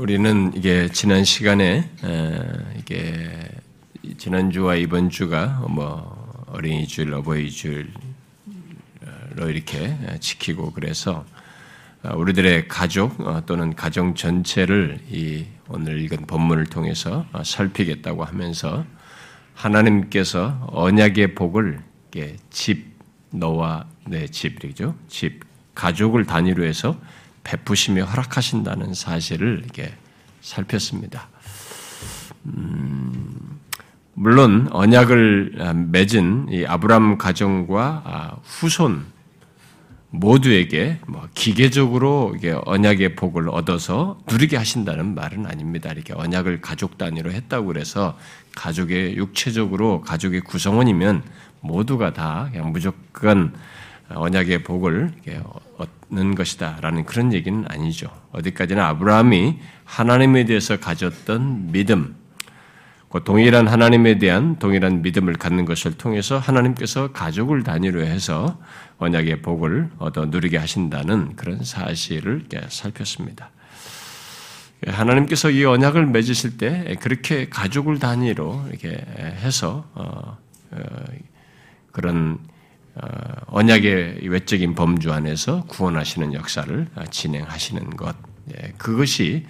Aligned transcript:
우리는 0.00 0.52
이게 0.56 0.88
지난 0.88 1.24
시간에 1.24 1.86
이게 2.78 3.30
지난 4.16 4.50
주와 4.50 4.74
이번 4.76 5.10
주가 5.10 5.62
뭐 5.68 6.46
어린이주일, 6.46 7.12
어버이주일로 7.12 7.90
이렇게 9.50 9.94
지키고 10.18 10.72
그래서 10.72 11.26
우리들의 12.02 12.66
가족 12.66 13.20
어, 13.20 13.44
또는 13.44 13.74
가정 13.74 14.14
전체를 14.14 15.00
이 15.10 15.44
오늘 15.68 16.00
읽은 16.00 16.26
본문을 16.26 16.64
통해서 16.64 17.26
살피겠다고 17.44 18.24
하면서 18.24 18.86
하나님께서 19.52 20.66
언약의 20.72 21.34
복을 21.34 21.78
집 22.48 22.86
너와 23.32 23.84
내 24.06 24.28
집이죠. 24.28 24.94
집 25.08 25.44
가족을 25.74 26.24
단위로 26.24 26.64
해서 26.64 26.98
베푸시며 27.44 28.04
허락하신다는 28.04 28.94
사실을 28.94 29.60
이렇게 29.64 29.92
살폈습니다. 30.40 31.28
음, 32.46 33.60
물론 34.14 34.68
언약을 34.70 35.74
맺은 35.90 36.48
이 36.50 36.64
아브람 36.66 37.18
가정과 37.18 38.02
아, 38.04 38.36
후손 38.42 39.04
모두에게 40.10 40.98
뭐 41.06 41.28
기계적으로 41.34 42.34
언약의 42.66 43.14
복을 43.14 43.48
얻어서 43.48 44.18
누리게 44.28 44.56
하신다는 44.56 45.14
말은 45.14 45.46
아닙니다. 45.46 45.90
이렇게 45.92 46.12
언약을 46.12 46.60
가족 46.60 46.98
단위로 46.98 47.30
했다고 47.30 47.66
그래서 47.68 48.18
가족의 48.56 49.16
육체적으로 49.16 50.00
가족의 50.00 50.40
구성원이면 50.40 51.22
모두가 51.60 52.12
다 52.12 52.48
그냥 52.50 52.72
무조건 52.72 53.54
언약의 54.08 54.64
복을 54.64 55.12
얻는 55.80 56.34
것이다 56.34 56.78
라는 56.80 57.04
그런 57.04 57.32
얘기는 57.32 57.64
아니죠. 57.68 58.10
어디까지나 58.32 58.88
아브라함이 58.88 59.58
하나님에 59.84 60.44
대해서 60.44 60.78
가졌던 60.78 61.72
믿음, 61.72 62.16
그 63.10 63.24
동일한 63.24 63.66
하나님에 63.66 64.18
대한 64.18 64.58
동일한 64.60 65.02
믿음을 65.02 65.32
갖는 65.32 65.64
것을 65.64 65.94
통해서 65.98 66.38
하나님께서 66.38 67.10
가족을 67.10 67.64
단위로 67.64 68.02
해서 68.02 68.60
언약의 68.98 69.42
복을 69.42 69.90
얻어 69.98 70.26
누리게 70.26 70.58
하신다는 70.58 71.34
그런 71.34 71.64
사실을 71.64 72.44
살폈습니다. 72.68 73.50
하나님께서 74.86 75.50
이 75.50 75.64
언약을 75.64 76.06
맺으실 76.06 76.56
때 76.56 76.96
그렇게 77.00 77.48
가족을 77.48 77.98
단위로 77.98 78.66
이렇게 78.68 78.90
해서 79.42 79.90
어, 79.94 80.38
어, 80.70 81.04
그런 81.90 82.38
어, 82.48 82.49
언약의 83.46 84.28
외적인 84.28 84.74
범주 84.74 85.12
안에서 85.12 85.64
구원하시는 85.64 86.34
역사를 86.34 86.86
진행하시는 87.10 87.90
것, 87.96 88.16
예, 88.54 88.72
그것이 88.78 89.46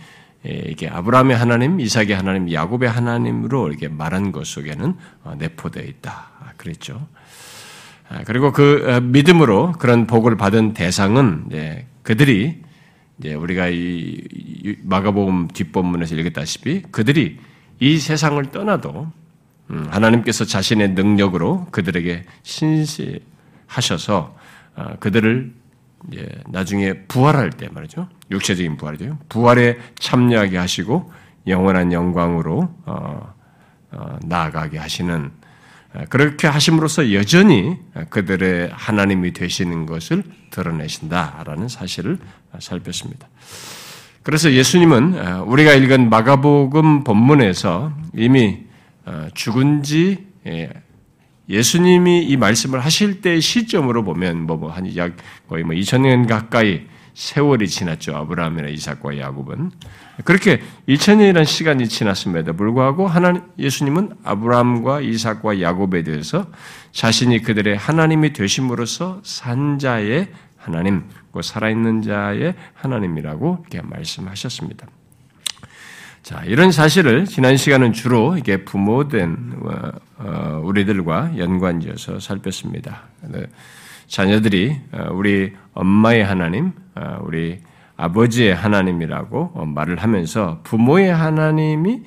예, 0.47 0.65
이게 0.69 0.89
아브라함의 0.89 1.37
하나님, 1.37 1.81
이삭의 1.81 2.13
하나님, 2.13 2.51
야곱의 2.51 2.89
하나님으로 2.89 3.69
이렇게 3.69 3.89
말한 3.89 4.33
것 4.33 4.47
속에는 4.47 4.95
어, 5.25 5.35
내포되어 5.39 5.85
있다. 5.85 6.31
그랬죠. 6.57 7.07
아, 8.09 8.23
그리고 8.25 8.53
그 8.53 8.87
어, 8.89 9.01
믿음으로 9.01 9.73
그런 9.73 10.07
복을 10.07 10.37
받은 10.37 10.75
대상은 10.75 11.49
그들이 12.03 12.63
우리가 13.23 13.69
이 13.69 14.77
마가복음 14.83 15.49
뒷본문에서 15.49 16.15
읽었다시피 16.17 16.83
그들이 16.91 17.39
이 17.81 17.99
세상을 17.99 18.43
떠나도 18.51 19.13
음, 19.71 19.87
하나님께서 19.91 20.45
자신의 20.45 20.91
능력으로 20.93 21.67
그들에게 21.71 22.25
신시 22.43 23.21
하셔서 23.71 24.37
어, 24.75 24.97
그들을 24.99 25.55
나중에 26.49 26.95
부활할 27.09 27.51
때 27.51 27.69
말이죠. 27.71 28.09
육체적인 28.31 28.77
부활이죠. 28.77 29.19
부활에 29.29 29.79
참여하게 29.99 30.57
하시고 30.57 31.13
영원한 31.47 31.93
영광으로 31.93 32.75
어, 32.87 33.35
어, 33.93 34.19
나아가게 34.25 34.79
하시는 34.79 35.31
그렇게 36.09 36.47
하심으로써 36.47 37.13
여전히 37.13 37.77
그들의 38.11 38.71
하나님이 38.73 39.33
되시는 39.33 39.87
것을 39.87 40.23
드러내신다라는 40.51 41.67
사실을 41.67 42.17
살폈습니다. 42.61 43.29
그래서 44.23 44.53
예수님은 44.53 45.41
우리가 45.41 45.73
읽은 45.73 46.09
마가복음 46.09 47.03
본문에서 47.03 47.93
이미 48.15 48.71
어, 49.05 49.27
죽은 49.35 49.83
지 49.83 50.27
예, 51.51 51.55
예수님이 51.57 52.25
이 52.25 52.37
말씀을 52.37 52.81
하실 52.81 53.21
때 53.21 53.41
시점으로 53.41 54.05
보면 54.05 54.47
뭐한약 54.47 55.09
뭐 55.47 55.49
거의 55.49 55.65
뭐 55.65 55.75
2000년 55.75 56.29
가까이 56.29 56.87
세월이 57.15 57.69
지났죠. 57.69 58.17
아브라함이나 58.17 58.69
이삭과 58.69 59.19
야곱은 59.19 59.73
그렇게 60.25 60.63
2000년이라는 60.89 61.45
시간이 61.45 61.89
지났음에도 61.89 62.55
불구하고 62.55 63.07
하나님 63.07 63.43
예수님은 63.59 64.15
아브라함과 64.25 65.01
이삭과 65.01 65.61
야곱에 65.61 66.03
대해서 66.03 66.47
자신이 66.93 67.43
그들의 67.43 67.77
하나님이 67.77 68.33
되심으로써 68.33 69.21
산 69.25 69.79
자의 69.79 70.29
하나님, 70.57 71.05
그 71.33 71.43
살아있는 71.43 72.03
자의 72.03 72.55
하나님이라고 72.75 73.65
이렇게 73.71 73.81
말씀하셨습니다. 73.87 74.87
자, 76.23 76.43
이런 76.45 76.71
사실을 76.71 77.25
지난 77.25 77.57
시간은 77.57 77.95
주로 77.95 78.37
이게 78.37 78.63
부모된 78.65 79.55
어, 79.63 79.91
어, 80.19 80.61
우리들과 80.63 81.39
연관지어서 81.39 82.21
살폈습니다. 82.21 83.03
네, 83.23 83.47
자녀들이 84.07 84.77
어, 84.93 85.09
우리 85.13 85.55
엄마의 85.73 86.25
하나님, 86.25 86.73
우리 87.23 87.61
아버지의 87.97 88.55
하나님이라고 88.55 89.65
말을 89.67 89.97
하면서 89.99 90.61
부모의 90.65 91.15
하나님이 91.15 92.03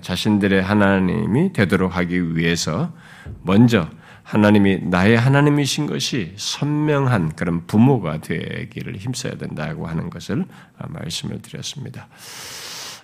자신들의 0.00 0.62
하나님이 0.62 1.52
되도록 1.52 1.96
하기 1.96 2.36
위해서 2.36 2.92
먼저 3.42 3.88
하나님이 4.22 4.78
나의 4.84 5.16
하나님이신 5.16 5.86
것이 5.86 6.32
선명한 6.36 7.36
그런 7.36 7.66
부모가 7.66 8.18
되기를 8.20 8.96
힘써야 8.96 9.34
된다고 9.36 9.86
하는 9.86 10.10
것을 10.10 10.44
말씀을 10.88 11.42
드렸습니다. 11.42 12.08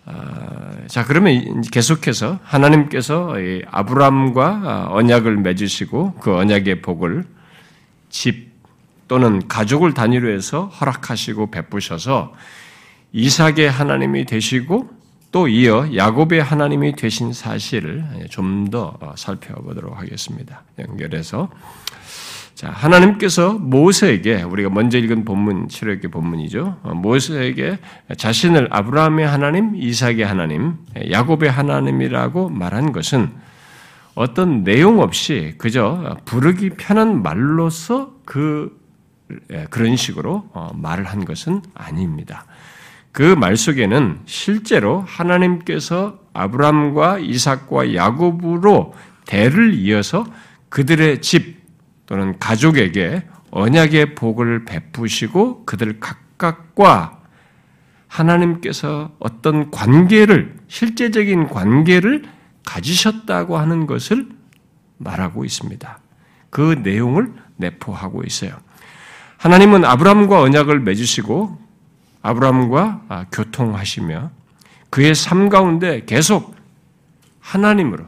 아, 0.06 0.72
자, 0.86 1.04
그러면 1.04 1.60
계속해서 1.62 2.38
하나님께서 2.42 3.34
아브람과 3.70 4.88
언약을 4.90 5.36
맺으시고 5.36 6.14
그 6.14 6.36
언약의 6.36 6.82
복을 6.82 7.24
집 8.08 8.50
또는 9.08 9.46
가족을 9.48 9.92
단위로 9.92 10.30
해서 10.30 10.66
허락하시고 10.66 11.50
베푸셔서 11.50 12.32
이삭의 13.12 13.70
하나님이 13.70 14.24
되시고 14.24 14.88
또 15.32 15.48
이어 15.48 15.94
야곱의 15.94 16.42
하나님이 16.42 16.94
되신 16.96 17.32
사실을 17.32 18.04
좀 18.30 18.70
더 18.70 18.96
살펴보도록 19.16 19.98
하겠습니다. 19.98 20.62
연결해서 20.78 21.50
자, 22.60 22.68
하나님께서 22.68 23.54
모세에게 23.54 24.42
우리가 24.42 24.68
먼저 24.68 24.98
읽은 24.98 25.24
본문 25.24 25.68
출애굽기 25.68 26.08
본문이죠. 26.08 26.76
어, 26.82 26.92
모세에게 26.92 27.78
자신을 28.18 28.68
아브라함의 28.70 29.26
하나님, 29.26 29.74
이삭의 29.76 30.26
하나님, 30.26 30.74
야곱의 31.10 31.50
하나님이라고 31.50 32.50
말한 32.50 32.92
것은 32.92 33.30
어떤 34.14 34.62
내용 34.62 35.00
없이 35.00 35.54
그저 35.56 36.18
부르기 36.26 36.68
편한 36.76 37.22
말로서 37.22 38.12
그 38.26 38.78
예, 39.50 39.64
그런 39.70 39.96
식으로 39.96 40.50
어, 40.52 40.70
말을 40.74 41.06
한 41.06 41.24
것은 41.24 41.62
아닙니다. 41.72 42.44
그 43.10 43.22
말 43.22 43.56
속에는 43.56 44.18
실제로 44.26 45.00
하나님께서 45.08 46.18
아브라함과 46.34 47.20
이삭과 47.20 47.94
야곱으로 47.94 48.92
대를 49.24 49.72
이어서 49.72 50.26
그들의 50.68 51.22
집 51.22 51.59
또는 52.10 52.36
가족에게 52.40 53.22
언약의 53.52 54.16
복을 54.16 54.64
베푸시고 54.64 55.64
그들 55.64 56.00
각각과 56.00 57.20
하나님께서 58.08 59.12
어떤 59.20 59.70
관계를, 59.70 60.56
실제적인 60.66 61.46
관계를 61.46 62.24
가지셨다고 62.66 63.56
하는 63.58 63.86
것을 63.86 64.28
말하고 64.98 65.44
있습니다. 65.44 66.00
그 66.50 66.80
내용을 66.82 67.32
내포하고 67.56 68.24
있어요. 68.24 68.56
하나님은 69.36 69.84
아브라함과 69.84 70.40
언약을 70.40 70.80
맺으시고 70.80 71.58
아브라함과 72.22 73.02
아, 73.08 73.24
교통하시며 73.30 74.32
그의 74.90 75.14
삶 75.14 75.48
가운데 75.48 76.04
계속 76.04 76.56
하나님으로, 77.38 78.04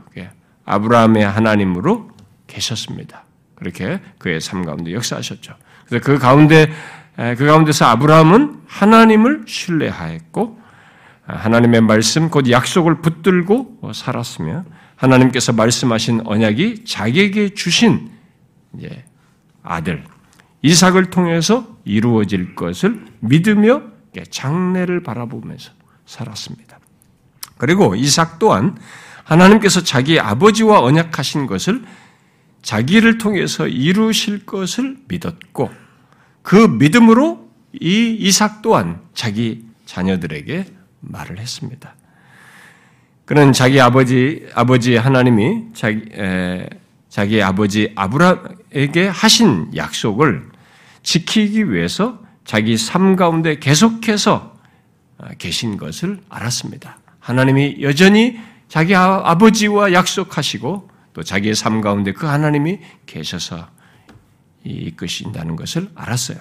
아브라함의 0.65 1.25
하나님으로 1.25 2.11
계셨습니다. 2.49 3.22
그렇게 3.63 4.01
그의 4.19 4.41
삶 4.41 4.65
가운데 4.65 4.93
역사하셨죠. 4.93 5.55
그래서 5.87 6.05
그 6.05 6.19
가운데 6.19 6.71
그 7.17 7.47
가운데서 7.47 7.85
아브라함은 7.87 8.63
하나님을 8.67 9.45
신뢰하였고 9.47 10.61
하나님의 11.27 11.83
말씀 11.83 12.29
곧 12.29 12.51
약속을 12.51 13.01
붙들고 13.01 13.93
살았으며 13.95 14.65
하나님께서 14.97 15.53
말씀하신 15.53 16.23
언약이 16.25 16.85
자기에게 16.85 17.55
주신 17.55 18.11
아들 19.63 20.05
이삭을 20.63 21.11
통해서 21.11 21.77
이루어질 21.85 22.55
것을 22.55 23.05
믿으며 23.21 23.83
장래를 24.31 25.03
바라보면서 25.03 25.73
살았습니다. 26.07 26.79
그리고 27.59 27.95
이삭 27.95 28.39
또한 28.39 28.77
하나님께서 29.25 29.83
자기 29.83 30.19
아버지와 30.19 30.81
언약하신 30.81 31.47
것을 31.47 31.85
자기를 32.63 33.19
통해서 33.19 33.67
이루실 33.67 34.47
것을 34.47 34.97
믿었고 35.09 35.71
그 36.43 36.57
믿음으로 36.57 37.51
이 37.81 38.17
이삭 38.21 38.63
또한 38.63 39.01
자기 39.15 39.65
자녀들에게 39.87 40.67
말을 41.01 41.39
했습니다. 41.39 41.95
그는 43.25 43.53
자기 43.53 43.81
아버지 43.81 44.47
아버지 44.55 44.97
하나님이 44.97 45.67
자기 45.75 46.03
에, 46.15 46.69
자기 47.09 47.43
아버지 47.43 47.93
아브라함에게 47.95 49.09
하신 49.09 49.77
약속을 49.77 50.51
지키기 51.03 51.73
위해서 51.73 52.21
자기 52.45 52.77
삶 52.77 53.17
가운데 53.17 53.59
계속해서 53.59 54.57
아, 55.19 55.29
계신 55.39 55.77
것을 55.77 56.21
알았습니다. 56.29 56.99
하나님이 57.21 57.79
여전히 57.83 58.39
자기 58.69 58.95
아, 58.95 59.21
아버지와 59.25 59.93
약속하시고 59.93 60.92
또 61.13 61.23
자기의 61.23 61.55
삶 61.55 61.81
가운데 61.81 62.13
그 62.13 62.27
하나님이 62.27 62.81
계셔서 63.07 63.69
이끄신다는 64.65 65.57
것을 65.57 65.89
알았어요. 65.95 66.39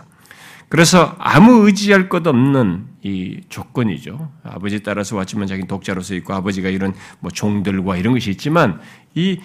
그래서 0.69 1.15
아무 1.19 1.65
의지할 1.65 2.07
것 2.07 2.25
없는 2.25 2.85
이 3.03 3.41
조건이죠. 3.49 4.31
아버지 4.43 4.81
따라서 4.83 5.17
왔지만 5.17 5.47
자기 5.47 5.67
독자로서 5.67 6.15
있고 6.15 6.33
아버지가 6.33 6.69
이런 6.69 6.93
뭐 7.19 7.29
종들과 7.29 7.97
이런 7.97 8.13
것이 8.13 8.31
있지만 8.31 8.79
이 9.13 9.41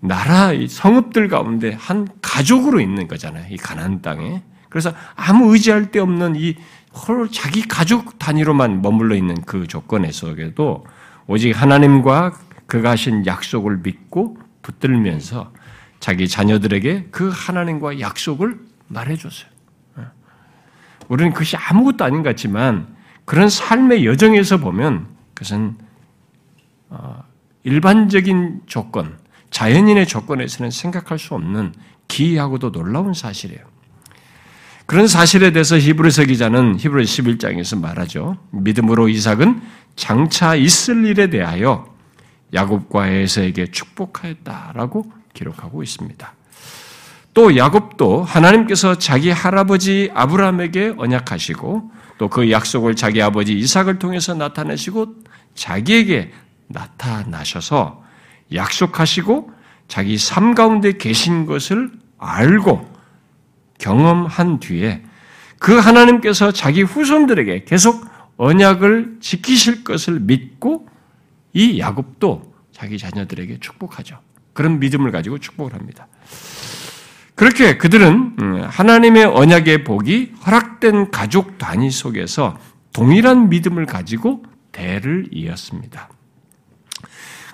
나라 0.00 0.52
이 0.52 0.66
성읍들 0.66 1.28
가운데 1.28 1.72
한 1.78 2.08
가족으로 2.20 2.80
있는 2.80 3.06
거잖아요. 3.06 3.46
이 3.50 3.56
가나안 3.56 4.02
땅에. 4.02 4.42
그래서 4.68 4.92
아무 5.14 5.52
의지할 5.52 5.90
데 5.90 6.00
없는 6.00 6.34
이 6.36 6.56
홀 6.94 7.28
자기 7.30 7.62
가족 7.62 8.18
단위로만 8.18 8.80
머물러 8.80 9.16
있는 9.16 9.34
그 9.42 9.66
조건 9.66 10.10
속에도 10.10 10.86
오직 11.26 11.50
하나님과 11.52 12.32
그가 12.66 12.90
하신 12.90 13.26
약속을 13.26 13.80
믿고 13.82 14.38
붙들면서 14.64 15.52
자기 16.00 16.26
자녀들에게 16.26 17.08
그 17.10 17.30
하나님과 17.32 18.00
약속을 18.00 18.58
말해줬어요. 18.88 19.48
예. 19.98 20.02
우리는 21.08 21.32
그것이 21.32 21.56
아무것도 21.56 22.04
아닌 22.04 22.22
것 22.22 22.30
같지만 22.30 22.88
그런 23.24 23.48
삶의 23.48 24.04
여정에서 24.04 24.58
보면 24.58 25.06
그것은 25.34 25.76
어, 26.90 27.24
일반적인 27.62 28.62
조건, 28.66 29.18
자연인의 29.50 30.06
조건에서는 30.06 30.70
생각할 30.70 31.18
수 31.18 31.34
없는 31.34 31.72
기이하고도 32.08 32.72
놀라운 32.72 33.14
사실이에요. 33.14 33.62
그런 34.86 35.08
사실에 35.08 35.52
대해서 35.52 35.78
히브리서 35.78 36.24
기자는 36.24 36.78
히브리서 36.78 37.22
11장에서 37.22 37.80
말하죠. 37.80 38.36
믿음으로 38.50 39.08
이삭은 39.08 39.62
장차 39.96 40.54
있을 40.54 41.06
일에 41.06 41.30
대하여 41.30 41.93
야곱과 42.54 43.08
에서에게 43.08 43.66
축복하였다라고 43.66 45.10
기록하고 45.34 45.82
있습니다. 45.82 46.32
또 47.34 47.56
야곱도 47.56 48.22
하나님께서 48.22 48.96
자기 48.96 49.30
할아버지 49.30 50.10
아브라함에게 50.14 50.94
언약하시고 50.96 51.90
또 52.18 52.28
그 52.28 52.50
약속을 52.50 52.94
자기 52.96 53.20
아버지 53.22 53.58
이삭을 53.58 53.98
통해서 53.98 54.34
나타내시고 54.34 55.14
자기에게 55.54 56.32
나타나셔서 56.68 58.02
약속하시고 58.52 59.50
자기 59.88 60.16
삶 60.16 60.54
가운데 60.54 60.96
계신 60.96 61.46
것을 61.46 61.90
알고 62.18 62.88
경험한 63.78 64.60
뒤에 64.60 65.02
그 65.58 65.76
하나님께서 65.78 66.52
자기 66.52 66.82
후손들에게 66.82 67.64
계속 67.64 68.04
언약을 68.36 69.18
지키실 69.20 69.84
것을 69.84 70.20
믿고 70.20 70.88
이 71.54 71.78
야곱도 71.78 72.52
자기 72.72 72.98
자녀들에게 72.98 73.58
축복하죠. 73.60 74.18
그런 74.52 74.78
믿음을 74.80 75.10
가지고 75.10 75.38
축복을 75.38 75.72
합니다. 75.72 76.08
그렇게 77.34 77.78
그들은 77.78 78.36
음, 78.40 78.62
하나님의 78.64 79.24
언약의 79.24 79.84
복이 79.84 80.34
허락된 80.46 81.10
가족 81.10 81.58
단위 81.58 81.90
속에서 81.90 82.56
동일한 82.92 83.48
믿음을 83.48 83.86
가지고 83.86 84.44
대를 84.70 85.26
이었습니다. 85.32 86.10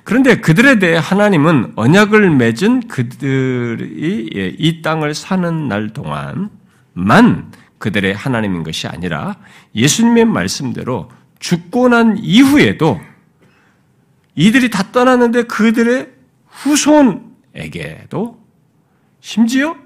그런데 0.05 0.41
그들에 0.41 0.79
대해 0.79 0.99
하나님은 1.00 1.75
언약을 1.76 2.31
맺은 2.31 2.88
그들이 2.88 4.31
예, 4.35 4.55
이 4.58 4.82
땅을 4.82 5.14
사는 5.14 5.69
날 5.69 5.93
동안만 5.93 7.53
그들의 7.79 8.14
하나님인 8.14 8.62
것이 8.62 8.87
아니라 8.87 9.37
예수님의 9.75 10.26
말씀대로 10.26 11.11
죽고 11.38 11.88
난 11.88 12.19
이후에도 12.19 13.00
이들이 14.40 14.70
다 14.70 14.90
떠났는데 14.90 15.42
그들의 15.42 16.08
후손에게도 16.46 18.40
심지어 19.20 19.76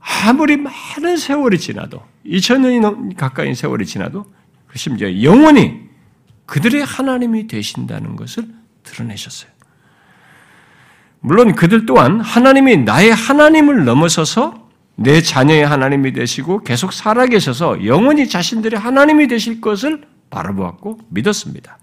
아무리 0.00 0.56
많은 0.56 1.18
세월이 1.18 1.58
지나도 1.58 2.02
2000년이 2.24 3.16
가까이 3.18 3.54
세월이 3.54 3.84
지나도 3.84 4.32
심지어 4.74 5.22
영원히 5.22 5.82
그들의 6.46 6.82
하나님이 6.82 7.48
되신다는 7.48 8.16
것을 8.16 8.48
드러내셨어요. 8.82 9.50
물론 11.20 11.54
그들 11.54 11.84
또한 11.84 12.20
하나님이 12.20 12.78
나의 12.78 13.12
하나님을 13.12 13.84
넘어서서 13.84 14.70
내 14.94 15.20
자녀의 15.20 15.66
하나님이 15.66 16.14
되시고 16.14 16.62
계속 16.62 16.94
살아계셔서 16.94 17.84
영원히 17.84 18.26
자신들의 18.26 18.80
하나님이 18.80 19.28
되실 19.28 19.60
것을 19.60 20.06
바라보았고 20.30 21.00
믿었습니다. 21.10 21.78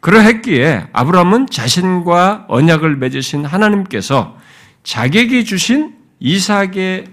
그러했기에 0.00 0.88
아브라함은 0.92 1.48
자신과 1.48 2.46
언약을 2.48 2.96
맺으신 2.96 3.44
하나님께서 3.44 4.36
자객이 4.84 5.44
주신 5.44 5.96
이삭의 6.20 7.04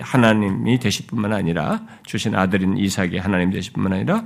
하나님이 0.00 0.78
되실 0.78 1.06
뿐만 1.06 1.32
아니라 1.32 1.82
주신 2.04 2.34
아들인 2.34 2.76
이삭의 2.76 3.18
하나님 3.18 3.50
되실 3.50 3.72
뿐만 3.72 3.92
아니라 3.92 4.24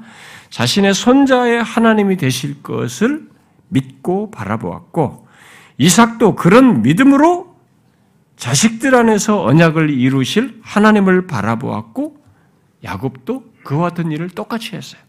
자신의 0.51 0.95
손자의 0.95 1.63
하나님이 1.63 2.17
되실 2.17 2.63
것을 2.63 3.29
믿고 3.69 4.31
바라보았고 4.31 5.27
이삭도 5.79 6.37
그런 6.37 6.83
믿음으로 6.83 7.55
자식들 8.37 8.95
안에서 8.95 9.43
언약을 9.45 9.91
이루실 9.91 10.61
하나님을 10.63 11.27
바라보았고 11.27 12.17
야곱도 12.85 13.45
그와 13.65 13.89
같은 13.89 14.13
일을 14.13 14.29
똑같이 14.31 14.77
했어요. 14.77 15.01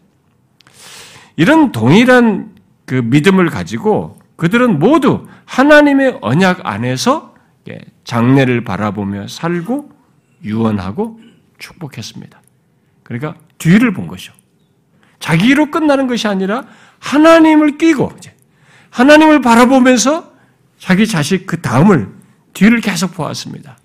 이런 1.36 1.72
동일한 1.72 2.54
그 2.86 2.94
믿음을 2.94 3.48
가지고 3.50 4.18
그들은 4.36 4.78
모두 4.78 5.26
하나님의 5.44 6.18
언약 6.22 6.66
안에서 6.66 7.34
장래를 8.04 8.64
바라보며 8.64 9.28
살고 9.28 9.90
유언하고 10.44 11.20
축복했습니다. 11.58 12.40
그러니까 13.02 13.34
뒤를 13.58 13.92
본 13.92 14.06
것이죠. 14.06 14.32
자기로 15.18 15.70
끝나는 15.70 16.06
것이 16.06 16.28
아니라 16.28 16.66
하나님을 16.98 17.78
끼고 17.78 18.12
하나님을 18.90 19.40
바라보면서 19.40 20.32
자기 20.78 21.06
자식 21.06 21.46
그 21.46 21.60
다음을 21.60 22.08
뒤를 22.52 22.80
계속 22.80 23.14
보았습니다. 23.14 23.78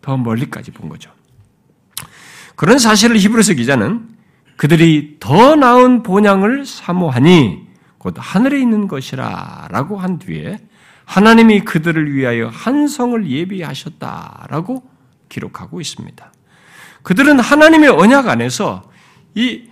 더 0.00 0.16
멀리까지 0.16 0.70
본 0.70 0.88
거죠. 0.88 1.10
그런 2.56 2.78
사실을 2.78 3.16
히브리서 3.18 3.54
기자는 3.54 4.08
그들이 4.60 5.16
더 5.20 5.56
나은 5.56 6.02
본향을 6.02 6.66
사모하니 6.66 7.66
곧 7.96 8.14
하늘에 8.18 8.60
있는 8.60 8.88
것이라라고 8.88 9.96
한 9.96 10.18
뒤에 10.18 10.58
하나님이 11.06 11.60
그들을 11.60 12.14
위하여 12.14 12.48
한 12.48 12.86
성을 12.86 13.26
예비하셨다라고 13.26 14.82
기록하고 15.30 15.80
있습니다. 15.80 16.32
그들은 17.02 17.40
하나님의 17.40 17.88
언약 17.88 18.28
안에서 18.28 18.82
이 19.34 19.62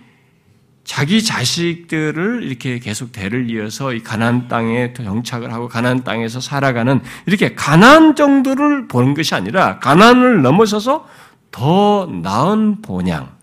자기 0.83 1.23
자식들을 1.23 2.41
이렇게 2.41 2.79
계속 2.79 3.11
대를 3.11 3.51
이어서 3.51 3.93
이 3.93 4.01
가나안 4.01 4.47
땅에 4.47 4.93
정착을 4.93 5.53
하고 5.53 5.67
가나안 5.67 6.03
땅에서 6.03 6.39
살아가는 6.41 6.99
이렇게 7.27 7.53
가나안 7.53 8.15
정도를 8.15 8.87
보는 8.87 9.13
것이 9.13 9.35
아니라 9.35 9.77
가나안을 9.77 10.41
넘어서서 10.41 11.07
더 11.51 12.07
나은 12.07 12.81
본향, 12.81 13.37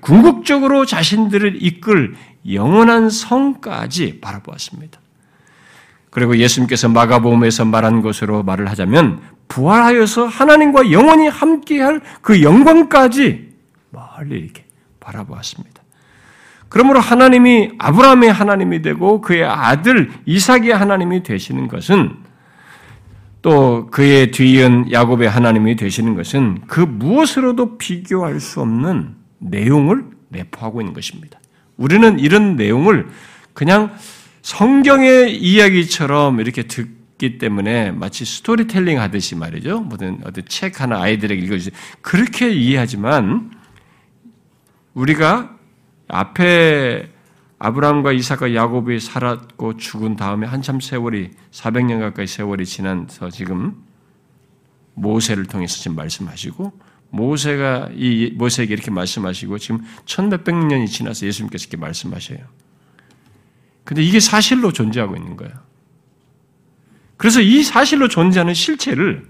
궁극적으로 0.00 0.86
자신들을 0.86 1.62
이끌 1.62 2.14
영원한 2.50 3.10
성까지 3.10 4.20
바라보았습니다. 4.20 4.98
그리고 6.10 6.36
예수님께서 6.38 6.88
마가복음에서 6.88 7.64
말한 7.64 8.00
것으로 8.00 8.42
말을 8.44 8.70
하자면 8.70 9.20
부활하여서 9.48 10.26
하나님과 10.26 10.92
영원히 10.92 11.28
함께할 11.28 12.00
그 12.22 12.42
영광까지 12.42 13.52
멀리 13.90 14.38
이렇게 14.38 14.64
바라보았습니다. 15.00 15.82
그러므로 16.68 17.00
하나님이 17.00 17.72
아브라함의 17.78 18.32
하나님이 18.32 18.82
되고 18.82 19.20
그의 19.20 19.44
아들 19.44 20.10
이삭의 20.26 20.70
하나님이 20.70 21.22
되시는 21.22 21.68
것은 21.68 22.16
또 23.42 23.88
그의 23.90 24.30
뒤이은 24.30 24.90
야곱의 24.90 25.28
하나님이 25.28 25.76
되시는 25.76 26.14
것은 26.14 26.62
그 26.66 26.80
무엇으로도 26.80 27.76
비교할 27.76 28.40
수 28.40 28.60
없는 28.60 29.23
내용을 29.38 30.04
내포하고 30.28 30.80
있는 30.80 30.94
것입니다. 30.94 31.38
우리는 31.76 32.18
이런 32.18 32.56
내용을 32.56 33.08
그냥 33.52 33.94
성경의 34.42 35.36
이야기처럼 35.36 36.40
이렇게 36.40 36.64
듣기 36.64 37.38
때문에 37.38 37.92
마치 37.92 38.24
스토리텔링 38.24 39.00
하듯이 39.00 39.36
말이죠. 39.36 39.80
무슨 39.80 40.20
어떤 40.24 40.44
책 40.46 40.80
하나 40.80 41.00
아이들에게 41.00 41.42
읽어주지 41.42 41.70
그렇게 42.02 42.50
이해하지만 42.50 43.50
우리가 44.92 45.56
앞에 46.08 47.10
아브라함과 47.58 48.12
이삭과 48.12 48.54
야곱이 48.54 49.00
살았고 49.00 49.78
죽은 49.78 50.16
다음에 50.16 50.46
한참 50.46 50.80
세월이 50.80 51.30
400년 51.50 51.98
가까이 52.00 52.26
세월이 52.26 52.66
지나서 52.66 53.30
지금 53.30 53.82
모세를 54.94 55.46
통해서 55.46 55.78
지금 55.78 55.96
말씀하시고 55.96 56.72
모세가 57.14 57.90
이 57.94 58.32
모세에게 58.34 58.72
이렇게 58.74 58.90
말씀하시고 58.90 59.58
지금 59.58 59.80
천 60.04 60.28
몇백 60.28 60.54
년이 60.54 60.88
지나서 60.88 61.26
예수님께서 61.26 61.64
이렇게 61.64 61.76
말씀하셔요. 61.76 62.38
근데 63.84 64.02
이게 64.02 64.20
사실로 64.20 64.72
존재하고 64.72 65.16
있는 65.16 65.36
거예요. 65.36 65.52
그래서 67.16 67.40
이 67.40 67.62
사실로 67.62 68.08
존재하는 68.08 68.54
실체를 68.54 69.26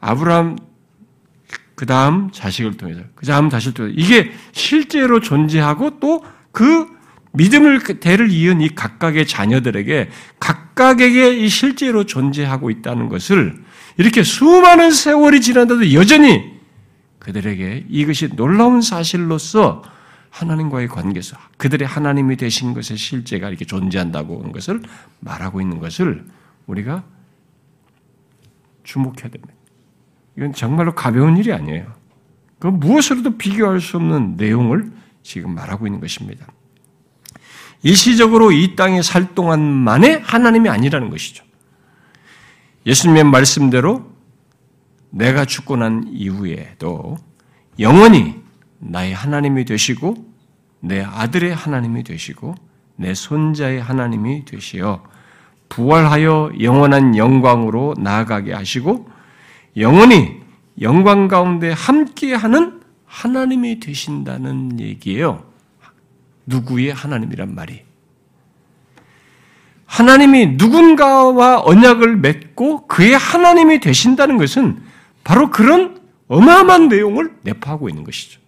아브라함 0.00 0.58
그 1.74 1.86
다음 1.86 2.30
자식을 2.30 2.76
통해서 2.76 3.02
그 3.14 3.26
다음 3.26 3.48
자식을 3.48 3.74
통해서 3.74 3.94
이게 3.98 4.32
실제로 4.52 5.20
존재하고 5.20 6.00
또 6.00 6.22
그 6.52 6.86
믿음을 7.32 7.78
그 7.80 8.00
대를 8.00 8.30
이은 8.30 8.60
이 8.60 8.68
각각의 8.74 9.26
자녀들에게 9.26 10.10
각각에게 10.40 11.36
이 11.36 11.48
실제로 11.48 12.04
존재하고 12.04 12.70
있다는 12.70 13.08
것을 13.08 13.62
이렇게 13.96 14.22
수많은 14.22 14.90
세월이 14.90 15.40
지난다도 15.40 15.92
여전히 15.92 16.58
그들에게 17.20 17.86
이것이 17.88 18.34
놀라운 18.34 18.80
사실로서 18.80 19.82
하나님과의 20.30 20.88
관계에서 20.88 21.36
그들의 21.58 21.86
하나님이 21.86 22.36
되신 22.36 22.72
것의 22.72 22.96
실제가 22.96 23.48
이렇게 23.48 23.64
존재한다고 23.64 24.38
하는 24.38 24.52
것을 24.52 24.80
말하고 25.20 25.60
있는 25.60 25.78
것을 25.78 26.24
우리가 26.66 27.04
주목해야 28.84 29.28
됩니다. 29.28 29.52
이건 30.36 30.52
정말로 30.54 30.94
가벼운 30.94 31.36
일이 31.36 31.52
아니에요. 31.52 31.92
그 32.58 32.68
무엇으로도 32.68 33.36
비교할 33.36 33.80
수 33.80 33.96
없는 33.96 34.36
내용을 34.36 34.90
지금 35.22 35.54
말하고 35.54 35.86
있는 35.86 36.00
것입니다. 36.00 36.46
일시적으로 37.82 38.52
이 38.52 38.76
땅에 38.76 39.02
살 39.02 39.34
동안만의 39.34 40.20
하나님이 40.22 40.68
아니라는 40.68 41.10
것이죠. 41.10 41.44
예수님의 42.86 43.24
말씀대로 43.24 44.10
내가 45.10 45.44
죽고 45.44 45.76
난 45.76 46.04
이후에도 46.08 47.18
영원히 47.78 48.36
나의 48.78 49.14
하나님이 49.14 49.64
되시고 49.64 50.14
내 50.80 51.02
아들의 51.02 51.54
하나님이 51.54 52.04
되시고 52.04 52.54
내 52.96 53.14
손자의 53.14 53.80
하나님이 53.80 54.44
되시어 54.44 55.02
부활하여 55.68 56.52
영원한 56.60 57.16
영광으로 57.16 57.94
나아가게 57.98 58.52
하시고 58.52 59.08
영원히 59.76 60.40
영광 60.80 61.28
가운데 61.28 61.70
함께하는 61.72 62.80
하나님이 63.06 63.80
되신다는 63.80 64.80
얘기예요. 64.80 65.49
누구의 66.50 66.92
하나님이란 66.92 67.54
말이. 67.54 67.82
하나님이 69.86 70.54
누군가와 70.56 71.62
언약을 71.64 72.16
맺고 72.16 72.86
그의 72.86 73.16
하나님이 73.16 73.80
되신다는 73.80 74.36
것은 74.36 74.82
바로 75.24 75.50
그런 75.50 76.00
어마어마한 76.28 76.88
내용을 76.88 77.36
내포하고 77.42 77.88
있는 77.88 78.04
것이죠. 78.04 78.40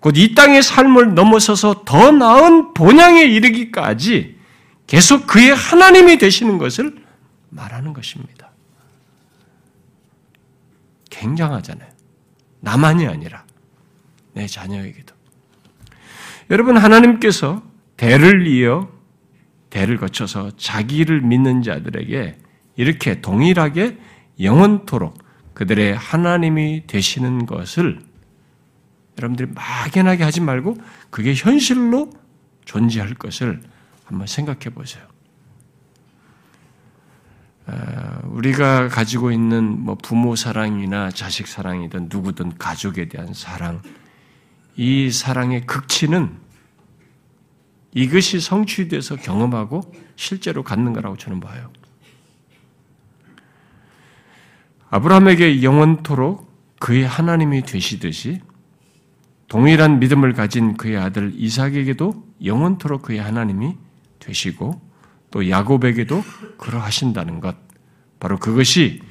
곧 0.00 0.16
이 0.16 0.34
땅의 0.34 0.62
삶을 0.62 1.14
넘어서서 1.14 1.84
더 1.84 2.10
나은 2.12 2.74
본향에 2.74 3.24
이르기까지 3.24 4.38
계속 4.86 5.26
그의 5.26 5.54
하나님이 5.54 6.18
되시는 6.18 6.58
것을 6.58 7.02
말하는 7.48 7.92
것입니다. 7.92 8.50
굉장하잖아요. 11.08 11.90
나만이 12.60 13.06
아니라 13.06 13.44
내 14.32 14.46
자녀에게도. 14.46 15.13
여러분 16.50 16.76
하나님께서 16.76 17.62
대를 17.96 18.46
이어 18.46 18.88
대를 19.70 19.96
거쳐서 19.96 20.52
자기를 20.56 21.20
믿는 21.22 21.62
자들에게 21.62 22.38
이렇게 22.76 23.20
동일하게 23.20 23.98
영원토록 24.40 25.18
그들의 25.54 25.96
하나님이 25.96 26.86
되시는 26.86 27.46
것을 27.46 28.00
여러분들이 29.18 29.50
막연하게 29.52 30.24
하지 30.24 30.40
말고 30.40 30.76
그게 31.10 31.34
현실로 31.34 32.10
존재할 32.64 33.14
것을 33.14 33.60
한번 34.04 34.26
생각해 34.26 34.70
보세요. 34.74 35.04
어, 37.66 38.20
우리가 38.24 38.88
가지고 38.88 39.30
있는 39.30 39.80
뭐 39.80 39.96
부모 39.96 40.36
사랑이나 40.36 41.10
자식 41.10 41.46
사랑이든 41.46 42.08
누구든 42.10 42.58
가족에 42.58 43.08
대한 43.08 43.32
사랑, 43.32 43.80
이 44.76 45.10
사랑의 45.10 45.66
극치는 45.66 46.36
이것이 47.92 48.40
성취돼서 48.40 49.16
경험하고 49.16 49.92
실제로 50.16 50.62
갖는 50.62 50.92
거라고 50.92 51.16
저는 51.16 51.40
봐요. 51.40 51.70
아브라함에게 54.90 55.62
영원토록 55.62 56.52
그의 56.80 57.06
하나님이 57.06 57.62
되시듯이 57.62 58.40
동일한 59.48 60.00
믿음을 60.00 60.32
가진 60.32 60.76
그의 60.76 60.96
아들 60.96 61.32
이삭에게도 61.34 62.24
영원토록 62.44 63.02
그의 63.02 63.20
하나님이 63.20 63.76
되시고 64.18 64.80
또 65.30 65.48
야곱에게도 65.48 66.22
그러하신다는 66.58 67.40
것. 67.40 67.56
바로 68.18 68.38
그것이 68.38 69.02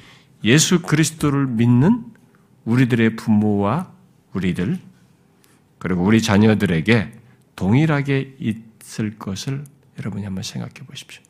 예수 0.42 0.82
그리스도를 0.82 1.46
믿는 1.46 2.04
우리들의 2.64 3.16
부모와 3.16 3.92
우리들 4.32 4.78
그리고 5.84 6.02
우리 6.02 6.22
자녀들에게 6.22 7.12
동일하게 7.56 8.36
있을 8.40 9.18
것을 9.18 9.64
여러분이 9.98 10.24
한번 10.24 10.42
생각해 10.42 10.86
보십시오. 10.86 11.22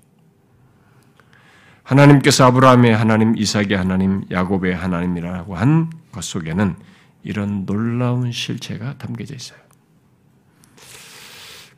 하나님께서 1.83 2.47
아브라함의 2.47 2.97
하나님, 2.97 3.37
이삭의 3.37 3.77
하나님, 3.77 4.25
야곱의 4.31 4.75
하나님이라고 4.75 5.57
한 5.57 5.91
것 6.15 6.23
속에는 6.25 6.77
이런 7.25 7.67
놀라운 7.67 8.31
실체가 8.31 8.97
담겨져 8.97 9.35
있어요. 9.35 9.59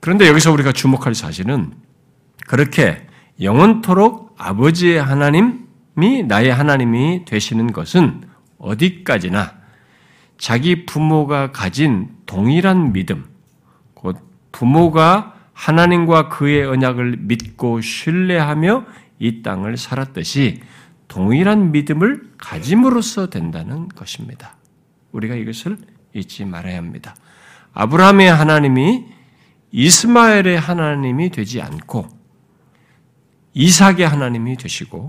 그런데 0.00 0.28
여기서 0.28 0.52
우리가 0.52 0.73
주목할 0.73 1.14
사실은 1.14 1.73
그렇게 2.47 3.06
영원토록 3.40 4.35
아버지의 4.38 5.02
하나님이 5.02 6.25
나의 6.28 6.52
하나님이 6.52 7.25
되시는 7.25 7.73
것은 7.73 8.28
어디까지나 8.59 9.56
자기 10.38 10.87
부모가 10.87 11.52
가진 11.52 12.11
동일한 12.26 12.93
믿음, 12.93 13.26
곧 13.95 14.19
부모가 14.52 15.35
하나님과 15.52 16.28
그의 16.28 16.64
언약을 16.66 17.16
믿고 17.21 17.81
신뢰하며 17.81 18.85
이 19.19 19.43
땅을 19.43 19.76
살았듯이 19.76 20.61
동일한 21.09 21.73
믿음을 21.73 22.33
가짐으로써 22.37 23.31
된다는 23.31 23.88
것입니다. 23.88 24.57
우리가 25.12 25.35
이것을 25.35 25.78
잊지 26.14 26.45
말아야 26.45 26.76
합니다. 26.76 27.16
아브라함의 27.73 28.31
하나님이 28.31 29.05
이스마엘의 29.73 30.59
하나님이 30.59 31.31
되지 31.31 31.62
않고 31.62 32.09
이삭의 33.55 34.07
하나님이 34.07 34.57
되시고 34.57 35.09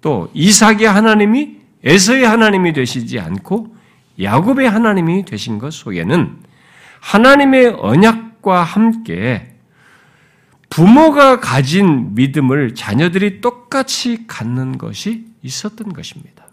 또 0.00 0.30
이삭의 0.32 0.84
하나님이 0.84 1.56
에서의 1.84 2.24
하나님이 2.26 2.72
되시지 2.72 3.20
않고 3.20 3.75
야곱의 4.20 4.68
하나님이 4.68 5.24
되신 5.24 5.58
것 5.58 5.72
속에는 5.72 6.38
하나님의 7.00 7.76
언약과 7.78 8.62
함께 8.62 9.56
부모가 10.70 11.40
가진 11.40 12.14
믿음을 12.14 12.74
자녀들이 12.74 13.40
똑같이 13.40 14.26
갖는 14.26 14.78
것이 14.78 15.26
있었던 15.42 15.92
것입니다. 15.92 16.46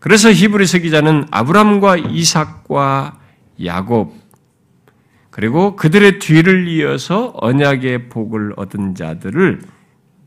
그래서 0.00 0.32
히브리서 0.32 0.78
기자는 0.78 1.26
아브람과 1.30 1.96
이삭과 1.98 3.20
야곱 3.64 4.20
그리고 5.30 5.76
그들의 5.76 6.18
뒤를 6.18 6.68
이어서 6.68 7.32
언약의 7.36 8.08
복을 8.08 8.54
얻은 8.56 8.94
자들을 8.94 9.62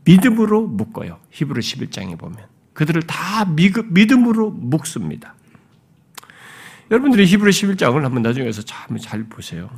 믿음으로 0.04 0.66
묶어요. 0.66 1.18
히브리 1.30 1.60
11장에 1.60 2.18
보면 2.18 2.38
그들을 2.72 3.02
다 3.02 3.44
믿음으로 3.44 4.50
묶습니다. 4.50 5.34
여러분들이 6.90 7.26
히브리 7.26 7.50
11장을 7.50 8.00
한번 8.00 8.22
나중에 8.22 8.50
서 8.52 8.62
참 8.62 8.98
잘 8.98 9.24
보세요. 9.24 9.68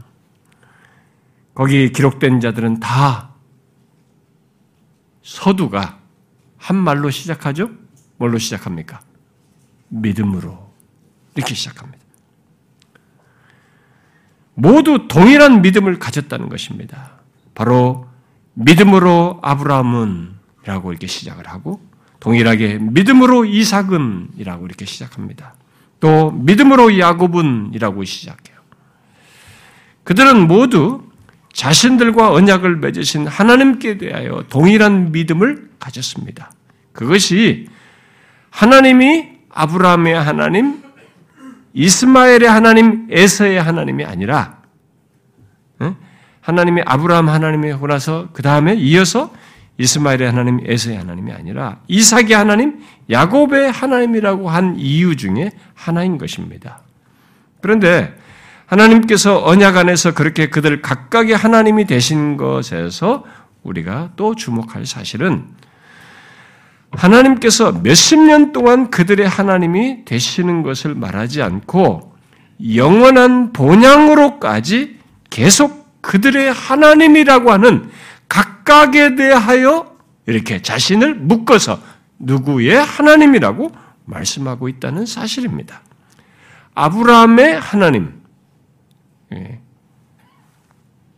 거기 1.54 1.90
기록된 1.90 2.40
자들은 2.40 2.80
다 2.80 3.30
서두가 5.22 5.98
한 6.56 6.76
말로 6.76 7.10
시작하죠? 7.10 7.70
뭘로 8.16 8.38
시작합니까? 8.38 9.00
믿음으로 9.88 10.70
이렇게 11.34 11.54
시작합니다. 11.54 11.98
모두 14.54 15.06
동일한 15.08 15.62
믿음을 15.62 15.98
가졌다는 15.98 16.48
것입니다. 16.48 17.12
바로 17.54 18.08
믿음으로 18.54 19.38
아브라함은이라고 19.42 20.90
이렇게 20.90 21.06
시작을 21.06 21.48
하고 21.48 21.80
동일하게 22.20 22.78
믿음으로 22.78 23.44
이삭은이라고 23.44 24.66
이렇게 24.66 24.84
시작합니다. 24.84 25.54
또 26.00 26.30
믿음으로 26.30 26.98
야곱은이라고 26.98 28.04
시작해요. 28.04 28.56
그들은 30.04 30.46
모두 30.46 31.02
자신들과 31.52 32.32
언약을 32.32 32.76
맺으신 32.76 33.26
하나님께 33.26 33.98
대하여 33.98 34.44
동일한 34.48 35.12
믿음을 35.12 35.70
가졌습니다. 35.78 36.52
그것이 36.92 37.68
하나님이 38.50 39.28
아브라함의 39.50 40.14
하나님, 40.14 40.82
이스마엘의 41.74 42.48
하나님, 42.48 43.08
에서의 43.10 43.60
하나님이 43.60 44.04
아니라 44.04 44.58
하나님이 46.48 46.80
아브라함 46.86 47.28
하나님이 47.28 47.70
하고 47.72 47.86
나서 47.86 48.28
그 48.32 48.40
다음에 48.40 48.74
이어서 48.74 49.30
이스마엘의 49.78 50.30
하나님, 50.30 50.60
에서의 50.64 50.98
하나님이 50.98 51.32
아니라 51.32 51.78
이삭의 51.86 52.32
하나님, 52.32 52.80
야곱의 53.08 53.70
하나님이라고 53.70 54.50
한 54.50 54.76
이유 54.78 55.16
중에 55.16 55.52
하나인 55.74 56.18
것입니다. 56.18 56.80
그런데 57.60 58.14
하나님께서 58.66 59.44
언약 59.44 59.76
안에서 59.76 60.12
그렇게 60.12 60.50
그들 60.50 60.82
각각의 60.82 61.34
하나님이 61.34 61.86
되신 61.86 62.36
것에서 62.36 63.24
우리가 63.62 64.10
또 64.16 64.34
주목할 64.34 64.84
사실은 64.84 65.46
하나님께서 66.90 67.72
몇십 67.72 68.18
년 68.18 68.52
동안 68.52 68.90
그들의 68.90 69.26
하나님이 69.26 70.04
되시는 70.04 70.62
것을 70.62 70.94
말하지 70.94 71.42
않고 71.42 72.14
영원한 72.74 73.52
본향으로까지 73.52 74.98
계속 75.30 76.00
그들의 76.00 76.52
하나님이라고 76.52 77.52
하는 77.52 77.90
각각에 78.68 79.16
대하여 79.16 79.96
이렇게 80.26 80.60
자신을 80.60 81.14
묶어서 81.14 81.80
누구의 82.18 82.76
하나님이라고 82.76 83.72
말씀하고 84.04 84.68
있다는 84.68 85.06
사실입니다. 85.06 85.80
아브라함의 86.74 87.58
하나님, 87.58 88.20
예. 89.32 89.60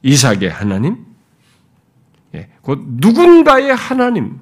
이삭의 0.03 0.49
하나님, 0.49 1.05
예. 2.37 2.49
곧 2.63 2.79
누군가의 2.85 3.75
하나님, 3.75 4.39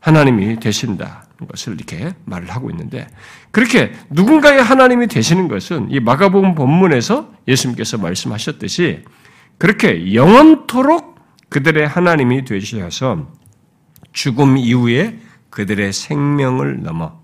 하나님이 0.00 0.58
되신다. 0.58 1.22
것을 1.48 1.74
이렇게 1.74 2.14
말을 2.24 2.48
하고 2.48 2.70
있는데 2.70 3.06
그렇게 3.50 3.92
누군가의 4.08 4.62
하나님이 4.62 5.06
되시는 5.06 5.48
것은 5.48 5.90
이 5.90 6.00
마가복음 6.00 6.54
본문에서 6.54 7.30
예수님께서 7.46 7.98
말씀하셨듯이 7.98 9.04
그렇게 9.58 10.14
영원토록 10.14 11.15
그들의 11.56 11.88
하나님이 11.88 12.44
되셔서 12.44 13.32
죽음 14.12 14.58
이후에 14.58 15.18
그들의 15.48 15.90
생명을 15.90 16.82
넘어 16.82 17.18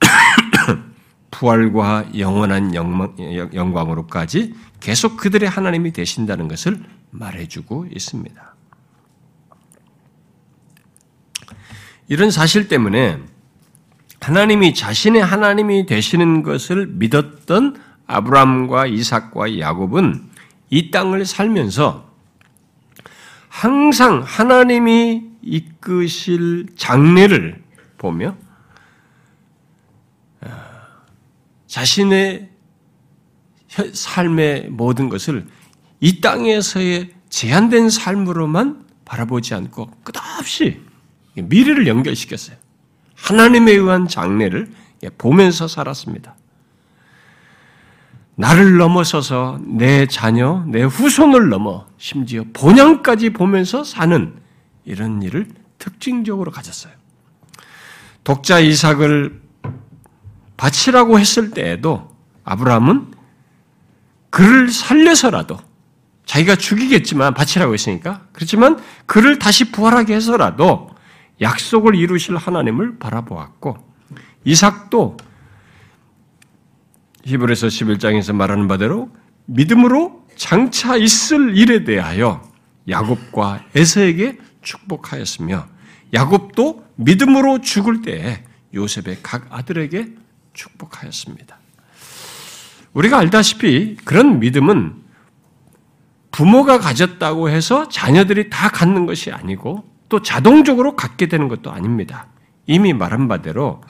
부활과 1.30 2.06
영원한 2.16 2.74
영광 2.74 3.92
으로까지 3.92 4.54
계속 4.80 5.18
그들의 5.18 5.46
하나님이 5.46 5.92
되신다는 5.92 6.48
것을 6.48 6.82
말해주고 7.10 7.88
있습니다. 7.92 8.54
이런 12.08 12.30
사실 12.30 12.68
때문에 12.68 13.18
하나님이 14.22 14.72
자신의 14.72 15.22
하나님이 15.22 15.84
되시는 15.84 16.42
것을 16.42 16.86
믿었던 16.86 17.76
아브라함과 18.06 18.86
이삭과 18.86 19.58
야곱은 19.58 20.30
이 20.70 20.90
땅을 20.90 21.26
살면서 21.26 22.13
항상 23.54 24.24
하나님이 24.26 25.22
이끄실 25.40 26.66
장례를 26.76 27.62
보며 27.98 28.36
아, 30.40 30.48
자신의 31.68 32.50
삶의 33.92 34.70
모든 34.70 35.08
것을 35.08 35.46
이 36.00 36.20
땅에서의 36.20 37.14
제한된 37.28 37.90
삶으로만 37.90 38.86
바라보지 39.04 39.54
않고 39.54 39.88
끝없이 40.02 40.80
미래를 41.34 41.86
연결시켰어요. 41.86 42.56
하나님에 43.14 43.70
의한 43.70 44.08
장례를 44.08 44.72
보면서 45.16 45.68
살았습니다. 45.68 46.34
나를 48.36 48.76
넘어서서 48.76 49.60
내 49.62 50.06
자녀, 50.06 50.64
내 50.66 50.82
후손을 50.82 51.48
넘어 51.48 51.86
심지어 51.98 52.44
본향까지 52.52 53.30
보면서 53.30 53.84
사는 53.84 54.34
이런 54.84 55.22
일을 55.22 55.48
특징적으로 55.78 56.50
가졌어요. 56.50 56.92
독자 58.24 58.58
이삭을 58.58 59.40
바치라고 60.56 61.18
했을 61.18 61.50
때에도 61.50 62.10
아브라함은 62.44 63.12
그를 64.30 64.70
살려서라도 64.70 65.58
자기가 66.26 66.56
죽이겠지만 66.56 67.34
바치라고 67.34 67.74
했으니까 67.74 68.22
그렇지만 68.32 68.80
그를 69.06 69.38
다시 69.38 69.70
부활하게 69.70 70.14
해서라도 70.14 70.90
약속을 71.40 71.94
이루실 71.94 72.36
하나님을 72.36 72.98
바라보았고 72.98 73.76
이삭도 74.44 75.16
히브리서 77.24 77.68
11장에서 77.68 78.34
말하는 78.34 78.68
바대로 78.68 79.10
믿음으로 79.46 80.24
장차 80.36 80.96
있을 80.96 81.56
일에 81.56 81.84
대하여 81.84 82.42
야곱과 82.88 83.64
에서에게 83.74 84.38
축복하였으며 84.62 85.66
야곱도 86.12 86.84
믿음으로 86.96 87.60
죽을 87.60 88.02
때 88.02 88.44
요셉의 88.74 89.18
각 89.22 89.46
아들에게 89.50 90.08
축복하였습니다. 90.52 91.58
우리가 92.92 93.18
알다시피 93.18 93.96
그런 94.04 94.38
믿음은 94.38 94.94
부모가 96.30 96.78
가졌다고 96.78 97.48
해서 97.48 97.88
자녀들이 97.88 98.50
다 98.50 98.68
갖는 98.68 99.06
것이 99.06 99.30
아니고 99.30 99.84
또 100.08 100.22
자동적으로 100.22 100.96
갖게 100.96 101.26
되는 101.26 101.48
것도 101.48 101.70
아닙니다. 101.70 102.26
이미 102.66 102.92
말한 102.92 103.28
바대로 103.28 103.82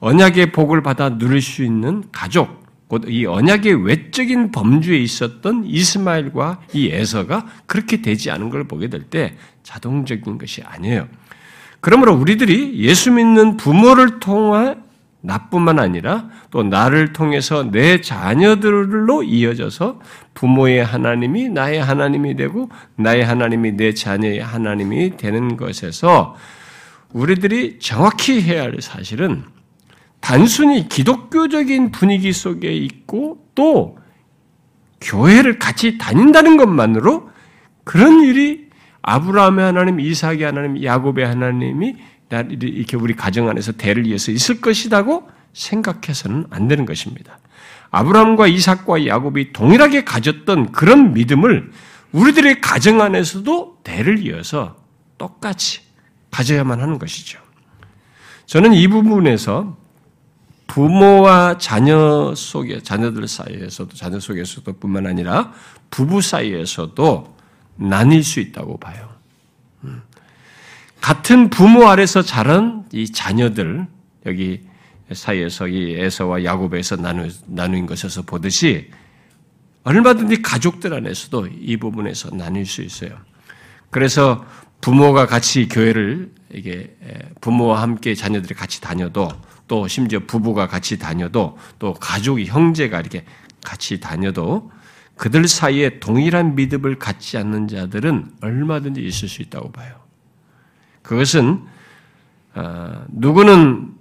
언약의 0.00 0.52
복을 0.52 0.82
받아 0.82 1.18
누릴 1.18 1.42
수 1.42 1.62
있는 1.64 2.04
가족, 2.10 2.64
곧 2.90 3.08
이 3.08 3.24
언약의 3.24 3.86
외적인 3.86 4.50
범주에 4.50 4.98
있었던 4.98 5.64
이스마엘과 5.64 6.60
이 6.74 6.88
에서가 6.90 7.46
그렇게 7.66 8.02
되지 8.02 8.32
않은 8.32 8.50
걸 8.50 8.64
보게 8.64 8.88
될 8.88 9.04
때 9.04 9.36
자동적인 9.62 10.38
것이 10.38 10.62
아니에요. 10.64 11.06
그러므로 11.80 12.14
우리들이 12.14 12.80
예수 12.80 13.12
믿는 13.12 13.56
부모를 13.56 14.18
통해 14.18 14.74
나뿐만 15.20 15.78
아니라 15.78 16.28
또 16.50 16.64
나를 16.64 17.12
통해서 17.12 17.70
내 17.70 18.00
자녀들로 18.00 19.22
이어져서 19.22 20.00
부모의 20.34 20.84
하나님이 20.84 21.48
나의 21.50 21.82
하나님이 21.82 22.34
되고 22.34 22.70
나의 22.96 23.24
하나님이 23.24 23.72
내 23.72 23.94
자녀의 23.94 24.40
하나님이 24.40 25.16
되는 25.16 25.56
것에서 25.56 26.36
우리들이 27.12 27.78
정확히 27.78 28.42
해야 28.42 28.62
할 28.62 28.76
사실은 28.80 29.44
단순히 30.20 30.88
기독교적인 30.88 31.90
분위기 31.90 32.32
속에 32.32 32.72
있고 32.72 33.46
또 33.54 33.98
교회를 35.00 35.58
같이 35.58 35.98
다닌다는 35.98 36.56
것만으로 36.56 37.30
그런 37.84 38.22
일이 38.22 38.68
아브라함의 39.02 39.64
하나님, 39.64 39.98
이삭의 39.98 40.42
하나님, 40.42 40.82
야곱의 40.82 41.26
하나님이 41.26 41.96
이렇게 42.30 42.96
우리 42.96 43.16
가정 43.16 43.48
안에서 43.48 43.72
대를 43.72 44.06
이어서 44.06 44.30
있을 44.30 44.60
것이라고 44.60 45.28
생각해서는 45.52 46.46
안 46.50 46.68
되는 46.68 46.86
것입니다. 46.86 47.38
아브라함과 47.90 48.46
이삭과 48.46 49.06
야곱이 49.06 49.52
동일하게 49.52 50.04
가졌던 50.04 50.72
그런 50.72 51.12
믿음을 51.14 51.72
우리들의 52.12 52.60
가정 52.60 53.00
안에서도 53.00 53.78
대를 53.82 54.24
이어서 54.26 54.76
똑같이 55.18 55.80
가져야만 56.30 56.80
하는 56.80 56.98
것이죠. 56.98 57.40
저는 58.46 58.74
이 58.74 58.86
부분에서 58.86 59.76
부모와 60.70 61.58
자녀 61.58 62.32
속에, 62.36 62.80
자녀들 62.80 63.26
사이에서도, 63.26 63.96
자녀 63.96 64.20
속에서도 64.20 64.72
뿐만 64.74 65.04
아니라 65.04 65.52
부부 65.90 66.22
사이에서도 66.22 67.36
나뉠 67.74 68.22
수 68.22 68.38
있다고 68.38 68.78
봐요. 68.78 69.08
음. 69.82 70.00
같은 71.00 71.50
부모 71.50 71.88
아래서 71.88 72.22
자란 72.22 72.84
이 72.92 73.10
자녀들, 73.10 73.88
여기 74.26 74.60
사이에서 75.12 75.66
이 75.66 75.96
에서와 75.98 76.44
야곱에서 76.44 76.94
나누, 76.94 77.28
나누인 77.46 77.86
것에서 77.86 78.22
보듯이 78.22 78.92
얼마든지 79.82 80.40
가족들 80.40 80.94
안에서도 80.94 81.48
이 81.60 81.78
부분에서 81.78 82.30
나뉠 82.36 82.64
수 82.64 82.82
있어요. 82.82 83.18
그래서 83.90 84.46
부모가 84.80 85.26
같이 85.26 85.66
교회를 85.66 86.30
이게 86.52 86.96
부모와 87.40 87.82
함께 87.82 88.14
자녀들이 88.14 88.54
같이 88.54 88.80
다녀도 88.80 89.28
또 89.68 89.86
심지어 89.86 90.20
부부가 90.20 90.66
같이 90.66 90.98
다녀도 90.98 91.56
또 91.78 91.94
가족이 91.94 92.46
형제가 92.46 93.00
이렇게 93.00 93.24
같이 93.64 94.00
다녀도 94.00 94.70
그들 95.16 95.46
사이에 95.46 96.00
동일한 96.00 96.54
믿음을 96.54 96.98
갖지 96.98 97.36
않는 97.36 97.68
자들은 97.68 98.30
얼마든지 98.40 99.02
있을 99.02 99.28
수 99.28 99.42
있다고 99.42 99.70
봐요. 99.70 99.94
그것은 101.02 101.62
어, 102.54 103.04
누구는 103.08 103.92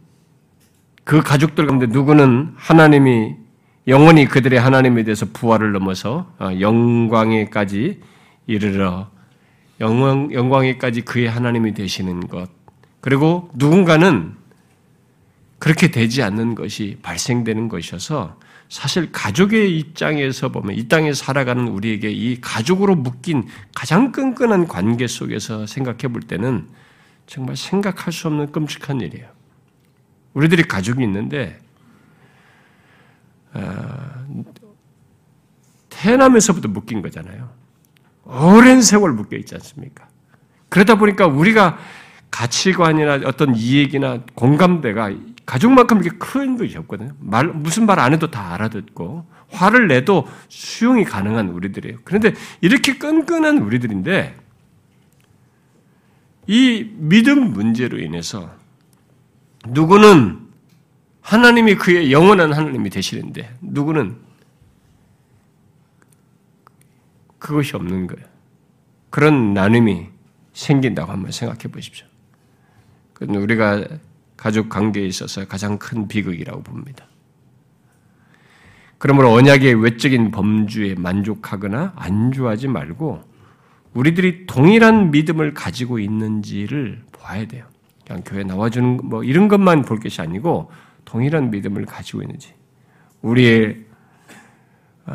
그 1.04 1.22
가족들 1.22 1.68
가운데 1.68 1.88
누구는 1.88 2.54
하나님이 2.56 3.36
영원히 3.88 4.26
그들의 4.26 4.60
하나님에 4.60 5.04
대해서 5.04 5.26
부활을 5.32 5.72
넘어서 5.72 6.32
어, 6.40 6.52
영광에까지 6.60 8.00
이르러 8.48 9.10
영광, 9.80 10.32
영광에까지 10.34 11.02
그의 11.02 11.30
하나님이 11.30 11.74
되시는 11.74 12.28
것. 12.28 12.50
그리고 13.02 13.50
누군가는 13.54 14.36
그렇게 15.58 15.92
되지 15.92 16.24
않는 16.24 16.56
것이 16.56 16.98
발생되는 17.02 17.70
것이어서 17.70 18.38
사실 18.70 19.12
가족의 19.12 19.78
입장에서 19.78 20.50
보면 20.50 20.76
이 20.76 20.88
땅에 20.88 21.14
살아가는 21.14 21.68
우리에게 21.68 22.12
이 22.12 22.40
가족으로 22.40 22.96
묶인 22.96 23.48
가장 23.74 24.12
끈끈한 24.12 24.68
관계 24.68 25.08
속에서 25.08 25.66
생각해 25.66 26.14
볼 26.14 26.22
때는 26.22 26.68
정말 27.26 27.56
생각할 27.58 28.14
수 28.14 28.28
없는 28.28 28.52
끔찍한 28.52 29.02
일이에요. 29.02 29.28
우리들이 30.34 30.64
가족이 30.64 31.04
있는데 31.04 31.60
어, 33.54 33.64
태어나면서부터 35.90 36.70
묶인 36.70 37.02
거잖아요. 37.02 37.59
오랜 38.26 38.82
세월 38.82 39.14
묶여 39.14 39.38
있지 39.38 39.56
않습니까? 39.56 40.08
그러다 40.70 40.96
보니까 40.96 41.28
우리가 41.28 41.78
가치관이나 42.32 43.22
어떤 43.26 43.56
이익이나 43.56 44.22
공감대가 44.36 45.12
가족만큼 45.46 46.04
이렇게 46.04 46.16
큰 46.20 46.58
것이 46.58 46.78
없거든요. 46.78 47.14
말, 47.20 47.48
무슨 47.48 47.88
말 47.88 47.98
안 48.00 48.14
해도 48.14 48.30
다 48.30 48.54
알아듣고, 48.54 49.26
화를 49.50 49.88
내도 49.88 50.28
수용이 50.48 51.06
가능한 51.06 51.50
우리들이에요. 51.50 51.98
그런데 52.04 52.34
이렇게 52.62 53.00
끈끈한 53.00 53.58
우리들인데, 53.58 54.38
이 56.46 56.92
믿음 56.98 57.52
문제로 57.52 57.98
인해서 58.00 58.52
누구는 59.68 60.40
하나님이 61.22 61.76
그의 61.76 62.12
영원한 62.12 62.54
하나님이 62.54 62.92
되시는데, 62.92 63.56
누구는 63.62 64.18
그것이 67.40 67.76
없는 67.76 68.08
거예요. 68.08 68.28
그런 69.10 69.54
나눔이 69.54 70.08
생긴다고 70.54 71.12
한번 71.12 71.32
생각해 71.32 71.64
보십시오. 71.72 72.06
우리가 73.22 73.86
가족 74.38 74.70
관계에 74.70 75.06
있어서 75.06 75.46
가장 75.46 75.78
큰 75.78 76.08
비극이라고 76.08 76.64
봅니다. 76.64 77.06
그러므로 78.98 79.32
언약의 79.32 79.82
외적인 79.82 80.32
범주에 80.32 80.96
만족하거나 80.96 81.94
안주하지 81.96 82.68
말고 82.68 83.24
우리들이 83.94 84.46
동일한 84.46 85.12
믿음을 85.12 85.54
가지고 85.54 86.00
있는지를 86.00 87.04
봐야 87.18 87.46
돼요. 87.48 87.66
그냥 88.06 88.24
교회 88.26 88.44
나와주는 88.44 89.02
뭐 89.04 89.24
이런 89.24 89.48
것만 89.48 89.84
볼 89.84 90.00
것이 90.00 90.22
아니고 90.22 90.72
동일한 91.06 91.50
믿음을 91.50 91.86
가지고 91.86 92.22
있는지 92.22 92.54
우리의 93.22 93.86
어, 95.06 95.14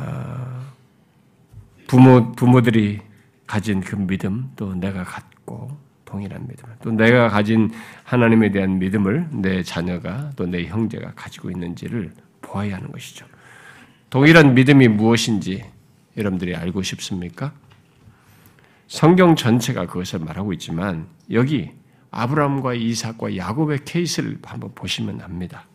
부모 1.94 2.32
부모들이 2.32 2.98
가진 3.46 3.80
그 3.80 3.94
믿음 3.94 4.50
또 4.56 4.74
내가 4.74 5.04
갖고 5.04 5.78
동일한 6.04 6.44
믿음을 6.48 6.74
또 6.82 6.90
내가 6.90 7.28
가진 7.28 7.70
하나님에 8.02 8.50
대한 8.50 8.80
믿음을 8.80 9.28
내 9.30 9.62
자녀가 9.62 10.32
또 10.34 10.44
내 10.46 10.64
형제가 10.64 11.12
가지고 11.14 11.52
있는지를 11.52 12.12
보아야 12.42 12.78
하는 12.78 12.90
것이죠. 12.90 13.26
동일한 14.10 14.54
믿음이 14.54 14.88
무엇인지 14.88 15.64
여러분들이 16.16 16.56
알고 16.56 16.82
싶습니까? 16.82 17.52
성경 18.88 19.36
전체가 19.36 19.86
그것을 19.86 20.18
말하고 20.18 20.52
있지만 20.54 21.06
여기 21.30 21.70
아브라함과 22.10 22.74
이삭과 22.74 23.36
야곱의 23.36 23.84
케이스를 23.84 24.38
한번 24.42 24.74
보시면 24.74 25.20
압니다. 25.20 25.68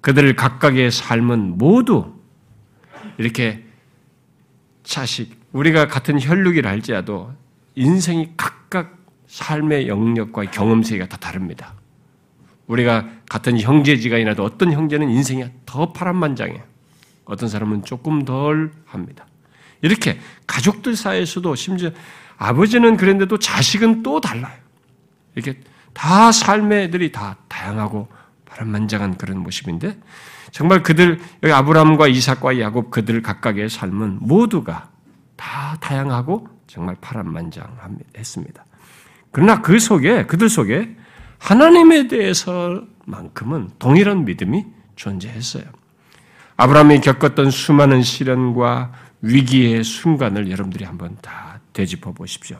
그들 0.00 0.34
각각의 0.34 0.90
삶은 0.90 1.58
모두 1.58 2.12
이렇게 3.18 3.64
자식, 4.82 5.34
우리가 5.52 5.88
같은 5.88 6.20
혈육이라 6.20 6.68
할지라도 6.68 7.32
인생이 7.74 8.32
각각 8.36 8.98
삶의 9.26 9.88
영역과 9.88 10.44
경험 10.50 10.82
세계가 10.82 11.08
다 11.08 11.16
다릅니다. 11.16 11.74
우리가 12.66 13.08
같은 13.28 13.58
형제지간이라도 13.58 14.44
어떤 14.44 14.72
형제는 14.72 15.10
인생이 15.10 15.44
더 15.66 15.92
파란만장해요. 15.92 16.62
어떤 17.24 17.48
사람은 17.48 17.84
조금 17.84 18.24
덜 18.24 18.72
합니다. 18.84 19.26
이렇게 19.80 20.18
가족들 20.46 20.96
사이에서도 20.96 21.54
심지어 21.54 21.90
아버지는 22.36 22.96
그랬는데도 22.96 23.38
자식은 23.38 24.02
또 24.02 24.20
달라요. 24.20 24.56
이렇게 25.34 25.58
다 25.92 26.32
삶의 26.32 26.84
애들이 26.84 27.12
다 27.12 27.36
다양하고 27.48 28.08
파란만장한 28.46 29.16
그런 29.16 29.38
모습인데 29.38 29.98
정말 30.52 30.82
그들 30.82 31.18
여기 31.42 31.52
아브라함과 31.52 32.06
이삭과 32.08 32.60
야곱 32.60 32.90
그들 32.90 33.22
각각의 33.22 33.68
삶은 33.68 34.18
모두가 34.20 34.90
다 35.34 35.76
다양하고 35.80 36.46
정말 36.66 36.94
파란만장했습니다. 37.00 38.64
그러나 39.32 39.62
그 39.62 39.78
속에 39.80 40.26
그들 40.26 40.48
속에 40.48 40.94
하나님에 41.38 42.06
대해서만큼은 42.06 43.70
동일한 43.78 44.24
믿음이 44.26 44.66
존재했어요. 44.94 45.64
아브라함이 46.56 47.00
겪었던 47.00 47.50
수많은 47.50 48.02
시련과 48.02 48.92
위기의 49.22 49.82
순간을 49.82 50.50
여러분들이 50.50 50.84
한번 50.84 51.16
다 51.22 51.60
되짚어 51.72 52.12
보십시오. 52.12 52.58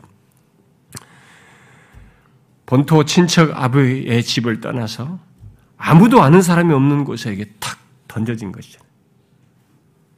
본토 2.65 3.05
친척 3.05 3.51
아버의 3.55 4.23
집을 4.23 4.61
떠나서 4.61 5.19
아무도 5.77 6.23
아는 6.23 6.41
사람이 6.41 6.73
없는 6.73 7.03
곳에 7.03 7.35
탁 7.59 7.82
던져진 8.13 8.51
것이죠. 8.51 8.79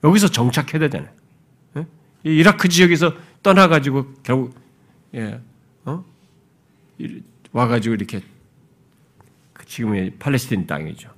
여기서 0.04 0.28
정착해야 0.28 0.80
되잖아요. 0.80 1.10
예? 1.78 1.88
이라크 2.24 2.68
지역에서 2.68 3.14
떠나가지고 3.42 4.14
결국 4.22 4.54
예, 5.14 5.40
어? 5.86 6.04
와가지고 7.54 7.96
이렇게 7.96 8.22
그 9.54 9.66
지금의 9.66 10.18
팔레스틴 10.20 10.68
땅이죠. 10.68 11.10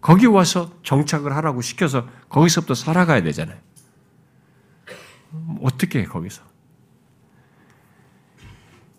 거기 0.00 0.26
와서 0.26 0.72
정착을 0.82 1.36
하라고 1.36 1.60
시켜서 1.60 2.08
거기서부터 2.30 2.74
살아가야 2.74 3.22
되잖아요. 3.22 3.58
어떻게 5.60 6.00
해, 6.00 6.04
거기서? 6.04 6.42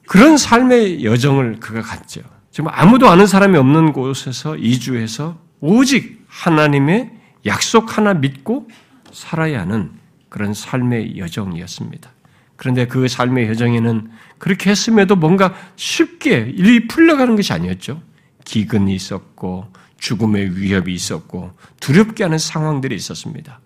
그런 0.08 0.38
삶의 0.38 1.04
여정을 1.04 1.60
그가 1.60 1.82
갔죠. 1.82 2.22
지금 2.52 2.70
아무도 2.72 3.10
아는 3.10 3.26
사람이 3.26 3.58
없는 3.58 3.92
곳에서 3.94 4.56
이주해서 4.56 5.40
오직 5.60 6.24
하나님의 6.28 7.23
약속 7.46 7.98
하나 7.98 8.14
믿고 8.14 8.68
살아야 9.12 9.62
하는 9.62 9.92
그런 10.30 10.54
삶의 10.54 11.18
여정이었습니다. 11.18 12.12
그런데 12.56 12.88
그 12.88 13.08
삶의 13.08 13.48
여정에는 13.50 14.12
그렇게 14.38 14.70
했음에도 14.70 15.16
뭔가 15.16 15.54
쉽게 15.76 16.54
일이 16.56 16.88
풀려가는 16.88 17.36
것이 17.36 17.54
아니었죠. 17.54 18.02
기근이 18.46 18.94
있었고 18.96 19.72
죽음의 19.98 20.60
위협이 20.60 20.94
있었고 20.94 21.52
두렵게 21.80 22.24
하는 22.24 22.38
상황들이 22.38 22.96
있었습니다. 22.96 23.60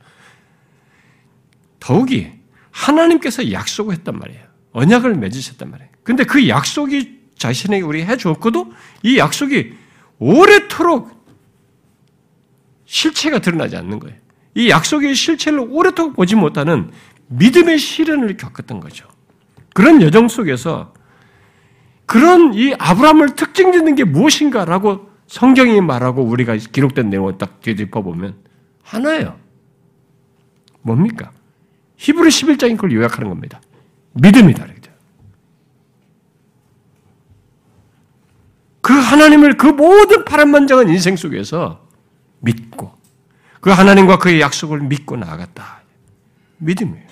더욱이 1.80 2.32
하나님께서 2.72 3.52
약속을 3.52 3.96
했단 3.96 4.20
말이에요. 4.20 4.44
언약을 4.74 5.16
맺으셨단 5.16 5.72
말이에요. 5.72 5.90
근데 6.04 6.24
그 6.24 6.48
약속이 6.48 7.18
자신에게 7.38 7.84
우리 7.84 8.04
해주었고도 8.04 8.72
이 9.04 9.18
약속이 9.18 9.74
오래도록 10.20 11.17
실체가 12.88 13.40
드러나지 13.40 13.76
않는 13.78 14.00
거예요. 14.00 14.18
이 14.56 14.70
약속의 14.70 15.14
실체를 15.14 15.60
오래도록 15.70 16.16
보지 16.16 16.36
못하는 16.36 16.90
믿음의 17.28 17.78
시련을 17.78 18.38
겪었던 18.38 18.80
거죠. 18.80 19.08
그런 19.76 20.02
여정 20.02 20.28
속에서 20.28 20.94
그런 22.08 22.54
이 22.56 22.74
아브라함을 22.80 23.36
특징 23.36 23.72
짓는 23.72 23.94
게 23.96 24.04
무엇인가라고 24.06 25.10
성경이 25.28 25.82
말하고 25.82 26.24
우리가 26.24 26.56
기록된 26.56 27.10
내용을 27.10 27.38
딱 27.38 27.62
뒤집어 27.62 28.02
보면 28.02 28.36
하나예요. 28.82 29.38
뭡니까? 30.82 31.32
히브리 31.98 32.30
11장인 32.30 32.78
걸 32.78 32.94
요약하는 32.94 33.30
겁니다. 33.30 33.62
믿음이다. 34.14 34.66
그 38.88 38.94
하나님을 38.94 39.58
그 39.58 39.68
모든 39.68 40.24
파란만장한 40.24 40.88
인생 40.88 41.18
속에서 41.18 41.87
믿고 42.40 42.96
그 43.62 43.70
하나님과 43.70 44.18
그의 44.18 44.40
약속을 44.42 44.82
믿고 44.82 45.18
나아갔다. 45.18 45.82
믿음이에요. 46.58 47.08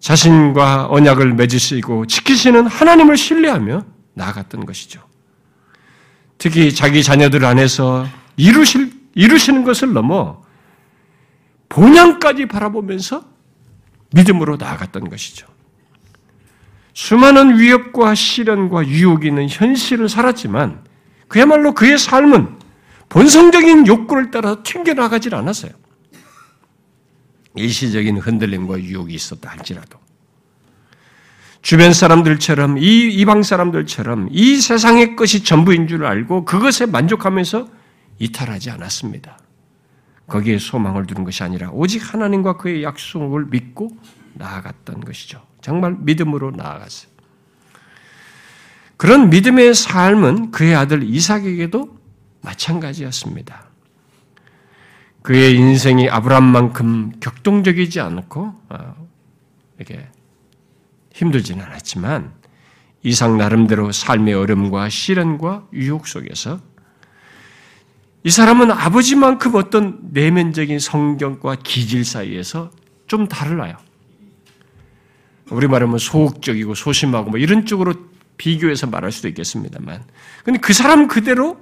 자신과 0.00 0.88
언약을 0.90 1.34
맺으시고 1.34 2.06
지키시는 2.06 2.66
하나님을 2.66 3.16
신뢰하며 3.16 3.84
나아갔던 4.14 4.66
것이죠. 4.66 5.00
특히 6.38 6.74
자기 6.74 7.04
자녀들 7.04 7.44
안에서 7.44 8.06
이루실, 8.36 8.92
이루시는 9.14 9.64
것을 9.64 9.92
넘어 9.92 10.42
본향까지 11.68 12.46
바라보면서 12.46 13.24
믿음으로 14.12 14.56
나아갔던 14.56 15.08
것이죠. 15.08 15.46
수많은 16.94 17.58
위협과 17.58 18.14
시련과 18.14 18.86
유혹이 18.86 19.28
있는 19.28 19.48
현실을 19.48 20.08
살았지만 20.08 20.84
그야말로 21.28 21.72
그의 21.72 21.96
삶은 21.96 22.61
본성적인 23.12 23.86
욕구를 23.86 24.30
따라 24.30 24.62
튕겨나가질 24.62 25.34
않았어요. 25.34 25.72
일시적인 27.54 28.16
흔들림과 28.16 28.80
유혹이 28.80 29.12
있었다 29.12 29.50
할지라도 29.50 29.98
주변 31.60 31.92
사람들처럼 31.92 32.78
이 32.78 33.08
이방 33.12 33.42
사람들처럼 33.42 34.28
이 34.30 34.56
세상의 34.56 35.14
것이 35.14 35.44
전부인 35.44 35.88
줄 35.88 36.06
알고 36.06 36.46
그것에 36.46 36.86
만족하면서 36.86 37.68
이탈하지 38.18 38.70
않았습니다. 38.70 39.38
거기에 40.26 40.56
소망을 40.56 41.06
두는 41.06 41.24
것이 41.24 41.42
아니라 41.42 41.68
오직 41.70 42.14
하나님과 42.14 42.56
그의 42.56 42.82
약속을 42.82 43.48
믿고 43.50 43.90
나아갔던 44.32 45.00
것이죠. 45.00 45.42
정말 45.60 45.96
믿음으로 46.00 46.52
나아갔어요. 46.52 47.12
그런 48.96 49.28
믿음의 49.28 49.74
삶은 49.74 50.50
그의 50.50 50.74
아들 50.74 51.02
이삭에게도 51.02 52.01
마찬가지였습니다. 52.42 53.66
그의 55.22 55.54
인생이 55.54 56.10
아브람만큼 56.10 57.20
격동적이지 57.20 58.00
않고 58.00 58.54
어, 58.68 59.08
이렇게 59.78 60.08
힘들지는 61.14 61.64
않았지만 61.64 62.32
이상 63.04 63.36
나름대로 63.38 63.92
삶의 63.92 64.34
어려움과 64.34 64.88
시련과 64.88 65.68
유혹 65.72 66.06
속에서 66.06 66.60
이 68.24 68.30
사람은 68.30 68.70
아버지만큼 68.70 69.56
어떤 69.56 69.98
내면적인 70.12 70.78
성경과 70.78 71.56
기질 71.56 72.04
사이에서 72.04 72.70
좀 73.08 73.26
달라요. 73.26 73.76
우리 75.50 75.66
말하면 75.66 75.98
소극적이고 75.98 76.74
소심하고 76.74 77.30
뭐 77.30 77.38
이런 77.38 77.66
쪽으로 77.66 77.94
비교해서 78.36 78.86
말할 78.86 79.10
수도 79.12 79.28
있겠습니다만. 79.28 80.04
근데 80.44 80.60
그 80.60 80.72
사람 80.72 81.08
그대로 81.08 81.58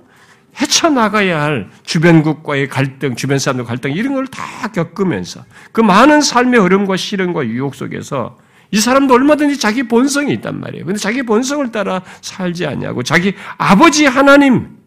헤쳐나가야 0.61 1.43
할 1.43 1.71
주변국과의 1.85 2.69
갈등, 2.69 3.15
주변 3.17 3.39
사람들 3.39 3.65
갈등, 3.65 3.93
이런 3.93 4.15
걸 4.15 4.27
다 4.27 4.69
겪으면서 4.73 5.45
그 5.73 5.81
많은 5.81 6.21
삶의 6.21 6.61
어려움과 6.61 6.97
시련과 6.97 7.47
유혹 7.47 7.75
속에서 7.75 8.39
이 8.71 8.79
사람도 8.79 9.15
얼마든지 9.15 9.59
자기 9.59 9.83
본성이 9.85 10.33
있단 10.35 10.61
말이에요. 10.61 10.85
근데 10.85 10.99
자기 10.99 11.23
본성을 11.23 11.73
따라 11.73 12.03
살지 12.21 12.67
않냐고 12.67 13.03
자기 13.03 13.35
아버지 13.59 14.07
하나님, 14.07 14.79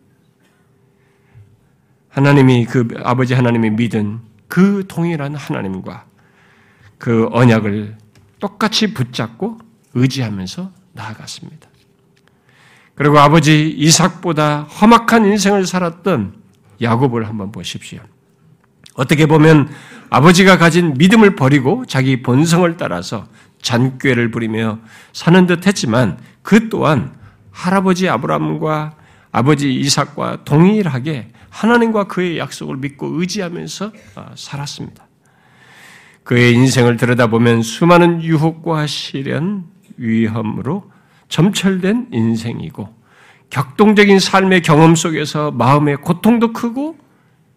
하나님이 2.09 2.65
그 2.65 2.87
아버지 3.03 3.33
하나님이 3.33 3.71
믿은 3.71 4.19
그 4.47 4.85
동일한 4.87 5.35
하나님과 5.35 6.05
그 6.97 7.27
언약을 7.31 7.97
똑같이 8.39 8.93
붙잡고 8.93 9.59
의지하면서 9.95 10.71
나아갔습니다. 10.93 11.67
그리고 12.95 13.19
아버지 13.19 13.69
이삭보다 13.69 14.63
험악한 14.63 15.25
인생을 15.25 15.65
살았던 15.65 16.35
야곱을 16.81 17.27
한번 17.27 17.51
보십시오. 17.51 17.99
어떻게 18.95 19.25
보면 19.25 19.69
아버지가 20.09 20.57
가진 20.57 20.93
믿음을 20.95 21.35
버리고 21.35 21.85
자기 21.87 22.21
본성을 22.21 22.77
따라서 22.77 23.27
잔꾀를 23.61 24.29
부리며 24.29 24.79
사는 25.11 25.47
듯 25.47 25.65
했지만 25.65 26.19
그 26.43 26.69
또한 26.69 27.15
할아버지 27.51 28.07
아브라함과 28.09 28.95
아버지 29.31 29.73
이삭과 29.73 30.43
동일하게 30.43 31.29
하나님과 31.49 32.05
그의 32.05 32.37
약속을 32.37 32.77
믿고 32.77 33.19
의지하면서 33.19 33.91
아, 34.15 34.31
살았습니다. 34.35 35.07
그의 36.23 36.53
인생을 36.53 36.97
들여다보면 36.97 37.63
수많은 37.63 38.23
유혹과 38.23 38.87
시련, 38.87 39.65
위험으로 39.97 40.91
점철된 41.33 42.09
인생이고 42.11 42.93
격동적인 43.49 44.19
삶의 44.19 44.61
경험 44.61 44.93
속에서 44.93 45.49
마음의 45.49 45.97
고통도 45.97 46.53
크고 46.53 46.95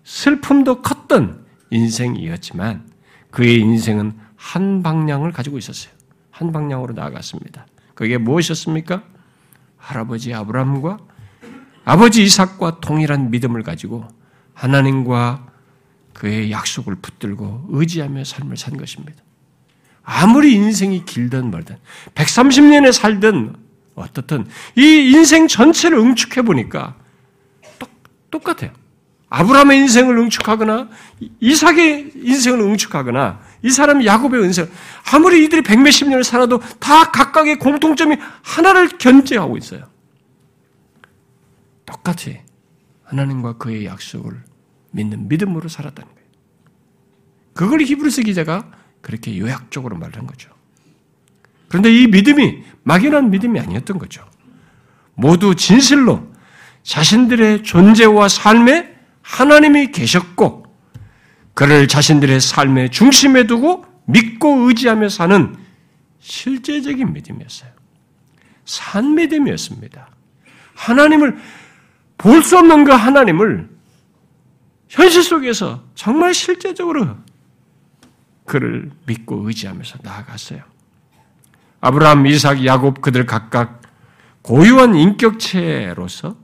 슬픔도 0.02 0.80
컸던 0.80 1.44
인생이었지만 1.68 2.88
그의 3.30 3.60
인생은 3.60 4.14
한 4.34 4.82
방향을 4.82 5.30
가지고 5.32 5.58
있었어요. 5.58 5.92
한 6.30 6.52
방향으로 6.52 6.94
나아갔습니다. 6.94 7.66
그게 7.94 8.16
무엇이었습니까? 8.16 9.02
할아버지 9.76 10.32
아브라함과 10.32 10.96
아버지 11.84 12.24
이삭과 12.24 12.80
동일한 12.80 13.30
믿음을 13.30 13.62
가지고 13.62 14.08
하나님과 14.54 15.48
그의 16.14 16.50
약속을 16.50 16.94
붙들고 17.02 17.66
의지하며 17.68 18.24
삶을 18.24 18.56
산 18.56 18.78
것입니다. 18.78 19.22
아무리 20.02 20.54
인생이 20.54 21.04
길든 21.04 21.50
멀든 21.50 21.76
130년에 22.14 22.90
살든 22.90 23.65
어떻든 23.96 24.46
이 24.76 25.10
인생 25.10 25.48
전체를 25.48 25.98
응축해 25.98 26.42
보니까 26.42 26.94
똑같아요. 28.30 28.70
아브라함의 29.28 29.78
인생을 29.78 30.16
응축하거나 30.18 30.88
이삭의 31.40 32.12
인생을 32.14 32.60
응축하거나 32.60 33.40
이 33.62 33.70
사람 33.70 34.04
야곱의 34.04 34.44
인생 34.44 34.70
아무리 35.12 35.44
이들이 35.44 35.62
백몇십 35.62 36.08
년을 36.08 36.22
살아도 36.22 36.60
다 36.78 37.10
각각의 37.10 37.58
공통점이 37.58 38.16
하나를 38.42 38.98
견제하고 38.98 39.56
있어요. 39.56 39.88
똑같이 41.84 42.40
하나님과 43.04 43.54
그의 43.54 43.86
약속을 43.86 44.44
믿는 44.92 45.28
믿음으로 45.28 45.68
살았다는 45.68 46.12
거예요. 46.14 46.28
그걸 47.54 47.80
히브리서 47.80 48.22
기자가 48.22 48.70
그렇게 49.00 49.38
요약적으로 49.38 49.96
말한 49.96 50.26
거죠. 50.26 50.55
그런데 51.76 51.92
이 51.94 52.06
믿음이 52.06 52.62
막연한 52.84 53.30
믿음이 53.30 53.60
아니었던 53.60 53.98
거죠. 53.98 54.24
모두 55.14 55.54
진실로 55.54 56.26
자신들의 56.82 57.64
존재와 57.64 58.28
삶에 58.28 58.96
하나님이 59.20 59.90
계셨고, 59.90 60.64
그를 61.52 61.86
자신들의 61.86 62.40
삶의 62.40 62.92
중심에 62.92 63.46
두고 63.46 63.84
믿고 64.06 64.68
의지하며 64.68 65.10
사는 65.10 65.54
실제적인 66.20 67.12
믿음이었어요. 67.12 67.70
산 68.64 69.14
믿음이었습니다. 69.14 70.08
하나님을 70.76 71.36
볼 72.16 72.42
수 72.42 72.56
없는 72.56 72.84
그 72.84 72.92
하나님을 72.92 73.68
현실 74.88 75.22
속에서 75.22 75.84
정말 75.94 76.32
실제적으로 76.32 77.18
그를 78.46 78.90
믿고 79.06 79.46
의지하면서 79.46 79.98
나아갔어요. 80.02 80.75
아브라함, 81.86 82.26
이삭, 82.26 82.66
야곱 82.66 83.00
그들 83.00 83.26
각각 83.26 83.80
고유한 84.42 84.96
인격체로서 84.96 86.36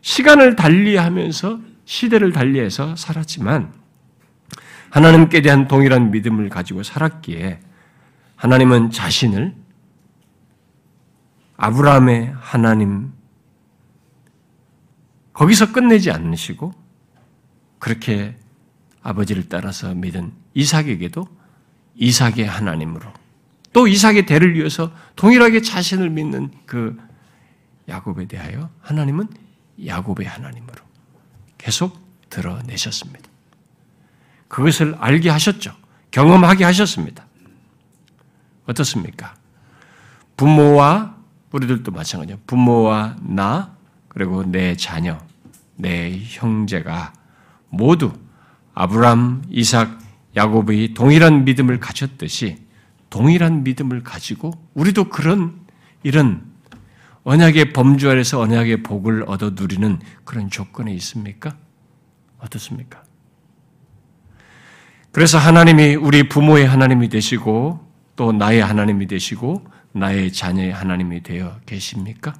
시간을 0.00 0.56
달리하면서 0.56 1.60
시대를 1.84 2.32
달리해서 2.32 2.96
살았지만 2.96 3.72
하나님께 4.90 5.42
대한 5.42 5.68
동일한 5.68 6.10
믿음을 6.10 6.48
가지고 6.48 6.82
살았기에 6.82 7.60
하나님은 8.34 8.90
자신을 8.90 9.54
아브라함의 11.56 12.34
하나님 12.40 13.12
거기서 15.32 15.70
끝내지 15.70 16.10
않으시고 16.10 16.74
그렇게 17.78 18.36
아버지를 19.02 19.48
따라서 19.48 19.94
믿은 19.94 20.32
이삭에게도 20.54 21.28
이삭의 21.94 22.44
하나님으로 22.44 23.19
또 23.72 23.86
이삭의 23.86 24.26
대를 24.26 24.54
위해서 24.54 24.92
동일하게 25.16 25.62
자신을 25.62 26.10
믿는 26.10 26.50
그 26.66 26.96
야곱에 27.88 28.26
대하여 28.26 28.70
하나님은 28.80 29.28
야곱의 29.84 30.26
하나님으로 30.26 30.82
계속 31.58 31.98
드러내셨습니다. 32.30 33.28
그것을 34.48 34.96
알게 34.98 35.30
하셨죠. 35.30 35.74
경험하게 36.10 36.64
하셨습니다. 36.64 37.26
어떻습니까? 38.66 39.34
부모와 40.36 41.16
우리들도 41.52 41.90
마찬가지예요. 41.90 42.40
부모와 42.46 43.16
나 43.20 43.76
그리고 44.08 44.44
내 44.44 44.76
자녀, 44.76 45.18
내 45.76 46.20
형제가 46.24 47.12
모두 47.68 48.12
아브람, 48.74 49.44
이삭, 49.50 49.98
야곱의 50.36 50.94
동일한 50.94 51.44
믿음을 51.44 51.80
가졌듯이 51.80 52.58
동일한 53.10 53.64
믿음을 53.64 54.02
가지고 54.02 54.52
우리도 54.74 55.10
그런 55.10 55.60
이런 56.02 56.50
언약의 57.24 57.72
범주 57.72 58.08
아래서 58.08 58.40
언약의 58.40 58.82
복을 58.82 59.24
얻어 59.26 59.50
누리는 59.50 59.98
그런 60.24 60.48
조건에 60.48 60.92
있습니까? 60.94 61.56
어떻습니까? 62.38 63.02
그래서 65.12 65.38
하나님이 65.38 65.96
우리 65.96 66.28
부모의 66.28 66.66
하나님이 66.66 67.08
되시고 67.08 67.86
또 68.16 68.32
나의 68.32 68.62
하나님이 68.62 69.06
되시고 69.06 69.66
나의 69.92 70.32
자녀의 70.32 70.72
하나님이 70.72 71.22
되어 71.22 71.58
계십니까? 71.66 72.32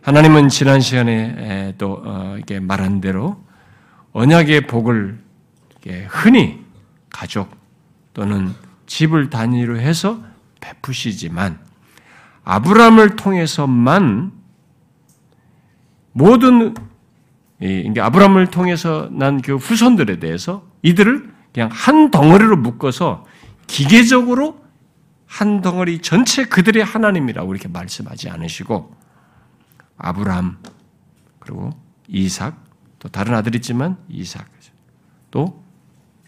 하나님은 0.00 0.48
지난 0.48 0.80
시간에 0.80 1.74
또 1.76 2.02
어, 2.04 2.36
이게 2.38 2.60
말한 2.60 3.00
대로 3.00 3.44
언약의 4.12 4.66
복을 4.66 5.22
흔히 6.08 6.64
가족 7.10 7.50
또는 8.14 8.54
집을 8.88 9.30
단위로 9.30 9.78
해서 9.78 10.20
베푸시지만 10.60 11.60
아브라함을 12.42 13.14
통해서만 13.14 14.32
모든 16.12 16.74
이게 17.60 18.00
아브라함을 18.00 18.48
통해서 18.48 19.08
난 19.12 19.40
그 19.40 19.56
후손들에 19.56 20.18
대해서 20.18 20.66
이들을 20.82 21.32
그냥 21.52 21.68
한 21.72 22.10
덩어리로 22.10 22.56
묶어서 22.56 23.24
기계적으로 23.66 24.64
한 25.26 25.60
덩어리 25.60 26.00
전체 26.00 26.44
그들의 26.44 26.82
하나님이라고 26.82 27.52
이렇게 27.52 27.68
말씀하지 27.68 28.30
않으시고 28.30 28.96
아브라함 29.98 30.58
그리고 31.38 31.70
이삭 32.08 32.56
또 32.98 33.08
다른 33.08 33.34
아들 33.34 33.54
있지만 33.54 33.98
이삭 34.08 34.46
또 35.30 35.62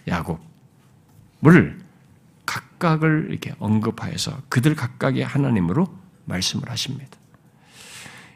야곱을 0.06 1.89
각각을 2.50 3.28
이렇게 3.30 3.54
언급하여서 3.60 4.42
그들 4.48 4.74
각각의 4.74 5.24
하나님으로 5.24 5.86
말씀을 6.24 6.68
하십니다. 6.68 7.10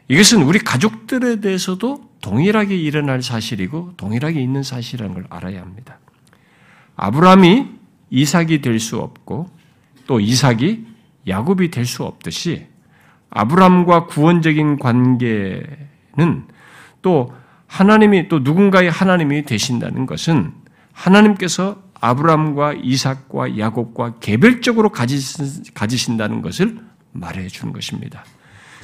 이것은 0.07 0.43
우리 0.43 0.59
가족들에 0.59 1.41
대해서도 1.41 2.09
동일하게 2.21 2.77
일어날 2.77 3.21
사실이고 3.21 3.93
동일하게 3.97 4.39
있는 4.41 4.63
사실이라는 4.63 5.13
걸 5.13 5.25
알아야 5.29 5.61
합니다. 5.61 5.99
아브라함이 6.95 7.67
이삭이 8.09 8.61
될 8.61 8.79
수 8.79 8.99
없고 8.99 9.49
또 10.07 10.19
이삭이 10.21 10.85
야곱이 11.27 11.71
될 11.71 11.85
수 11.85 12.03
없듯이 12.03 12.67
아브라함과 13.31 14.05
구원적인 14.05 14.79
관계는 14.79 16.47
또 17.01 17.33
하나님이 17.67 18.29
또 18.29 18.39
누군가의 18.39 18.89
하나님이 18.89 19.43
되신다는 19.43 20.05
것은 20.05 20.53
하나님께서 20.93 21.83
아브라함과 22.05 22.73
이삭과 22.73 23.57
야곱과 23.57 24.19
개별적으로 24.19 24.89
가지신 24.89 26.17
다는 26.17 26.41
것을 26.41 26.79
말해 27.11 27.47
주는 27.47 27.73
것입니다. 27.73 28.23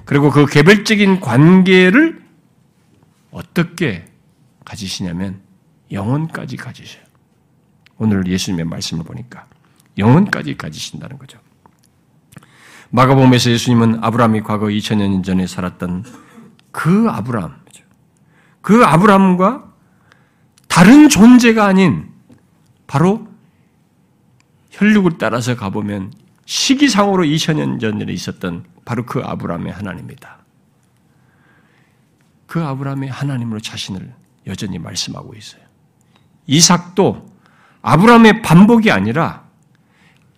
그리고 0.06 0.32
그 0.32 0.46
개별적인 0.46 1.20
관계를 1.20 2.22
어떻게 3.30 4.06
가지시냐면 4.66 5.42
영혼까지 5.92 6.58
가지셔요. 6.58 7.04
오늘 7.98 8.26
예수님의 8.26 8.66
말씀을 8.66 9.04
보니까 9.04 9.46
영혼까지 9.98 10.58
가지신다는 10.58 11.18
거죠. 11.18 11.40
마가복음에서 12.90 13.52
예수님은 13.52 14.04
아브라함이 14.04 14.42
과거 14.42 14.68
2000년 14.68 15.24
전에 15.24 15.48
살았던 15.48 16.04
그 16.72 17.08
아브라함, 17.10 17.56
그 18.62 18.84
아브라함과 18.84 19.72
다른 20.68 21.10
존재가 21.10 21.66
아닌 21.66 22.11
바로 22.92 23.26
혈육을 24.72 25.18
따라서 25.18 25.56
가보면 25.56 26.12
시기상으로 26.46 27.24
2000년 27.24 27.80
전에 27.80 28.12
있었던 28.12 28.66
바로 28.84 29.06
그 29.06 29.22
아브라함의 29.24 29.72
하나님이다. 29.72 30.40
그 32.48 32.62
아브라함의 32.62 33.10
하나님으로 33.10 33.62
자신을 33.62 34.14
여전히 34.46 34.78
말씀하고 34.78 35.34
있어요. 35.36 35.62
이삭도 36.48 37.34
아브라함의 37.82 38.42
반복이 38.42 38.92
아니라 38.92 39.46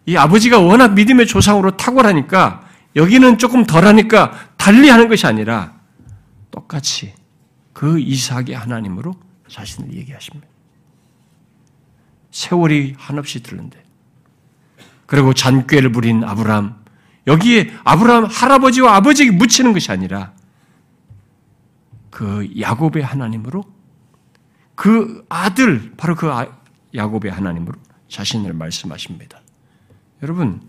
이 0.06 0.16
아버지가 0.16 0.60
워낙 0.60 0.89
믿음의 0.89 1.26
조상으로 1.26 1.76
탁월하니까 1.76 2.70
여기는 2.96 3.39
조금 3.39 3.66
덜하니까 3.66 4.32
달리 4.58 4.89
하는 4.89 5.08
것이 5.08 5.26
아니라 5.26 5.74
똑같이 6.52 7.16
그 7.74 8.00
이삭의 8.00 8.54
하나님으로 8.54 9.16
자신을 9.50 9.92
얘기하십니다. 9.96 10.53
세월이 12.34 12.96
한없이 12.98 13.43
들는데 13.43 13.82
그리고 15.06 15.34
잔꾀를 15.34 15.91
부린 15.91 16.24
아브라함 16.24 16.76
여기에 17.28 17.72
아브라함 17.84 18.26
할아버지와 18.26 18.96
아버지에게 18.96 19.32
묻히는 19.32 19.72
것이 19.72 19.91
아니라 19.91 20.34
그 22.10 22.52
야곱의 22.60 23.04
하나님으로 23.04 23.63
그 24.76 25.24
아들 25.30 25.93
바로 25.96 26.15
그 26.15 26.32
아, 26.32 26.48
야곱의 26.96 27.32
하나님으로 27.32 27.78
자신을 28.10 28.54
말씀하십니다. 28.54 29.39
여러분 30.24 30.62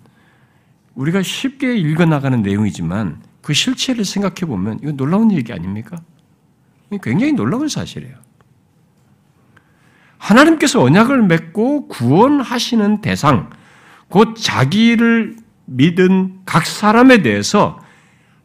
우리가 0.94 1.22
쉽게 1.22 1.76
읽어 1.76 2.04
나가는 2.04 2.40
내용이지만 2.42 3.22
그 3.40 3.54
실체를 3.54 4.04
생각해 4.04 4.40
보면 4.46 4.80
이거 4.82 4.92
놀라운 4.92 5.32
얘기 5.32 5.52
아닙니까? 5.52 5.96
굉장히 7.02 7.32
놀라운 7.32 7.68
사실이에요. 7.68 8.23
하나님께서 10.24 10.82
언약을 10.82 11.22
맺고 11.22 11.88
구원하시는 11.88 13.02
대상, 13.02 13.50
곧 14.08 14.36
자기를 14.40 15.36
믿은 15.66 16.40
각 16.46 16.66
사람에 16.66 17.20
대해서 17.20 17.78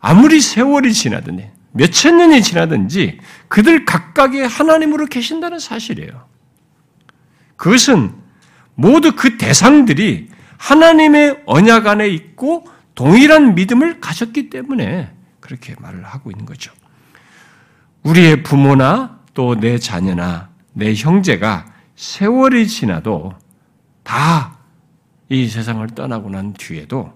아무리 0.01 0.41
세월이 0.41 0.93
지나든지 0.93 1.49
몇천 1.71 2.17
년이 2.17 2.41
지나든지 2.41 3.19
그들 3.47 3.85
각각의 3.85 4.45
하나님으로 4.47 5.05
계신다는 5.05 5.59
사실이에요. 5.59 6.27
그것은 7.55 8.13
모두 8.75 9.15
그 9.15 9.37
대상들이 9.37 10.29
하나님의 10.57 11.43
언약 11.45 11.87
안에 11.87 12.09
있고 12.09 12.67
동일한 12.95 13.55
믿음을 13.55 14.01
가졌기 14.01 14.49
때문에 14.49 15.11
그렇게 15.39 15.75
말을 15.79 16.03
하고 16.03 16.31
있는 16.31 16.45
거죠. 16.45 16.73
우리의 18.03 18.43
부모나 18.43 19.19
또 19.33 19.55
내 19.55 19.77
자녀나 19.77 20.49
내 20.73 20.93
형제가 20.93 21.68
세월이 21.99 22.67
지나도 22.67 23.33
다 24.03 24.59
이 25.29 25.47
세상을 25.47 25.85
떠나고 25.89 26.31
난 26.31 26.53
뒤에도 26.53 27.13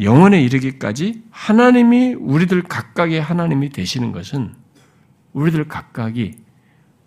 영원에 0.00 0.40
이르기까지 0.42 1.24
하나님이 1.30 2.14
우리들 2.14 2.62
각각의 2.62 3.20
하나님이 3.20 3.70
되시는 3.70 4.12
것은 4.12 4.54
우리들 5.32 5.66
각각이 5.66 6.36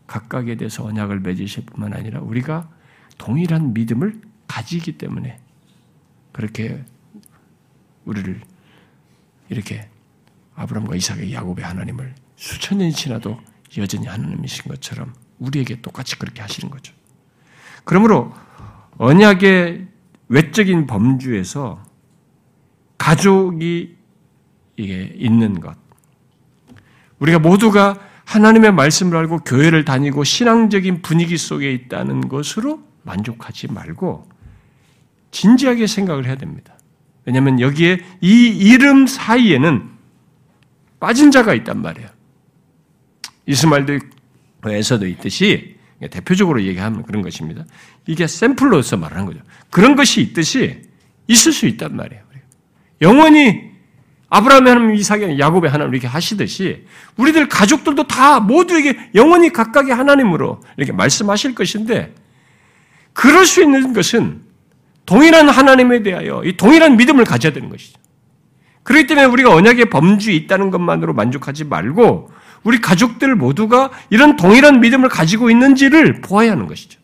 각각에 0.05 0.55
대해서 0.55 0.83
언약을 0.83 1.21
맺으실 1.21 1.65
뿐만 1.65 1.93
아니라 1.93 2.19
우리가 2.19 2.69
동일한 3.17 3.73
믿음을 3.73 4.19
가지기 4.47 4.97
때문에 4.97 5.39
그렇게 6.33 6.83
우리를 8.05 8.41
이렇게 9.49 9.87
아브라함과 10.55 10.95
이삭의 10.95 11.33
야곱의 11.33 11.63
하나님을 11.63 12.15
수천 12.35 12.79
년이 12.79 12.91
지나도 12.91 13.39
여전히 13.77 14.07
하나님이신 14.07 14.63
것처럼 14.65 15.13
우리에게 15.39 15.81
똑같이 15.81 16.17
그렇게 16.17 16.41
하시는 16.41 16.69
거죠. 16.69 16.93
그러므로 17.83 18.33
언약의 18.97 19.87
외적인 20.27 20.87
범주에서 20.87 21.83
가족이 22.97 23.95
있는 24.77 25.59
것. 25.59 25.75
우리가 27.19 27.39
모두가 27.39 27.99
하나님의 28.25 28.73
말씀을 28.73 29.17
알고 29.17 29.39
교회를 29.39 29.85
다니고 29.85 30.23
신앙적인 30.23 31.01
분위기 31.01 31.37
속에 31.37 31.71
있다는 31.73 32.27
것으로 32.27 32.83
만족하지 33.03 33.71
말고 33.71 34.29
진지하게 35.31 35.87
생각을 35.87 36.25
해야 36.25 36.35
됩니다. 36.35 36.75
왜냐하면 37.25 37.59
여기에 37.59 37.99
이 38.21 38.47
이름 38.47 39.07
사이에는 39.07 39.89
빠진 40.99 41.31
자가 41.31 41.53
있단 41.53 41.81
말이에요. 41.81 42.07
이스마엘 43.45 43.85
에서도 44.65 45.07
있듯이 45.07 45.77
대표적으로 46.11 46.63
얘기하면 46.63 47.03
그런 47.03 47.21
것입니다. 47.21 47.65
이게 48.07 48.27
샘플로서 48.27 48.97
말하는 48.97 49.25
거죠. 49.25 49.39
그런 49.69 49.95
것이 49.95 50.21
있듯이 50.21 50.81
있을 51.27 51.51
수 51.51 51.67
있단 51.67 51.95
말이에요. 51.95 52.23
영원히 53.01 53.69
아브라함의 54.29 54.73
하나님, 54.73 54.95
이삭의 54.95 55.39
야곱의 55.39 55.71
하나님 55.71 55.93
이렇게 55.93 56.07
하시듯이 56.07 56.85
우리들 57.17 57.49
가족들도 57.49 58.07
다 58.07 58.39
모두에게 58.39 59.09
영원히 59.15 59.51
각각의 59.51 59.93
하나님으로 59.93 60.61
이렇게 60.77 60.91
말씀하실 60.91 61.55
것인데 61.55 62.13
그럴 63.13 63.45
수 63.45 63.61
있는 63.61 63.93
것은 63.93 64.41
동일한 65.05 65.49
하나님에 65.49 66.03
대하여 66.03 66.43
이 66.45 66.55
동일한 66.55 66.95
믿음을 66.97 67.25
가져야 67.25 67.51
되는 67.51 67.69
것이죠. 67.69 67.97
그렇기 68.89 69.05
때문에 69.05 69.27
우리가 69.27 69.53
언약의 69.53 69.91
범주에 69.91 70.33
있다는 70.33 70.71
것만으로 70.71 71.13
만족하지 71.13 71.65
말고 71.65 72.31
우리 72.63 72.81
가족들 72.81 73.35
모두가 73.35 73.91
이런 74.09 74.35
동일한 74.35 74.79
믿음을 74.81 75.09
가지고 75.09 75.51
있는지를 75.51 76.21
보아야 76.21 76.53
하는 76.53 76.65
것이죠. 76.65 76.99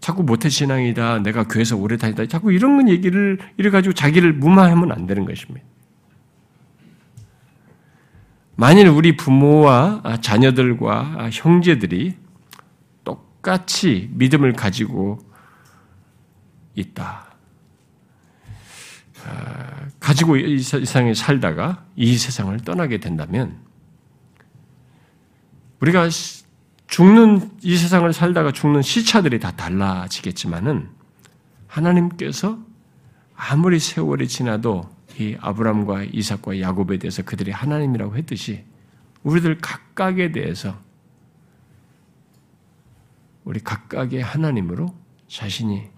자꾸 0.00 0.22
모태 0.22 0.48
신앙이다, 0.48 1.18
내가 1.18 1.44
교회에서 1.44 1.76
오래 1.76 1.98
다니다, 1.98 2.24
자꾸 2.24 2.50
이런 2.50 2.88
얘기를 2.88 3.38
이래 3.58 3.68
가지고 3.68 3.92
자기를 3.92 4.32
무마하면 4.32 4.90
안 4.90 5.06
되는 5.06 5.26
것입니다. 5.26 5.66
만일 8.56 8.88
우리 8.88 9.18
부모와 9.18 10.02
자녀들과 10.22 11.28
형제들이 11.30 12.16
똑같이 13.04 14.08
믿음을 14.14 14.54
가지고 14.54 15.18
있다. 16.74 17.29
아, 19.26 19.86
가지고 19.98 20.36
이 20.36 20.60
세상에 20.60 21.14
살다가 21.14 21.84
이 21.96 22.16
세상을 22.16 22.56
떠나게 22.60 22.98
된다면 22.98 23.58
우리가 25.80 26.08
죽는 26.86 27.50
이 27.62 27.76
세상을 27.76 28.12
살다가 28.12 28.52
죽는 28.52 28.82
시차들이 28.82 29.40
다 29.40 29.52
달라지겠지만은 29.52 30.88
하나님께서 31.66 32.58
아무리 33.36 33.78
세월이 33.78 34.28
지나도 34.28 34.90
이 35.18 35.36
아브람과 35.40 36.04
이삭과 36.04 36.60
야곱에 36.60 36.98
대해서 36.98 37.22
그들이 37.22 37.50
하나님이라고 37.50 38.16
했듯이 38.16 38.64
우리들 39.22 39.58
각각에 39.58 40.32
대해서 40.32 40.78
우리 43.44 43.60
각각의 43.60 44.22
하나님으로 44.22 44.94
자신이 45.28 45.88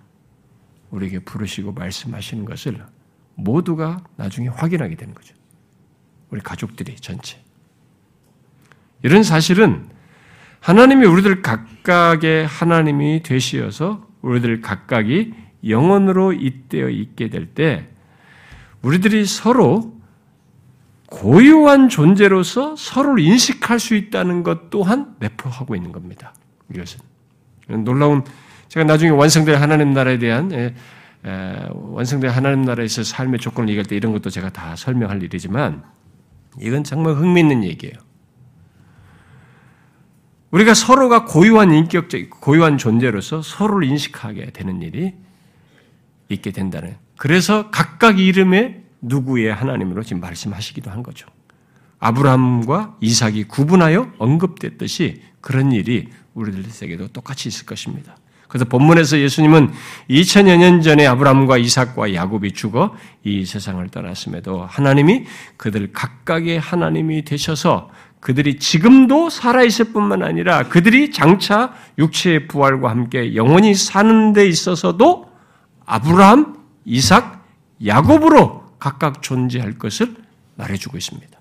우리에게 0.91 1.21
부르시고 1.21 1.73
말씀하시는 1.73 2.45
것을 2.45 2.85
모두가 3.35 4.03
나중에 4.17 4.49
확인하게 4.49 4.97
되는 4.97 5.15
거죠. 5.15 5.35
우리 6.31 6.41
가족들이 6.41 6.97
전체. 6.97 7.39
이런 9.03 9.23
사실은 9.23 9.89
하나님이 10.61 11.07
우리들 11.07 11.43
각각의 11.43 12.47
하나님이 12.47 13.23
되시어서 13.23 14.07
우리들 14.23 14.61
각각이 14.61 15.35
영원으로 15.67 16.33
잇대어 16.33 16.89
있게 16.89 17.29
될 17.29 17.47
때 17.55 17.89
우리들이 18.83 19.25
서로 19.27 19.95
고유한 21.07 21.89
존재로서 21.89 22.75
서로를 22.77 23.23
인식할 23.23 23.79
수 23.79 23.95
있다는 23.95 24.43
것 24.43 24.71
또한 24.71 25.15
내포하고 25.21 25.77
있는 25.77 25.93
겁니다. 25.93 26.35
이것은 26.73 27.01
놀라운 27.85 28.25
제가 28.69 28.85
나중에 28.85 29.11
완성될 29.11 29.57
하나님 29.57 29.93
나라에 29.93 30.19
대한 30.19 30.53
에, 30.53 30.65
에, 30.65 30.75
완성될 31.25 32.31
하나님 32.31 32.63
나라에서 32.65 33.05
삶의 33.05 33.39
조건을 33.41 33.69
얘기할 33.69 33.87
때 33.87 33.97
이런 33.97 34.13
것도 34.13 34.31
제가 34.31 34.51
다 34.51 34.75
설명할 34.77 35.23
일이지만 35.23 35.85
이건 36.61 36.85
정말 36.85 37.15
흥미있는 37.15 37.65
얘기예요. 37.65 37.95
우리가 40.51 40.75
서로가 40.75 41.25
고유한 41.25 41.73
인격적, 41.73 42.29
고유한 42.41 42.77
존재로서 42.77 43.41
서로를 43.41 43.89
인식하게 43.89 44.51
되는 44.51 44.83
일이 44.83 45.15
있게 46.29 46.51
된다는. 46.51 46.97
그래서 47.17 47.71
각각 47.71 48.19
이름에 48.19 48.83
누구의 49.01 49.53
하나님으로 49.53 50.03
지금 50.03 50.21
말씀하시기도 50.21 50.91
한 50.91 51.03
거죠. 51.03 51.27
아브라함과 52.01 52.97
이삭이 53.01 53.45
구분하여 53.45 54.13
언급됐듯이 54.19 55.23
그런 55.41 55.73
일이 55.73 56.09
우리들에게도 56.35 57.09
똑같이 57.09 57.49
있을 57.49 57.65
것입니다. 57.65 58.17
그래서 58.53 58.67
본문에서 58.67 59.19
예수님은 59.19 59.73
2000여 60.11 60.59
년 60.59 60.83
전에 60.83 61.07
아브라함과 61.07 61.57
이삭과 61.57 62.13
야곱이 62.13 62.53
죽어 62.53 62.95
이 63.25 63.47
세상을 63.47 63.89
떠났음에도 63.89 64.67
하나님이 64.67 65.25
그들 65.57 65.95
각각의 65.95 66.61
하나님이 66.61 67.25
되셔서 67.25 67.89
그들이 68.21 68.59
지금도 68.59 69.31
살아있을 69.31 69.95
뿐만 69.95 70.23
아니라 70.23 70.65
그들이 70.65 71.13
장차 71.13 71.73
육체의 71.97 72.47
부활과 72.47 72.91
함께 72.91 73.35
영원히 73.35 73.75
사는 73.75 74.35
데 74.35 74.47
있어서도 74.47 75.31
아브라함, 75.87 76.55
이삭, 76.85 77.47
야곱으로 77.87 78.65
각각 78.79 79.23
존재할 79.23 79.79
것을 79.79 80.15
말해주고 80.57 80.99
있습니다. 80.99 81.41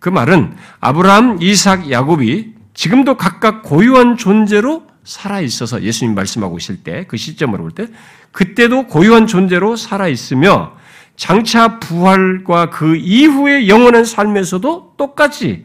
그 0.00 0.08
말은 0.08 0.56
아브라함, 0.80 1.38
이삭, 1.42 1.92
야곱이 1.92 2.54
지금도 2.74 3.16
각각 3.16 3.62
고유한 3.62 4.16
존재로 4.16 4.95
살아 5.06 5.40
있어서 5.40 5.82
예수님 5.82 6.14
말씀하고 6.14 6.58
있을 6.58 6.82
때 6.82 7.06
그 7.06 7.16
시점으로 7.16 7.62
볼 7.62 7.70
때 7.72 7.86
그때도 8.32 8.86
고유한 8.88 9.26
존재로 9.26 9.76
살아 9.76 10.08
있으며 10.08 10.76
장차 11.16 11.78
부활과 11.78 12.68
그 12.70 12.96
이후의 12.96 13.68
영원한 13.68 14.04
삶에서도 14.04 14.94
똑같이 14.98 15.64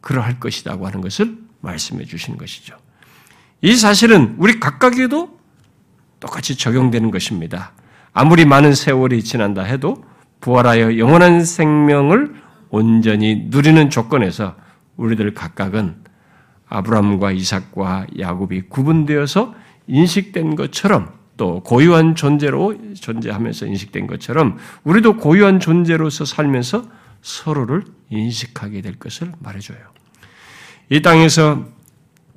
그러할 0.00 0.38
것이라고 0.38 0.86
하는 0.86 1.00
것을 1.00 1.38
말씀해 1.60 2.04
주시는 2.04 2.38
것이죠. 2.38 2.76
이 3.60 3.74
사실은 3.74 4.36
우리 4.38 4.60
각각에도 4.60 5.38
똑같이 6.20 6.56
적용되는 6.56 7.10
것입니다. 7.10 7.72
아무리 8.12 8.44
많은 8.44 8.74
세월이 8.74 9.24
지난다 9.24 9.62
해도 9.62 10.04
부활하여 10.40 10.98
영원한 10.98 11.44
생명을 11.44 12.34
온전히 12.70 13.46
누리는 13.48 13.90
조건에서 13.90 14.56
우리들 14.96 15.34
각각은 15.34 16.01
아브라함과 16.72 17.32
이삭과 17.32 18.06
야곱이 18.18 18.62
구분되어서 18.68 19.54
인식된 19.86 20.56
것처럼 20.56 21.12
또 21.36 21.60
고유한 21.60 22.14
존재로 22.14 22.94
존재하면서 22.94 23.66
인식된 23.66 24.06
것처럼 24.06 24.58
우리도 24.84 25.16
고유한 25.16 25.60
존재로서 25.60 26.24
살면서 26.24 26.84
서로를 27.20 27.84
인식하게 28.10 28.80
될 28.80 28.98
것을 28.98 29.32
말해줘요. 29.38 29.78
이 30.90 31.02
땅에서 31.02 31.66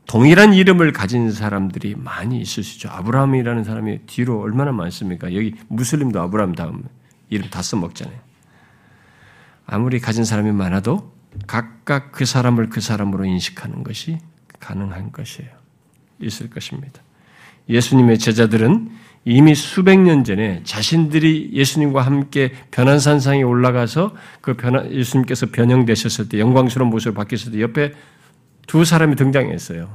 동일한 0.07 0.53
이름을 0.53 0.91
가진 0.91 1.31
사람들이 1.31 1.95
많이 1.95 2.39
있죠. 2.41 2.89
아브라함이라는 2.89 3.63
사람이 3.63 3.99
뒤로 4.05 4.39
얼마나 4.41 4.71
많습니까? 4.71 5.33
여기 5.33 5.55
무슬림도 5.67 6.21
아브라함 6.21 6.53
다음 6.53 6.83
이름 7.29 7.49
다 7.49 7.61
써먹잖아요. 7.61 8.17
아무리 9.65 9.99
가진 9.99 10.23
사람이 10.23 10.51
많아도 10.51 11.14
각각 11.47 12.11
그 12.11 12.25
사람을 12.25 12.69
그 12.69 12.81
사람으로 12.81 13.25
인식하는 13.25 13.83
것이 13.83 14.17
가능한 14.59 15.11
것이에요. 15.11 15.49
있을 16.19 16.49
것입니다. 16.49 17.01
예수님의 17.69 18.19
제자들은 18.19 18.91
이미 19.25 19.55
수백 19.55 19.99
년 19.99 20.23
전에 20.23 20.61
자신들이 20.63 21.49
예수님과 21.53 22.03
함께 22.03 22.53
변환산상에 22.69 23.41
올라가서 23.41 24.15
그 24.41 24.53
변화, 24.55 24.87
예수님께서 24.89 25.47
변형되셨을 25.47 26.29
때 26.29 26.39
영광스러운 26.39 26.91
모습을 26.91 27.15
바뀌었을 27.15 27.53
때 27.53 27.61
옆에 27.61 27.93
두 28.67 28.85
사람이 28.85 29.15
등장했어요. 29.15 29.91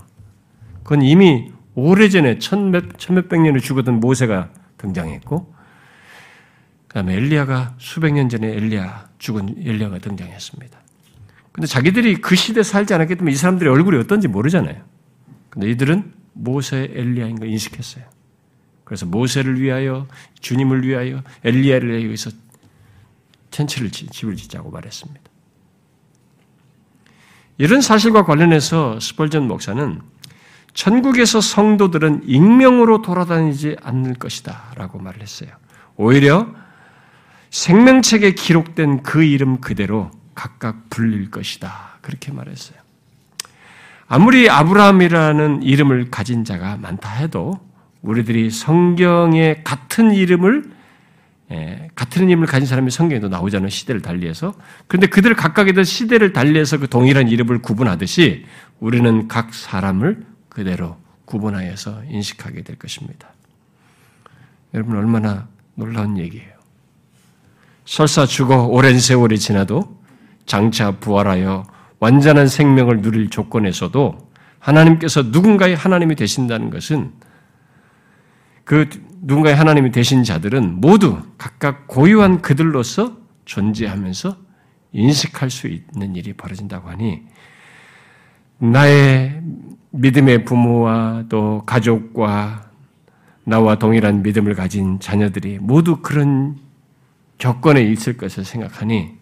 그건 0.83 1.03
이미 1.03 1.53
오래전에 1.75 2.41
천몇, 2.41 2.99
천몇백 2.99 3.41
년을 3.41 3.61
죽었던 3.61 4.01
모세가 4.01 4.51
등장했고, 4.79 5.55
그 6.89 6.95
다음에 6.95 7.15
엘리야가 7.15 7.77
수백 7.79 8.13
년 8.13 8.29
전에 8.29 8.49
엘리야, 8.49 9.11
죽은 9.19 9.63
엘리야가 9.65 9.99
등장했습니다. 9.99 10.81
근데 11.61 11.67
자기들이 11.67 12.23
그 12.23 12.37
시대에 12.37 12.63
살지 12.63 12.95
않았기 12.95 13.17
때문에 13.17 13.35
이 13.35 13.37
사람들의 13.37 13.71
얼굴이 13.71 13.99
어떤지 13.99 14.29
모르잖아요. 14.29 14.83
근데 15.51 15.69
이들은 15.69 16.15
모세 16.33 16.91
엘리야인 16.95 17.39
걸 17.39 17.51
인식했어요. 17.51 18.03
그래서 18.83 19.05
모세를 19.05 19.61
위하여 19.61 20.09
주님을 20.41 20.87
위하여 20.87 21.23
엘리야를 21.45 22.03
위해서 22.07 22.31
텐트를 23.51 23.91
집을 23.91 24.37
짓자고 24.37 24.71
말했습니다. 24.71 25.21
이런 27.59 27.83
사실과 27.83 28.25
관련해서 28.25 28.99
스펄전 28.99 29.47
목사는 29.47 30.01
천국에서 30.73 31.43
성도들은 31.43 32.23
익명으로 32.25 33.03
돌아다니지 33.03 33.77
않을 33.83 34.15
것이다 34.15 34.73
라고 34.77 34.99
말을 34.99 35.21
했어요. 35.21 35.51
오히려 35.97 36.55
생명책에 37.51 38.33
기록된 38.33 39.03
그 39.03 39.23
이름 39.23 39.61
그대로 39.61 40.11
각각 40.41 40.89
불릴 40.89 41.31
것이다. 41.31 41.99
그렇게 42.01 42.33
말했어요. 42.33 42.79
아무리 44.09 44.49
아브라함이라는 44.49 45.63
이름을 45.63 46.11
가진 46.11 46.47
자가 46.47 46.79
많다 46.79 47.11
해도 47.11 47.61
우리들이 48.01 48.49
성경에 48.49 49.61
같은 49.65 50.15
이름을 50.15 50.71
예, 51.51 51.91
같은 51.95 52.31
이름을 52.31 52.47
가진 52.47 52.67
사람이 52.67 52.91
성경에도 52.91 53.29
나오잖아요. 53.29 53.69
시대를 53.69 54.01
달리해서. 54.01 54.55
그런데 54.87 55.09
그들 55.09 55.35
각각의 55.35 55.85
시대를 55.85 56.33
달리해서 56.33 56.79
그 56.79 56.89
동일한 56.89 57.29
이름을 57.29 57.61
구분하듯이 57.61 58.47
우리는 58.79 59.29
각 59.29 59.53
사람을 59.53 60.25
그대로 60.49 60.97
구분하여서 61.27 62.05
인식하게 62.09 62.63
될 62.63 62.77
것입니다. 62.77 63.29
여러분 64.73 64.97
얼마나 64.97 65.49
놀라운 65.75 66.17
얘기예요. 66.17 66.55
설사 67.85 68.25
죽어 68.25 68.65
오랜 68.65 68.99
세월이 68.99 69.39
지나도 69.39 70.00
장차 70.51 70.91
부활하여 70.99 71.63
완전한 72.01 72.49
생명을 72.49 73.03
누릴 73.03 73.31
조건에서도 73.31 74.19
하나님께서 74.59 75.23
누군가의 75.23 75.77
하나님이 75.77 76.17
되신다는 76.17 76.71
것은 76.71 77.13
그 78.65 78.89
누군가의 79.23 79.55
하나님이 79.55 79.93
되신 79.93 80.25
자들은 80.25 80.81
모두 80.81 81.23
각각 81.39 81.87
고유한 81.87 82.43
그들로서 82.43 83.17
존재하면서 83.45 84.37
인식할 84.91 85.51
수 85.51 85.69
있는 85.69 86.17
일이 86.17 86.33
벌어진다고 86.33 86.89
하니 86.89 87.23
나의 88.59 89.41
믿음의 89.91 90.47
부모와 90.47 91.27
또 91.29 91.63
가족과 91.65 92.73
나와 93.45 93.77
동일한 93.77 94.25
믿음을 94.25 94.57
가진 94.57 94.99
자녀들이 94.99 95.61
모두 95.61 95.99
그런 95.99 96.59
조건에 97.39 97.83
있을 97.83 98.17
것을 98.17 98.45
생각하니 98.45 99.20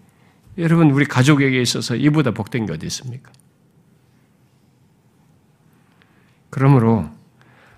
여러분 0.59 0.91
우리 0.91 1.05
가족에게 1.05 1.61
있어서 1.63 1.95
이보다 1.95 2.33
복된 2.33 2.67
게 2.67 2.73
어디 2.73 2.87
있습니까? 2.87 3.31
그러므로 6.51 7.09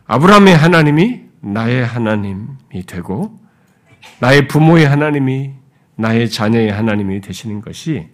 아브라함의 0.07 0.57
하나님이 0.57 1.23
나의 1.41 1.85
하나님이 1.85 2.87
되고 2.87 3.39
나의 4.21 4.49
부모의 4.49 4.89
하나님이 4.89 5.53
나의 5.97 6.31
자녀의 6.31 6.73
하나님이 6.73 7.21
되시는 7.21 7.61
것이 7.61 8.09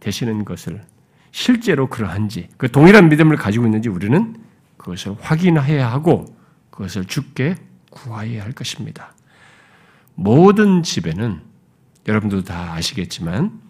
되시는 0.00 0.44
것을 0.44 0.84
실제로 1.32 1.88
그러한지, 1.88 2.48
그 2.56 2.70
동일한 2.70 3.08
믿음을 3.08 3.36
가지고 3.36 3.64
있는지 3.64 3.88
우리는 3.88 4.36
그것을 4.76 5.16
확인해야 5.20 5.90
하고 5.90 6.26
그것을 6.70 7.06
주께 7.06 7.56
구하여야 7.90 8.44
할 8.44 8.52
것입니다. 8.52 9.14
모든 10.14 10.82
집에는 10.82 11.40
여러분도 12.06 12.42
다 12.44 12.74
아시겠지만 12.74 13.60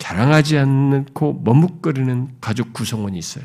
자랑하지 0.00 0.58
않고 0.58 1.42
머뭇거리는 1.44 2.36
가족 2.40 2.72
구성원이 2.72 3.18
있어요. 3.18 3.44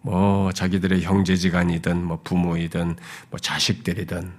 뭐 0.00 0.52
자기들의 0.52 1.02
형제지간이든 1.02 2.02
뭐 2.02 2.20
부모이든 2.22 2.96
뭐 3.30 3.38
자식들이든 3.40 4.32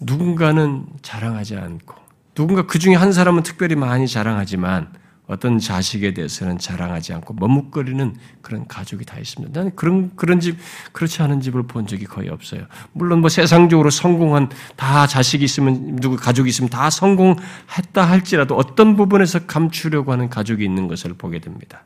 누군가는 0.00 0.86
자랑하지 1.02 1.56
않고 1.56 1.96
누군가 2.34 2.66
그 2.66 2.78
중에 2.78 2.94
한 2.94 3.12
사람은 3.12 3.42
특별히 3.42 3.74
많이 3.74 4.06
자랑하지만 4.06 4.92
어떤 5.30 5.60
자식에 5.60 6.12
대해서는 6.12 6.58
자랑하지 6.58 7.12
않고 7.12 7.34
머뭇거리는 7.34 8.16
그런 8.42 8.66
가족이 8.66 9.04
다 9.04 9.16
있습니다. 9.16 9.56
나는 9.56 9.76
그런 9.76 10.10
그런 10.16 10.40
집 10.40 10.58
그렇지 10.90 11.22
않은 11.22 11.40
집을 11.40 11.68
본 11.68 11.86
적이 11.86 12.06
거의 12.06 12.28
없어요. 12.28 12.66
물론 12.92 13.20
뭐 13.20 13.30
세상적으로 13.30 13.90
성공한 13.90 14.48
다 14.74 15.06
자식이 15.06 15.44
있으면 15.44 15.94
누구 16.00 16.16
가족이 16.16 16.48
있으면 16.48 16.68
다 16.68 16.90
성공했다 16.90 18.02
할지라도 18.02 18.56
어떤 18.56 18.96
부분에서 18.96 19.46
감추려고 19.46 20.10
하는 20.10 20.28
가족이 20.28 20.64
있는 20.64 20.88
것을 20.88 21.14
보게 21.14 21.38
됩니다. 21.38 21.84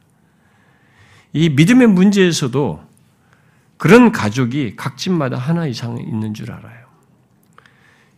이 1.34 1.50
믿음의 1.50 1.88
문제에서도 1.88 2.82
그런 3.76 4.10
가족이 4.10 4.76
각 4.76 4.96
집마다 4.96 5.36
하나 5.36 5.66
이상 5.66 5.98
있는 5.98 6.32
줄 6.32 6.50
알아요. 6.50 6.84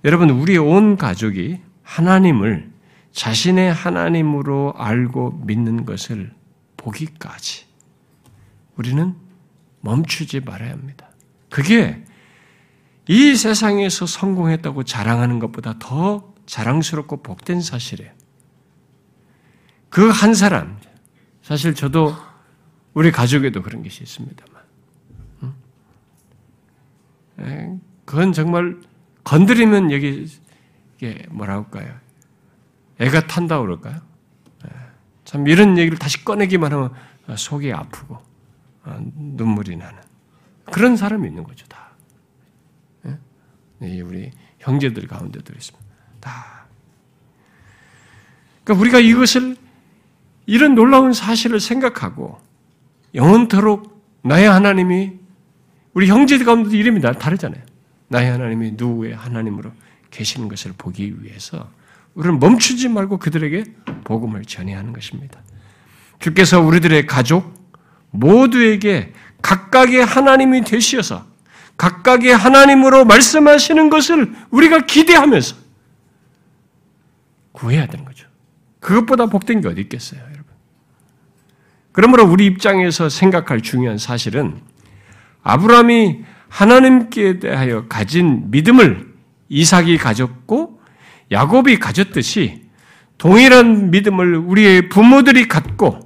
여러분, 0.05 0.31
우리의 0.31 0.59
온 0.59 0.97
가족이 0.97 1.59
하나님을 1.83 2.76
자신의 3.16 3.72
하나님으로 3.72 4.74
알고 4.76 5.42
믿는 5.46 5.86
것을 5.86 6.34
보기까지 6.76 7.64
우리는 8.76 9.16
멈추지 9.80 10.40
말아야 10.40 10.72
합니다. 10.72 11.08
그게 11.48 12.04
이 13.08 13.34
세상에서 13.34 14.04
성공했다고 14.04 14.84
자랑하는 14.84 15.38
것보다 15.38 15.76
더 15.78 16.34
자랑스럽고 16.44 17.22
복된 17.22 17.62
사실이에요. 17.62 18.12
그 19.88 20.10
한 20.10 20.34
사람, 20.34 20.78
사실 21.40 21.74
저도 21.74 22.14
우리 22.92 23.10
가족에도 23.10 23.62
그런 23.62 23.82
것이 23.82 24.02
있습니다만. 24.02 24.62
그건 28.04 28.34
정말 28.34 28.78
건드리면 29.24 29.90
여기 29.90 30.28
이게 30.96 31.26
뭐라 31.30 31.54
할까요? 31.54 32.05
애가 32.99 33.26
탄다 33.26 33.61
그럴까요? 33.61 34.01
참 35.24 35.47
이런 35.49 35.76
얘기를 35.76 35.99
다시 35.99 36.24
꺼내기만 36.24 36.72
하면 36.72 36.94
속이 37.36 37.72
아프고 37.72 38.18
눈물이 39.16 39.76
나는 39.76 40.01
그런 40.64 40.97
사람이 40.97 41.26
있는 41.28 41.42
거죠 41.44 41.66
다. 41.66 41.90
우리 43.80 44.30
형제들 44.61 45.07
가운데도 45.07 45.53
있습니다. 45.53 45.86
다. 46.20 46.66
그러니까 48.64 48.80
우리가 48.80 48.99
이것을 49.01 49.57
이런 50.47 50.74
놀라운 50.74 51.12
사실을 51.12 51.61
생각하고 51.61 52.40
영원토록 53.14 54.03
나의 54.22 54.49
하나님이 54.49 55.18
우리 55.92 56.09
형제들 56.09 56.47
가운데도 56.47 56.74
이름이 56.76 57.01
다르잖아요. 57.01 57.62
나의 58.09 58.30
하나님이 58.30 58.72
누구의 58.72 59.14
하나님으로 59.14 59.72
계시는 60.11 60.49
것을 60.49 60.72
보기 60.76 61.22
위해서 61.22 61.70
우리는 62.16 62.40
멈추지 62.40 62.88
말고 62.88 63.18
그들에게 63.18 63.64
복음을 64.04 64.42
전해야 64.44 64.78
하는 64.78 64.92
것입니다. 64.92 65.40
주께서 66.18 66.60
우리들의 66.60 67.06
가족 67.06 67.54
모두에게 68.10 69.12
각각의 69.42 70.04
하나님이 70.04 70.62
되시어서 70.62 71.26
각각의 71.76 72.34
하나님으로 72.34 73.04
말씀하시는 73.04 73.90
것을 73.90 74.34
우리가 74.50 74.86
기대하면서 74.86 75.56
구해야 77.52 77.86
되는 77.86 78.06
거죠. 78.06 78.26
그것보다 78.80 79.26
복된 79.26 79.60
게 79.60 79.68
어디 79.68 79.82
있겠어요, 79.82 80.20
여러분? 80.20 80.44
그러므로 81.92 82.24
우리 82.24 82.46
입장에서 82.46 83.10
생각할 83.10 83.60
중요한 83.60 83.98
사실은 83.98 84.62
아브라함이 85.42 86.24
하나님께 86.48 87.40
대하여 87.40 87.86
가진 87.88 88.50
믿음을 88.50 89.14
이삭이 89.50 89.98
가졌고 89.98 90.76
야곱이 91.31 91.79
가졌듯이 91.79 92.62
동일한 93.18 93.91
믿음을 93.91 94.37
우리의 94.37 94.89
부모들이 94.89 95.49
갖고 95.49 96.01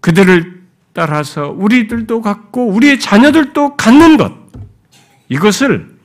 그들을 0.00 0.62
따라서 0.92 1.50
우리들도 1.50 2.20
갖고 2.20 2.68
우리의 2.68 3.00
자녀들도 3.00 3.76
갖는 3.76 4.16
것 4.16 4.32
이것을 5.28 5.96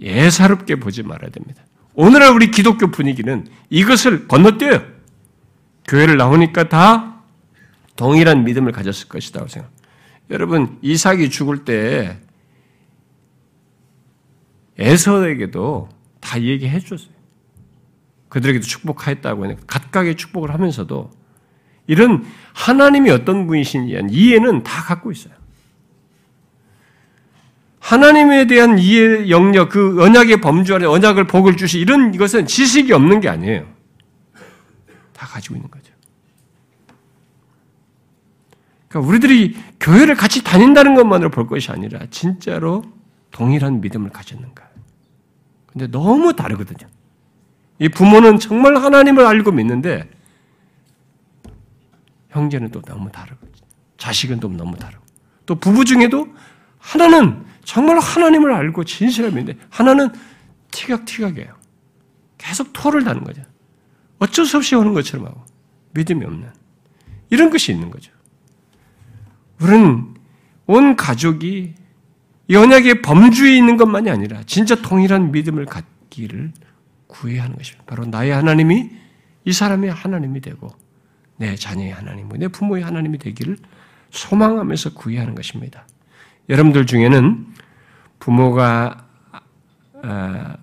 예사롭게 0.00 0.76
보지 0.76 1.02
말아야 1.02 1.30
됩니다. 1.30 1.62
오늘날 1.94 2.32
우리 2.32 2.50
기독교 2.50 2.90
분위기는 2.90 3.46
이것을 3.70 4.26
건너뛰어요. 4.26 4.82
교회를 5.86 6.16
나오니까 6.16 6.68
다 6.68 7.22
동일한 7.94 8.44
믿음을 8.44 8.72
가졌을 8.72 9.08
생각. 9.48 9.70
여러분 10.30 10.78
이삭이 10.82 11.30
죽을 11.30 11.64
때 11.64 12.18
에서에게도 14.78 15.93
다 16.24 16.40
얘기해 16.40 16.80
줬어요. 16.80 17.14
그들에게도 18.30 18.64
축복하였다고 18.64 19.56
각각의 19.66 20.16
축복을 20.16 20.52
하면서도 20.54 21.10
이런 21.86 22.26
하나님이 22.54 23.10
어떤 23.10 23.46
분이신지에 23.46 23.94
대한 23.94 24.10
이해는 24.10 24.62
다 24.62 24.82
갖고 24.82 25.12
있어요. 25.12 25.34
하나님에 27.78 28.46
대한 28.46 28.78
이해 28.78 29.28
영역, 29.28 29.68
그 29.68 30.02
언약의 30.02 30.40
범주 30.40 30.74
안에 30.74 30.86
언약을 30.86 31.26
복을 31.26 31.58
주시 31.58 31.78
이런 31.78 32.16
것은 32.16 32.46
지식이 32.46 32.94
없는 32.94 33.20
게 33.20 33.28
아니에요. 33.28 33.66
다 35.12 35.26
가지고 35.26 35.56
있는 35.56 35.70
거죠. 35.70 35.92
그러니까 38.88 39.10
우리들이 39.10 39.56
교회를 39.78 40.14
같이 40.14 40.42
다닌다는 40.42 40.94
것만으로 40.94 41.30
볼 41.30 41.46
것이 41.46 41.70
아니라 41.70 42.00
진짜로 42.10 42.82
동일한 43.30 43.82
믿음을 43.82 44.08
가졌는가. 44.08 44.63
근데 45.74 45.88
너무 45.88 46.34
다르거든요. 46.34 46.88
이 47.80 47.88
부모는 47.88 48.38
정말 48.38 48.76
하나님을 48.76 49.26
알고 49.26 49.50
믿는데 49.50 50.08
형제는 52.30 52.70
또 52.70 52.80
너무 52.80 53.10
다르고 53.10 53.46
자식은 53.98 54.38
또 54.40 54.48
너무 54.48 54.76
다르고 54.76 55.04
또 55.46 55.56
부부 55.56 55.84
중에도 55.84 56.28
하나는 56.78 57.44
정말 57.64 57.98
하나님을 57.98 58.52
알고 58.52 58.82
믿는데 58.82 59.58
하나는 59.68 60.10
티격티격해요. 60.70 61.54
계속 62.38 62.72
토를 62.72 63.02
다는 63.02 63.24
거죠. 63.24 63.42
어쩔 64.20 64.46
수 64.46 64.56
없이 64.56 64.76
오는 64.76 64.94
것처럼 64.94 65.26
하고 65.26 65.44
믿음이 65.92 66.24
없는 66.24 66.50
이런 67.30 67.50
것이 67.50 67.72
있는 67.72 67.90
거죠. 67.90 68.12
우리는 69.60 70.14
온 70.66 70.94
가족이 70.94 71.74
연약의 72.50 73.02
범주에 73.02 73.56
있는 73.56 73.76
것만이 73.76 74.10
아니라 74.10 74.42
진짜 74.44 74.74
통일한 74.76 75.32
믿음을 75.32 75.64
갖기를 75.64 76.52
구해야 77.06 77.44
하는 77.44 77.56
것입니다. 77.56 77.84
바로 77.86 78.04
나의 78.04 78.32
하나님이 78.32 78.90
이 79.44 79.52
사람의 79.52 79.90
하나님이 79.90 80.40
되고 80.40 80.68
내 81.36 81.54
자녀의 81.54 81.92
하나님이고 81.92 82.36
내 82.36 82.48
부모의 82.48 82.82
하나님이 82.82 83.18
되기를 83.18 83.56
소망하면서 84.10 84.94
구해야 84.94 85.22
하는 85.22 85.34
것입니다. 85.34 85.86
여러분들 86.48 86.86
중에는 86.86 87.46
부모가 88.18 89.06
아, 90.02 90.56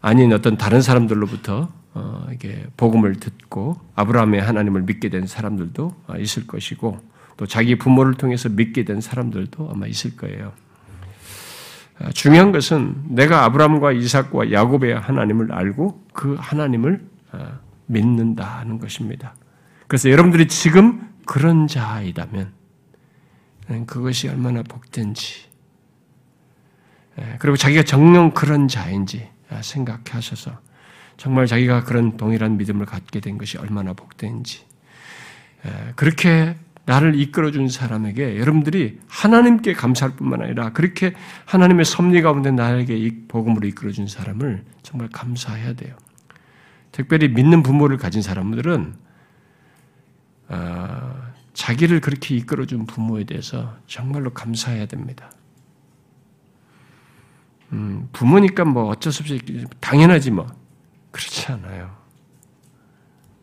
아닌 0.00 0.32
어떤 0.32 0.56
다른 0.56 0.80
사람들로부터 0.80 1.72
어, 1.94 2.26
이게 2.32 2.66
복음을 2.76 3.16
듣고 3.16 3.80
아브라함의 3.94 4.40
하나님을 4.40 4.82
믿게 4.82 5.08
된 5.08 5.26
사람들도 5.26 5.94
있을 6.18 6.46
것이고 6.46 6.98
또 7.38 7.46
자기 7.46 7.76
부모를 7.76 8.14
통해서 8.14 8.50
믿게 8.50 8.84
된 8.84 9.00
사람들도 9.00 9.70
아마 9.72 9.86
있을 9.86 10.16
거예요. 10.16 10.52
아, 12.00 12.10
중요한 12.10 12.52
것은 12.52 12.96
내가 13.08 13.44
아브라함과 13.44 13.92
이삭과 13.92 14.52
야곱의 14.52 14.98
하나님을 14.98 15.52
알고 15.52 16.04
그 16.12 16.36
하나님을 16.38 17.00
아, 17.32 17.60
믿는다는 17.86 18.78
것입니다. 18.78 19.34
그래서 19.86 20.10
여러분들이 20.10 20.48
지금 20.48 21.08
그런 21.24 21.66
자이다면 21.66 22.52
그것이 23.86 24.28
얼마나 24.28 24.62
복된지 24.62 25.48
예, 27.20 27.36
그리고 27.38 27.56
자기가 27.56 27.82
정령 27.82 28.32
그런 28.32 28.68
자인지 28.68 29.28
아, 29.50 29.62
생각하셔서 29.62 30.58
정말 31.16 31.46
자기가 31.46 31.84
그런 31.84 32.16
동일한 32.16 32.56
믿음을 32.58 32.86
갖게 32.86 33.20
된 33.20 33.38
것이 33.38 33.58
얼마나 33.58 33.92
복된지 33.92 34.64
예, 35.66 35.92
그렇게 35.96 36.56
나를 36.88 37.20
이끌어준 37.20 37.68
사람에게 37.68 38.38
여러분들이 38.38 38.98
하나님께 39.08 39.74
감사할 39.74 40.16
뿐만 40.16 40.40
아니라 40.40 40.72
그렇게 40.72 41.12
하나님의 41.44 41.84
섭리 41.84 42.22
가운데 42.22 42.50
나에게 42.50 42.96
이 42.96 43.26
복음으로 43.28 43.68
이끌어준 43.68 44.06
사람을 44.06 44.64
정말 44.82 45.10
감사해야 45.12 45.74
돼요. 45.74 45.94
특별히 46.90 47.28
믿는 47.28 47.62
부모를 47.62 47.98
가진 47.98 48.22
사람들은 48.22 48.94
어, 50.48 51.32
자기를 51.52 52.00
그렇게 52.00 52.34
이끌어준 52.36 52.86
부모에 52.86 53.24
대해서 53.24 53.76
정말로 53.86 54.32
감사해야 54.32 54.86
됩니다. 54.86 55.30
음, 57.74 58.08
부모니까 58.14 58.64
뭐 58.64 58.86
어쩔 58.86 59.12
수 59.12 59.22
없이 59.22 59.66
당연하지 59.80 60.30
뭐 60.30 60.46
그렇지 61.10 61.52
않아요. 61.52 61.94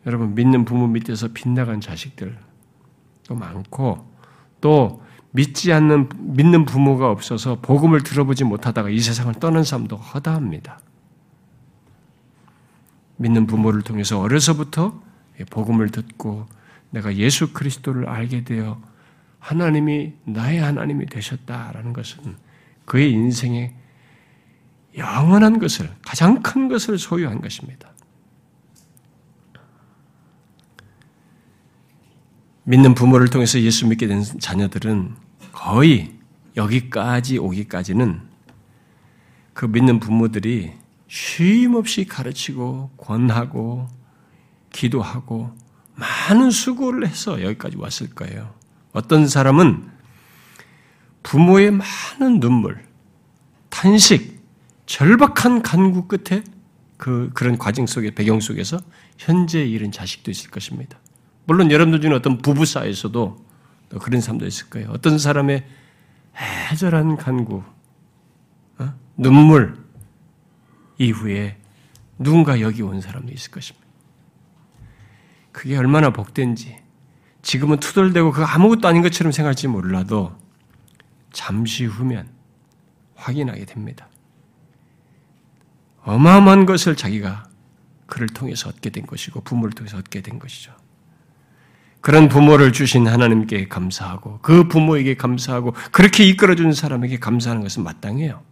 여러분 0.04 0.34
믿는 0.34 0.64
부모 0.64 0.88
밑에서 0.88 1.28
빗나간 1.28 1.80
자식들 1.80 2.36
또 3.26 3.34
많고 3.34 4.06
또 4.60 5.02
믿지 5.32 5.72
않는 5.72 6.08
믿는 6.18 6.64
부모가 6.64 7.10
없어서 7.10 7.60
복음을 7.60 8.02
들어보지 8.02 8.44
못하다가 8.44 8.88
이 8.88 8.98
세상을 8.98 9.34
떠난 9.34 9.64
사람도 9.64 9.96
허다합니다. 9.96 10.80
믿는 13.16 13.46
부모를 13.46 13.82
통해서 13.82 14.20
어려서부터 14.20 15.00
복음을 15.50 15.90
듣고 15.90 16.46
내가 16.90 17.14
예수 17.16 17.52
그리스도를 17.52 18.08
알게 18.08 18.44
되어 18.44 18.80
하나님이 19.38 20.14
나의 20.24 20.60
하나님이 20.60 21.06
되셨다라는 21.06 21.92
것은 21.92 22.36
그의 22.84 23.12
인생에 23.12 23.74
영원한 24.96 25.58
것을 25.58 25.90
가장 26.06 26.42
큰 26.42 26.68
것을 26.68 26.98
소유한 26.98 27.40
것입니다. 27.40 27.90
믿는 32.68 32.94
부모를 32.94 33.28
통해서 33.28 33.60
예수 33.60 33.86
믿게 33.86 34.08
된 34.08 34.24
자녀들은 34.24 35.14
거의 35.52 36.12
여기까지 36.56 37.38
오기까지는 37.38 38.20
그 39.54 39.66
믿는 39.66 40.00
부모들이 40.00 40.72
쉼없이 41.06 42.06
가르치고 42.06 42.90
권하고 42.96 43.86
기도하고 44.70 45.56
많은 45.94 46.50
수고를 46.50 47.06
해서 47.06 47.40
여기까지 47.40 47.76
왔을 47.76 48.10
거예요. 48.10 48.52
어떤 48.90 49.28
사람은 49.28 49.88
부모의 51.22 51.70
많은 51.70 52.40
눈물, 52.40 52.84
탄식, 53.68 54.40
절박한 54.86 55.62
간구 55.62 56.08
끝에 56.08 56.42
그, 56.96 57.30
그런 57.32 57.58
과정 57.58 57.86
속에, 57.86 58.12
배경 58.12 58.40
속에서 58.40 58.80
현재 59.18 59.64
이른 59.64 59.92
자식도 59.92 60.32
있을 60.32 60.50
것입니다. 60.50 60.98
물론 61.46 61.70
여러분들 61.70 62.00
중에 62.00 62.12
어떤 62.12 62.38
부부 62.38 62.64
사이에서도 62.64 63.46
그런 64.00 64.20
사람도 64.20 64.46
있을 64.46 64.68
거예요. 64.68 64.90
어떤 64.90 65.18
사람의 65.18 65.64
애절한 66.72 67.16
간구, 67.16 67.62
어? 68.78 68.94
눈물 69.16 69.78
이후에 70.98 71.58
누군가 72.18 72.60
여기 72.60 72.82
온 72.82 73.00
사람도 73.00 73.32
있을 73.32 73.50
것입니다. 73.50 73.86
그게 75.52 75.76
얼마나 75.76 76.10
복된지 76.10 76.76
지금은 77.42 77.78
투덜대고 77.78 78.32
그 78.32 78.44
아무것도 78.44 78.88
아닌 78.88 79.02
것처럼 79.02 79.32
생각할지 79.32 79.68
몰라도 79.68 80.36
잠시 81.32 81.84
후면 81.84 82.28
확인하게 83.14 83.64
됩니다. 83.64 84.08
어마어마한 86.02 86.66
것을 86.66 86.96
자기가 86.96 87.48
그를 88.06 88.28
통해서 88.28 88.68
얻게 88.68 88.90
된 88.90 89.06
것이고 89.06 89.40
부모를 89.42 89.72
통해서 89.72 89.96
얻게 89.96 90.20
된 90.22 90.38
것이죠. 90.38 90.74
그런 92.06 92.28
부모를 92.28 92.70
주신 92.70 93.08
하나님께 93.08 93.66
감사하고 93.66 94.38
그 94.40 94.68
부모에게 94.68 95.16
감사하고 95.16 95.74
그렇게 95.90 96.22
이끌어준 96.22 96.72
사람에게 96.72 97.18
감사하는 97.18 97.64
것은 97.64 97.82
마땅해요. 97.82 98.42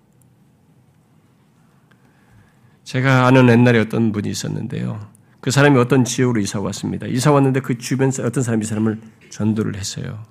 제가 2.83 3.29
아는 3.29 3.49
옛날에 3.49 3.79
어떤 3.79 4.11
분이 4.11 4.29
있었는데요. 4.29 5.07
그 5.41 5.53
사람이 5.53 5.79
어떤 5.79 6.05
지역으로 6.05 6.41
이사 6.41 6.59
왔습니다. 6.59 7.07
이사 7.07 7.31
왔는데 7.31 7.61
그 7.61 7.79
주변 7.79 8.11
어떤 8.25 8.43
사람이 8.43 8.65
이 8.65 8.67
사람을 8.67 9.01
전도를 9.31 9.77
했어요. 9.77 10.25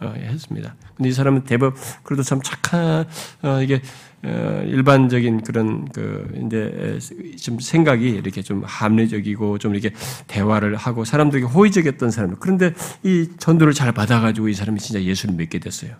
어, 0.00 0.12
했습니다. 0.16 0.74
근데 0.94 1.08
이 1.08 1.12
사람은 1.12 1.44
대법 1.44 1.74
그래도 2.02 2.22
참 2.22 2.40
착한 2.42 3.06
어, 3.42 3.62
이게 3.62 3.80
어, 4.22 4.62
일반적인 4.66 5.42
그런 5.42 5.86
그 5.88 6.28
이제 6.46 6.98
좀 7.40 7.58
생각이 7.60 8.08
이렇게 8.08 8.42
좀 8.42 8.62
합리적이고 8.64 9.58
좀 9.58 9.74
이렇게 9.74 9.94
대화를 10.26 10.76
하고 10.76 11.04
사람들에게 11.04 11.46
호의적이었던 11.46 12.10
사람. 12.10 12.36
그런데 12.40 12.74
이 13.02 13.28
전도를 13.38 13.72
잘 13.72 13.92
받아가지고 13.92 14.48
이 14.48 14.54
사람이 14.54 14.80
진짜 14.80 15.02
예수를 15.02 15.34
믿게 15.34 15.58
됐어요. 15.60 15.92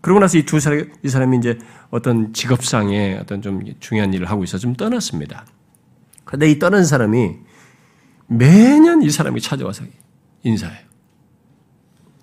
그러고 0.00 0.20
나서 0.20 0.36
이 0.38 0.44
두 0.44 0.60
사람 0.60 0.90
이 1.02 1.08
사람이 1.08 1.38
이제 1.38 1.58
어떤 1.90 2.32
직업상에 2.32 3.18
어떤 3.20 3.40
좀 3.40 3.62
중요한 3.80 4.12
일을 4.12 4.30
하고 4.30 4.44
있어 4.44 4.58
좀 4.58 4.74
떠났습니다. 4.74 5.46
그런데 6.24 6.50
이 6.50 6.58
떠난 6.58 6.84
사람이 6.84 7.36
매년 8.26 9.02
이 9.02 9.10
사람이 9.10 9.40
찾아와서 9.40 9.84
인사해요. 10.42 10.83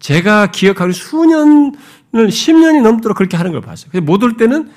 제가 0.01 0.47
기억하는 0.47 0.91
수년을 0.91 1.71
10년이 2.11 2.81
넘도록 2.81 3.17
그렇게 3.17 3.37
하는 3.37 3.51
걸 3.51 3.61
봤어요. 3.61 4.01
못올 4.01 4.35
때는 4.35 4.71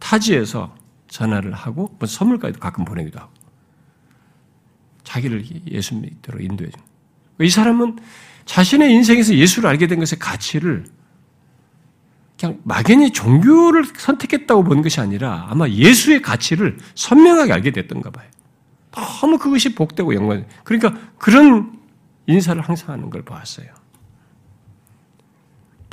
타지에서 0.00 0.74
전화를 1.08 1.52
하고 1.52 1.94
뭐 1.98 2.06
선물까지도 2.06 2.58
가끔 2.60 2.84
보내기도 2.84 3.20
하고 3.20 3.30
자기를 5.04 5.44
예수 5.70 5.94
믿도록 5.94 6.42
인도해 6.42 6.70
줍니다. 6.70 6.92
이 7.40 7.48
사람은 7.48 7.98
자신의 8.46 8.92
인생에서 8.92 9.34
예수를 9.34 9.70
알게 9.70 9.86
된 9.86 10.00
것의 10.00 10.18
가치를 10.18 10.84
그냥 12.38 12.58
막연히 12.64 13.12
종교를 13.12 13.84
선택했다고 13.96 14.64
본 14.64 14.82
것이 14.82 15.00
아니라 15.00 15.46
아마 15.48 15.68
예수의 15.68 16.20
가치를 16.20 16.78
선명하게 16.96 17.52
알게 17.52 17.70
됐던가 17.70 18.10
봐요. 18.10 18.28
너무 18.90 19.38
그것이 19.38 19.74
복되고 19.76 20.14
영광. 20.16 20.44
그러니까 20.64 20.94
그런 21.16 21.78
인사를 22.26 22.60
항상 22.60 22.90
하는 22.90 23.08
걸 23.08 23.22
보았어요. 23.22 23.83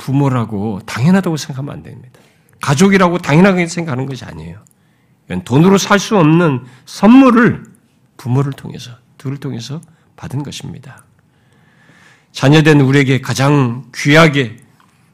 부모라고 0.02 0.80
당연하다고 0.84 1.36
생각하면 1.36 1.72
안 1.72 1.82
됩니다. 1.84 2.18
가족이라고 2.60 3.18
당연하게 3.18 3.68
생각하는 3.68 4.06
것이 4.06 4.24
아니에요. 4.24 4.64
돈으로 5.44 5.78
살 5.78 6.00
수 6.00 6.18
없는 6.18 6.64
선물을 6.86 7.62
부모를 8.16 8.52
통해서, 8.52 8.90
둘을 9.16 9.36
통해서 9.38 9.80
받은 10.16 10.42
것입니다. 10.42 11.04
자녀된 12.32 12.80
우리에게 12.80 13.20
가장 13.20 13.84
귀하게 13.94 14.56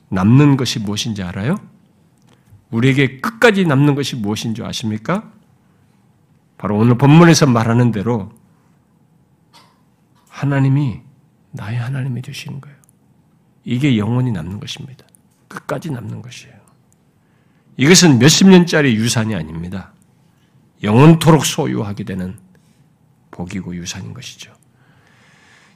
남는 0.09 0.57
것이 0.57 0.78
무엇인지 0.78 1.22
알아요? 1.22 1.57
우리에게 2.70 3.20
끝까지 3.20 3.66
남는 3.66 3.95
것이 3.95 4.16
무엇인 4.16 4.55
줄 4.55 4.64
아십니까? 4.64 5.30
바로 6.57 6.78
오늘 6.78 6.97
본문에서 6.97 7.47
말하는 7.47 7.93
대로 7.93 8.32
하나님이 10.30 11.01
나의 11.51 11.76
하나님이 11.76 12.22
되시는 12.22 12.62
거예요. 12.62 12.78
이게 13.69 13.99
영원히 13.99 14.33
남는 14.33 14.61
것입니다. 14.61 15.05
끝까지 15.47 15.91
남는 15.91 16.23
것이에요. 16.23 16.55
이것은 17.77 18.19
몇십 18.19 18.49
년짜리 18.49 18.95
유산이 18.95 19.35
아닙니다. 19.35 19.93
영원토록 20.83 21.45
소유하게 21.45 22.05
되는 22.05 22.39
복이고 23.31 23.77
유산인 23.77 24.14
것이죠. 24.14 24.55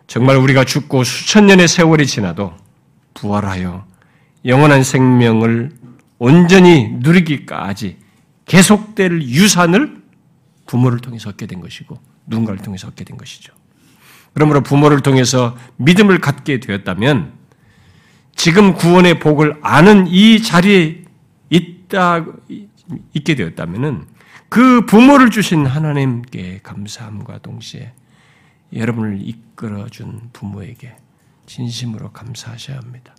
정말 0.07 0.37
우리가 0.39 0.65
죽고 0.65 1.05
수천 1.05 1.47
년의 1.47 1.69
세월이 1.69 2.07
지나도 2.07 2.57
부활하여 3.13 3.87
영원한 4.47 4.85
생명을 4.85 5.73
온전히 6.19 6.89
누리기까지 6.95 7.99
계속될 8.47 9.21
유산을 9.21 10.03
부모를 10.65 10.99
통해서 10.99 11.29
얻게 11.29 11.45
된 11.45 11.61
것이고 11.61 12.01
누군가를 12.27 12.59
통해서 12.61 12.89
얻게 12.89 13.05
된 13.05 13.19
것이죠. 13.19 13.53
그러므로 14.33 14.63
부모를 14.63 15.01
통해서 15.01 15.59
믿음을 15.77 16.23
갖게 16.23 16.59
되었다면 16.59 17.42
지금 18.35 18.75
구원의 18.75 19.19
복을 19.19 19.59
아는 19.63 20.07
이 20.07 20.43
자리에 20.43 21.05
있다, 21.51 22.25
있게 23.15 23.35
되었다면은 23.35 24.07
그 24.49 24.85
부모를 24.87 25.31
주신 25.31 25.65
하나님께 25.65 26.61
감사함과 26.63 27.39
동시에 27.39 27.93
여러분을 28.75 29.19
이끌어 29.21 29.89
준 29.89 30.21
부모에게 30.33 30.97
진심으로 31.47 32.11
감사하셔야 32.13 32.79
합니다. 32.79 33.15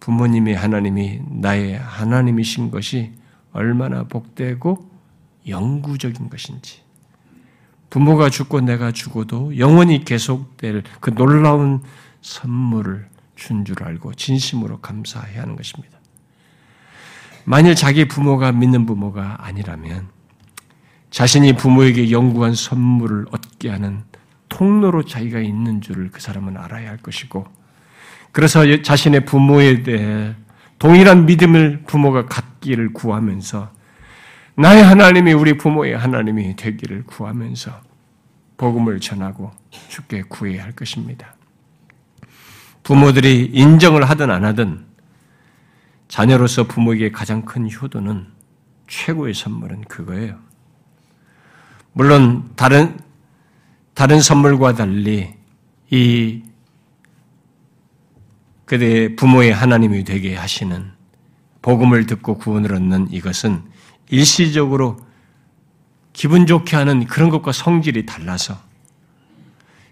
부모님이 0.00 0.54
하나님이 0.54 1.20
나의 1.28 1.78
하나님이신 1.78 2.70
것이 2.70 3.12
얼마나 3.52 4.04
복되고 4.04 4.90
영구적인 5.46 6.28
것인지, 6.28 6.80
부모가 7.90 8.30
죽고 8.30 8.62
내가 8.62 8.90
죽어도 8.90 9.58
영원히 9.58 10.04
계속될 10.04 10.82
그 11.00 11.14
놀라운 11.14 11.82
선물을 12.20 13.11
준 13.42 13.64
줄 13.64 13.82
알고 13.82 14.14
진심으로 14.14 14.78
감사해야 14.78 15.42
하는 15.42 15.56
것입니다. 15.56 15.98
만일 17.44 17.74
자기 17.74 18.06
부모가 18.06 18.52
믿는 18.52 18.86
부모가 18.86 19.38
아니라면 19.40 20.08
자신이 21.10 21.54
부모에게 21.56 22.12
영구한 22.12 22.54
선물을 22.54 23.26
얻게 23.32 23.68
하는 23.68 24.04
통로로 24.48 25.04
자기가 25.04 25.40
있는 25.40 25.80
줄을 25.80 26.10
그 26.12 26.20
사람은 26.20 26.56
알아야 26.56 26.88
할 26.90 26.98
것이고 26.98 27.44
그래서 28.30 28.64
자신의 28.82 29.24
부모에 29.24 29.82
대해 29.82 30.34
동일한 30.78 31.26
믿음을 31.26 31.82
부모가 31.86 32.26
갖기를 32.26 32.92
구하면서 32.92 33.72
나의 34.54 34.84
하나님이 34.84 35.32
우리 35.32 35.56
부모의 35.58 35.96
하나님이 35.96 36.54
되기를 36.56 37.04
구하면서 37.06 37.80
복음을 38.56 39.00
전하고 39.00 39.50
주께 39.88 40.22
구해야 40.22 40.62
할 40.62 40.72
것입니다. 40.72 41.34
부모들이 42.82 43.50
인정을 43.52 44.08
하든 44.10 44.30
안 44.30 44.44
하든 44.44 44.84
자녀로서 46.08 46.64
부모에게 46.64 47.10
가장 47.10 47.44
큰 47.44 47.70
효도는 47.70 48.26
최고의 48.88 49.34
선물은 49.34 49.82
그거예요. 49.82 50.38
물론 51.92 52.50
다른 52.56 52.98
다른 53.94 54.20
선물과 54.20 54.74
달리 54.74 55.34
이 55.90 56.42
그대의 58.64 59.16
부모의 59.16 59.52
하나님이 59.52 60.04
되게 60.04 60.34
하시는 60.34 60.92
복음을 61.60 62.06
듣고 62.06 62.38
구원을 62.38 62.74
얻는 62.74 63.08
이것은 63.12 63.62
일시적으로 64.08 64.98
기분 66.12 66.46
좋게 66.46 66.76
하는 66.76 67.06
그런 67.06 67.30
것과 67.30 67.52
성질이 67.52 68.06
달라서 68.06 68.58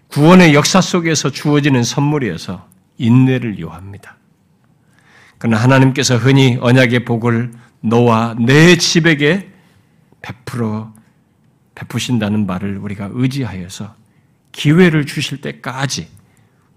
구원의 0.09 0.53
역사 0.53 0.81
속에서 0.81 1.29
주어지는 1.29 1.83
선물이어서 1.83 2.70
인내를 3.01 3.59
요합니다. 3.59 4.17
그러나 5.37 5.57
하나님께서 5.57 6.17
흔히 6.17 6.57
언약의 6.61 7.05
복을 7.05 7.51
너와 7.81 8.35
내 8.39 8.75
집에게 8.77 9.49
베풀어 10.21 10.93
베푸신다는 11.73 12.45
말을 12.45 12.77
우리가 12.77 13.09
의지하여서 13.11 13.95
기회를 14.51 15.05
주실 15.05 15.41
때까지 15.41 16.07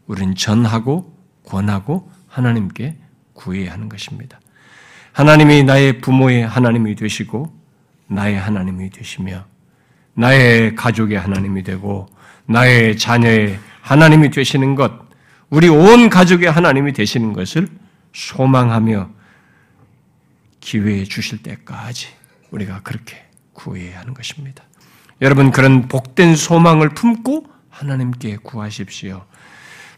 우리는 0.06 0.34
전하고 0.34 1.14
권하고 1.44 2.10
하나님께 2.28 2.96
구해야 3.34 3.72
하는 3.72 3.88
것입니다. 3.88 4.40
하나님이 5.12 5.64
나의 5.64 6.00
부모의 6.00 6.46
하나님이 6.46 6.94
되시고 6.94 7.54
나의 8.06 8.38
하나님이 8.38 8.90
되시며 8.90 9.44
나의 10.14 10.74
가족의 10.74 11.18
하나님이 11.18 11.62
되고 11.62 12.06
나의 12.46 12.96
자녀의 12.96 13.58
하나님이 13.82 14.30
되시는 14.30 14.74
것, 14.74 15.03
우리 15.54 15.68
온 15.68 16.10
가족의 16.10 16.50
하나님이 16.50 16.92
되시는 16.92 17.32
것을 17.32 17.68
소망하며 18.12 19.08
기회에 20.58 21.04
주실 21.04 21.44
때까지 21.44 22.08
우리가 22.50 22.80
그렇게 22.82 23.24
구해야 23.52 24.00
하는 24.00 24.14
것입니다. 24.14 24.64
여러분 25.22 25.52
그런 25.52 25.86
복된 25.86 26.34
소망을 26.34 26.88
품고 26.88 27.46
하나님께 27.70 28.38
구하십시오. 28.42 29.24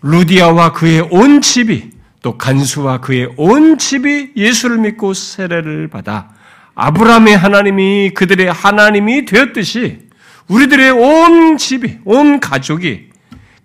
루디아와 0.02 0.72
그의 0.72 1.00
온 1.10 1.40
집이 1.40 1.90
또 2.20 2.36
간수와 2.36 3.00
그의 3.00 3.32
온 3.38 3.78
집이 3.78 4.32
예수를 4.36 4.76
믿고 4.76 5.14
세례를 5.14 5.88
받아 5.88 6.34
아브라함의 6.74 7.34
하나님이 7.34 8.10
그들의 8.10 8.52
하나님이 8.52 9.24
되었듯이 9.24 10.00
우리들의 10.48 10.90
온 10.90 11.56
집이 11.56 12.00
온 12.04 12.40
가족이 12.40 13.15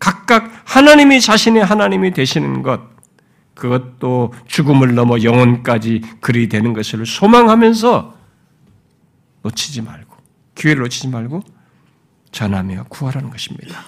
각각 0.02 0.52
하나님이 0.66 1.22
자신의 1.22 1.64
하나님이 1.64 2.12
되시는 2.12 2.64
것 2.64 2.82
그것도 3.54 4.34
죽음을 4.48 4.96
넘어 4.96 5.22
영혼까지 5.22 6.02
그리 6.20 6.50
되는 6.50 6.74
것을 6.74 7.06
소망하면서 7.06 8.18
놓치지 9.44 9.84
말고 9.84 10.18
기회를 10.56 10.82
놓치지 10.82 11.08
말고 11.08 11.44
전하며 12.32 12.86
구하라는 12.90 13.30
것입니다. 13.30 13.80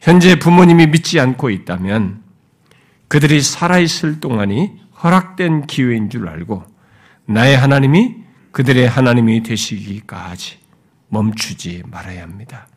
현재 0.00 0.38
부모님이 0.38 0.86
믿지 0.86 1.20
않고 1.20 1.50
있다면 1.50 2.22
그들이 3.08 3.42
살아있을 3.42 4.20
동안이 4.20 4.80
허락된 5.02 5.66
기회인 5.66 6.08
줄 6.08 6.28
알고 6.30 6.64
나의 7.26 7.58
하나님이 7.58 8.14
그들의 8.52 8.88
하나님이 8.88 9.42
되시기까지 9.42 10.60
멈추지 11.08 11.82
말아야 11.90 12.22
합니다. 12.22 12.68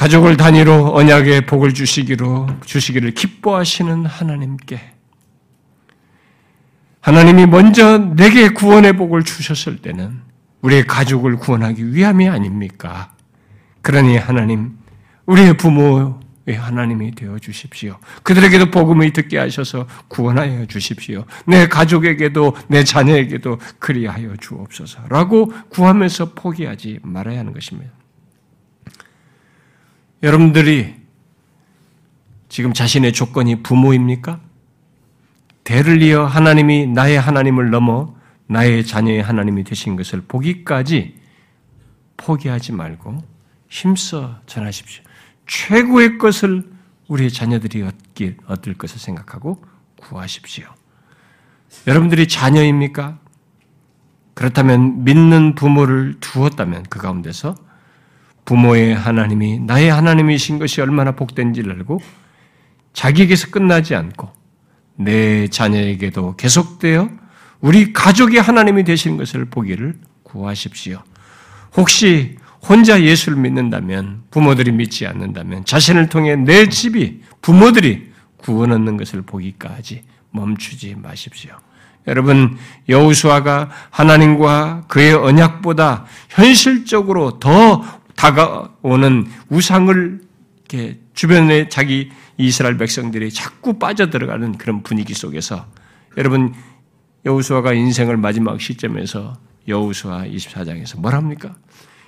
가족을 0.00 0.38
단위로 0.38 0.96
언약의 0.96 1.44
복을 1.44 1.74
주시기로 1.74 2.46
주시기를 2.64 3.10
기뻐하시는 3.10 4.06
하나님께 4.06 4.80
하나님이 7.02 7.44
먼저 7.44 7.98
내게 7.98 8.48
구원의 8.48 8.94
복을 8.94 9.24
주셨을 9.24 9.82
때는 9.82 10.22
우리의 10.62 10.86
가족을 10.86 11.36
구원하기 11.36 11.92
위함이 11.92 12.30
아닙니까? 12.30 13.12
그러니 13.82 14.16
하나님 14.16 14.78
우리의 15.26 15.58
부모의 15.58 16.14
하나님이 16.56 17.10
되어 17.14 17.38
주십시오. 17.38 17.98
그들에게도 18.22 18.70
복음을 18.70 19.12
듣게 19.12 19.36
하셔서 19.36 19.86
구원하여 20.08 20.64
주십시오. 20.64 21.26
내 21.46 21.68
가족에게도 21.68 22.56
내 22.68 22.84
자녀에게도 22.84 23.58
그리하여 23.78 24.34
주옵소서라고 24.40 25.52
구하면서 25.68 26.32
포기하지 26.32 27.00
말아야 27.02 27.40
하는 27.40 27.52
것입니다. 27.52 27.99
여러분들이 30.22 30.94
지금 32.48 32.72
자신의 32.72 33.12
조건이 33.12 33.62
부모입니까? 33.62 34.40
대를 35.64 36.02
이어 36.02 36.24
하나님이 36.24 36.86
나의 36.88 37.18
하나님을 37.18 37.70
넘어 37.70 38.14
나의 38.46 38.84
자녀의 38.84 39.22
하나님이 39.22 39.64
되신 39.64 39.96
것을 39.96 40.22
보기까지 40.22 41.16
포기하지 42.16 42.72
말고 42.72 43.22
힘써 43.68 44.40
전하십시오. 44.46 45.04
최고의 45.46 46.18
것을 46.18 46.68
우리의 47.08 47.30
자녀들이 47.30 47.82
얻길, 47.82 48.36
얻을 48.46 48.74
것을 48.74 48.98
생각하고 48.98 49.64
구하십시오. 49.96 50.66
여러분들이 51.86 52.28
자녀입니까? 52.28 53.18
그렇다면 54.34 55.04
믿는 55.04 55.54
부모를 55.54 56.16
두었다면 56.20 56.84
그 56.90 56.98
가운데서 56.98 57.54
부모의 58.50 58.96
하나님이 58.96 59.60
나의 59.60 59.92
하나님이신 59.92 60.58
것이 60.58 60.80
얼마나 60.80 61.12
복된지를 61.12 61.70
알고 61.70 62.00
자기에게서 62.92 63.52
끝나지 63.52 63.94
않고 63.94 64.28
내 64.96 65.46
자녀에게도 65.46 66.34
계속되어 66.34 67.10
우리 67.60 67.92
가족의 67.92 68.42
하나님이 68.42 68.82
되시는 68.82 69.18
것을 69.18 69.44
보기를 69.44 70.00
구하십시오. 70.24 71.00
혹시 71.76 72.38
혼자 72.68 73.00
예수를 73.00 73.38
믿는다면, 73.38 74.24
부모들이 74.32 74.72
믿지 74.72 75.06
않는다면, 75.06 75.64
자신을 75.64 76.08
통해 76.08 76.34
내 76.34 76.68
집이, 76.68 77.20
부모들이 77.42 78.10
구원 78.38 78.72
얻는 78.72 78.96
것을 78.96 79.22
보기까지 79.22 80.02
멈추지 80.32 80.96
마십시오. 81.00 81.52
여러분, 82.08 82.56
여우수아가 82.88 83.70
하나님과 83.90 84.86
그의 84.88 85.14
언약보다 85.14 86.06
현실적으로 86.30 87.38
더 87.38 87.99
다가오는 88.20 89.26
우상을 89.48 90.20
이렇게 90.58 90.98
주변에 91.14 91.70
자기 91.70 92.10
이스라엘 92.36 92.76
백성들이 92.76 93.32
자꾸 93.32 93.78
빠져들어가는 93.78 94.58
그런 94.58 94.82
분위기 94.82 95.14
속에서 95.14 95.64
여러분 96.18 96.52
여우수아가 97.24 97.72
인생을 97.72 98.18
마지막 98.18 98.60
시점에서 98.60 99.38
여우수아 99.66 100.24
24장에서 100.24 101.00
뭘 101.00 101.14
합니까? 101.14 101.54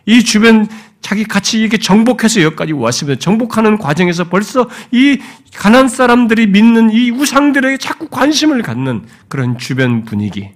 이 0.05 0.23
주변 0.23 0.69
자기 1.01 1.25
같이 1.25 1.61
이렇게 1.61 1.79
정복해서 1.79 2.43
여기까지 2.43 2.73
왔으면 2.73 3.19
정복하는 3.19 3.79
과정에서 3.79 4.25
벌써 4.25 4.69
이 4.91 5.19
가난 5.55 5.89
사람들이 5.89 6.47
믿는 6.49 6.91
이 6.91 7.11
우상들에게 7.11 7.79
자꾸 7.79 8.09
관심을 8.09 8.61
갖는 8.61 9.07
그런 9.29 9.57
주변 9.57 10.05
분위기. 10.05 10.51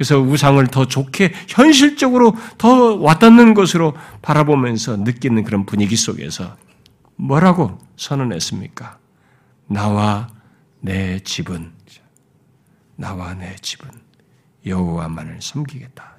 그래서 0.00 0.18
우상을 0.18 0.66
더 0.68 0.86
좋게 0.86 1.34
현실적으로 1.46 2.34
더 2.56 2.94
와닿는 2.94 3.52
것으로 3.52 3.94
바라보면서 4.22 4.96
느끼는 4.96 5.44
그런 5.44 5.66
분위기 5.66 5.94
속에서 5.94 6.56
뭐라고 7.16 7.78
선언했습니까? 7.98 8.96
나와 9.66 10.28
내 10.80 11.18
집은 11.18 11.72
나와 12.96 13.34
내 13.34 13.54
집은 13.56 13.90
여호와만을 14.64 15.40
섬기겠다. 15.42 16.16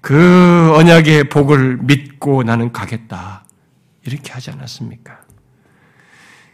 그 0.00 0.72
언약의 0.74 1.28
복을 1.28 1.76
믿고 1.76 2.42
나는 2.42 2.72
가겠다. 2.72 3.44
이렇게 4.04 4.32
하지 4.32 4.50
않았습니까? 4.50 5.20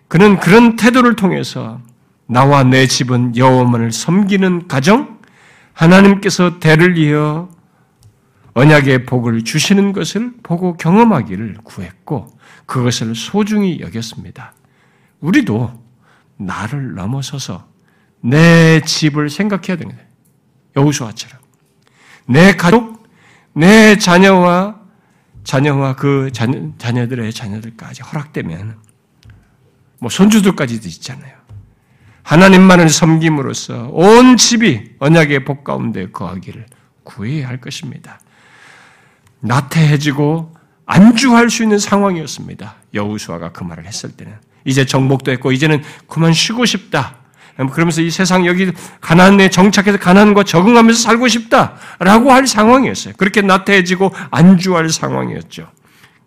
그는 0.08 0.38
그런 0.38 0.76
태도를 0.76 1.16
통해서 1.16 1.80
나와 2.26 2.62
내 2.62 2.86
집은 2.86 3.38
여호와만을 3.38 3.90
섬기는 3.90 4.68
가정, 4.68 5.21
하나님께서 5.82 6.60
대를 6.60 6.96
이어 6.96 7.48
언약의 8.54 9.04
복을 9.06 9.42
주시는 9.42 9.92
것을 9.92 10.34
보고 10.42 10.76
경험하기를 10.76 11.58
구했고 11.64 12.38
그것을 12.66 13.16
소중히 13.16 13.80
여겼습니다. 13.80 14.54
우리도 15.20 15.82
나를 16.36 16.94
넘어서서 16.94 17.66
내 18.20 18.80
집을 18.82 19.28
생각해야 19.28 19.76
되는 19.76 19.88
거예요. 19.96 20.08
여우수아처럼. 20.76 21.40
내 22.26 22.52
가족, 22.52 23.08
내 23.52 23.96
자녀와 23.96 24.80
자녀와 25.42 25.96
그 25.96 26.30
자녀, 26.32 26.70
자녀들의 26.78 27.32
자녀들까지 27.32 28.02
허락되면 28.02 28.78
뭐 29.98 30.08
손주들까지도 30.08 30.86
있잖아요. 30.88 31.41
하나님만을 32.22 32.88
섬김으로써 32.88 33.88
온 33.92 34.36
집이 34.36 34.92
언약의 34.98 35.44
복 35.44 35.64
가운데 35.64 36.10
거하기를 36.10 36.66
구해야 37.04 37.48
할 37.48 37.60
것입니다. 37.60 38.20
나태해지고 39.40 40.54
안주할 40.86 41.50
수 41.50 41.62
있는 41.62 41.78
상황이었습니다. 41.78 42.74
여우수아가 42.94 43.52
그 43.52 43.64
말을 43.64 43.86
했을 43.86 44.12
때는 44.12 44.34
이제 44.64 44.86
정복도 44.86 45.32
했고 45.32 45.52
이제는 45.52 45.82
그만 46.06 46.32
쉬고 46.32 46.64
싶다. 46.64 47.16
그러면서 47.72 48.00
이 48.00 48.10
세상 48.10 48.46
여기 48.46 48.70
가난에 49.00 49.50
정착해서 49.50 49.98
가난과 49.98 50.44
적응하면서 50.44 51.00
살고 51.00 51.28
싶다라고 51.28 52.32
할 52.32 52.46
상황이었어요. 52.46 53.14
그렇게 53.16 53.42
나태해지고 53.42 54.12
안주할 54.30 54.88
상황이었죠. 54.88 55.68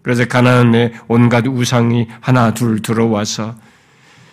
그래서 0.01 0.25
가나안에 0.25 0.93
온갖 1.07 1.47
우상이 1.47 2.07
하나 2.19 2.53
둘 2.53 2.81
들어와서 2.81 3.55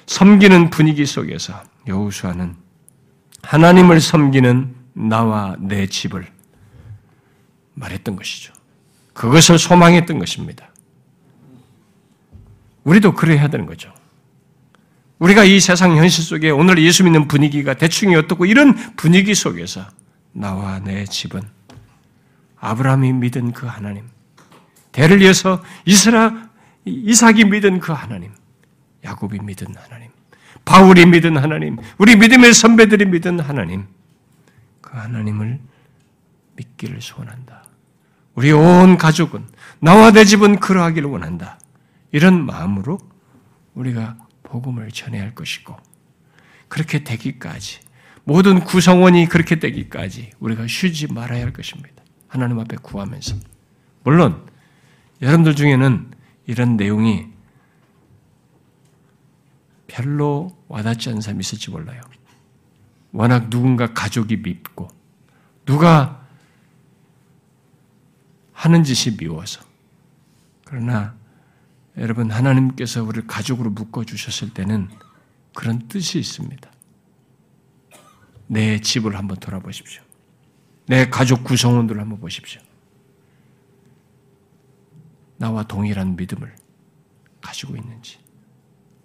섬기는 0.07 0.71
분위기 0.71 1.07
속에서 1.07 1.63
여호수아는 1.87 2.57
하나님을 3.43 4.01
섬기는 4.01 4.75
나와 4.95 5.57
내 5.59 5.87
집을 5.87 6.27
말했던 7.75 8.17
것이죠. 8.17 8.53
그것을 9.13 9.59
소망했던 9.59 10.19
것입니다. 10.19 10.71
우리도 12.85 13.15
그래야 13.15 13.49
되는 13.49 13.67
거죠. 13.67 13.93
우리가 15.19 15.45
이 15.45 15.61
세상 15.61 15.97
현실 15.97 16.25
속에 16.25 16.51
오늘 16.51 16.83
예수 16.83 17.05
믿는 17.05 17.29
분위기가 17.29 17.75
대충이 17.75 18.17
어떻고 18.17 18.45
이런 18.45 18.75
분위기 18.97 19.35
속에서 19.35 19.87
나와 20.33 20.81
내 20.81 21.05
집은 21.05 21.43
아브라함이 22.59 23.13
믿은 23.15 23.53
그 23.53 23.67
하나님, 23.67 24.09
대를 24.91 25.23
이어서 25.23 25.63
이스라 25.85 26.49
이삭이 26.85 27.45
믿은 27.45 27.79
그 27.79 27.93
하나님, 27.93 28.33
야곱이 29.05 29.41
믿은 29.41 29.75
하나님, 29.77 30.11
바울이 30.65 31.07
믿은 31.07 31.37
하나님, 31.37 31.77
우리 31.99 32.17
믿음의 32.17 32.53
선배들이 32.53 33.07
믿은 33.07 33.41
하나님, 33.41 33.87
그 34.81 34.97
하나님을 34.97 35.61
믿기를 36.57 37.01
소원한다. 37.01 37.65
우리 38.35 38.53
온 38.53 38.97
가족은 38.97 39.45
나와 39.81 40.11
내 40.11 40.25
집은 40.25 40.61
그러하기를 40.61 41.09
원한다. 41.09 41.59
이런 42.13 42.45
마음으로 42.45 42.99
우리가 43.75 44.17
복음을 44.43 44.91
전해야 44.91 45.23
할 45.23 45.35
것이고 45.35 45.77
그렇게 46.69 47.05
되기까지 47.05 47.81
모든 48.25 48.61
구성원이 48.61 49.27
그렇게 49.29 49.59
되기까지 49.59 50.31
우리가 50.39 50.67
쉬지 50.67 51.13
말아야 51.13 51.43
할 51.43 51.53
것입니다. 51.53 52.03
하나님 52.29 52.59
앞에 52.61 52.77
구하면서 52.77 53.37
물론 54.05 54.47
여러분들 55.21 55.55
중에는 55.55 56.11
이런 56.47 56.77
내용이 56.77 57.32
별로 59.93 60.57
와닿지 60.69 61.11
않은 61.11 61.21
사람이 61.21 61.41
있을지 61.41 61.71
몰라요. 61.71 62.01
워낙 63.13 63.51
누군가 63.51 63.93
가족이 63.93 64.39
밉고 64.39 64.89
누가 65.67 66.27
하는 68.55 68.85
짓이 68.85 69.17
미워서 69.19 69.63
그러나 70.65 71.15
여러분 71.99 72.31
하나님께서 72.31 73.03
우리를 73.03 73.27
가족으로 73.27 73.69
묶어 73.69 74.05
주셨을 74.05 74.55
때는 74.55 74.89
그런 75.55 75.87
뜻이 75.89 76.19
있습니다. 76.19 76.73
내 78.47 78.81
집을 78.81 79.15
한번 79.15 79.37
돌아보십시오. 79.37 80.03
내 80.87 81.11
가족 81.11 81.45
구성원들을 81.45 82.01
한번 82.01 82.19
보십시오. 82.19 82.63
나와 85.37 85.65
동일한 85.65 86.17
믿음을 86.17 86.57
가지고 87.43 87.77
있는지. 87.77 88.22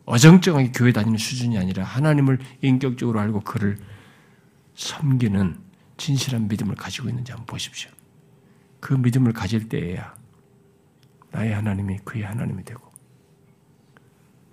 어정쩡하게 0.08 0.72
교회 0.72 0.94
다니는 0.94 1.18
수준이 1.18 1.58
아니라 1.58 1.84
하나님을 1.84 2.40
인격적으로 2.62 3.20
알고 3.20 3.42
그를 3.42 3.78
섬기는 4.74 5.60
진실한 5.98 6.48
믿음을 6.48 6.76
가지고 6.76 7.10
있는지 7.10 7.34
한번 7.34 7.46
보십시오. 7.46 7.92
그 8.80 8.94
믿음을 8.94 9.34
가질 9.34 9.68
때에야 9.68 10.16
나의 11.32 11.54
하나님이 11.54 11.98
그의 12.06 12.24
하나님이 12.24 12.64
되고 12.64 12.90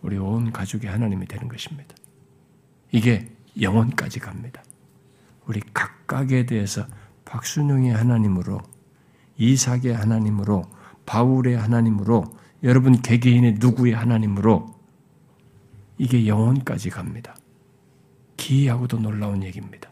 우리 0.03 0.19
온 0.19 0.51
가족의 0.51 0.91
하나님이 0.91 1.27
되는 1.27 1.47
것입니다. 1.47 1.95
이게 2.91 3.31
영원까지 3.61 4.19
갑니다. 4.19 4.63
우리 5.47 5.61
각각에 5.73 6.47
대해서 6.47 6.85
박순영의 7.27 7.93
하나님으로 7.93 8.61
이삭의 9.37 9.95
하나님으로 9.95 10.65
바울의 11.07 11.57
하나님으로 11.57 12.25
여러분 12.65 13.01
개개인의 13.01 13.59
누구의 13.61 13.95
하나님으로 13.95 14.74
이게 15.99 16.27
영원까지 16.27 16.91
갑니다. 16.91 17.37
기이하고도 18.37 18.99
놀라운 18.99 19.43
얘기입니다. 19.43 19.89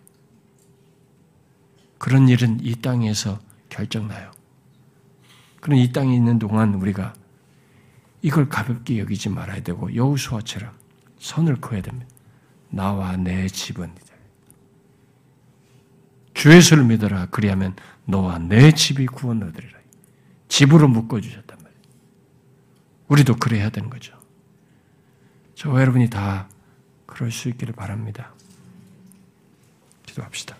그런 1.98 2.28
일은 2.28 2.58
이 2.60 2.74
땅에서 2.74 3.40
결정나요. 3.68 4.32
그런 5.60 5.78
이 5.78 5.92
땅에 5.92 6.14
있는 6.14 6.38
동안 6.38 6.74
우리가 6.74 7.14
이걸 8.20 8.48
가볍게 8.48 8.98
여기지 8.98 9.28
말아야 9.28 9.62
되고 9.62 9.94
여우수아처럼 9.94 10.72
선을 11.18 11.60
그어야 11.60 11.82
됩니다. 11.82 12.10
나와 12.70 13.16
내 13.16 13.46
집은 13.46 13.94
주 16.34 16.50
예수를 16.52 16.84
믿어라. 16.84 17.26
그리하면 17.26 17.76
너와 18.04 18.38
내 18.38 18.72
집이 18.72 19.06
구원 19.06 19.42
얻으리라. 19.42 19.78
집으로 20.48 20.88
묶어주셨단 20.88 21.58
말이에요. 21.62 21.82
우리도 23.08 23.36
그래야 23.36 23.70
되는 23.70 23.90
거죠. 23.90 24.20
저와 25.62 25.80
여러분이 25.80 26.10
다 26.10 26.48
그럴 27.06 27.30
수 27.30 27.48
있기를 27.48 27.72
바랍니다. 27.72 28.32
기도합시다. 30.04 30.56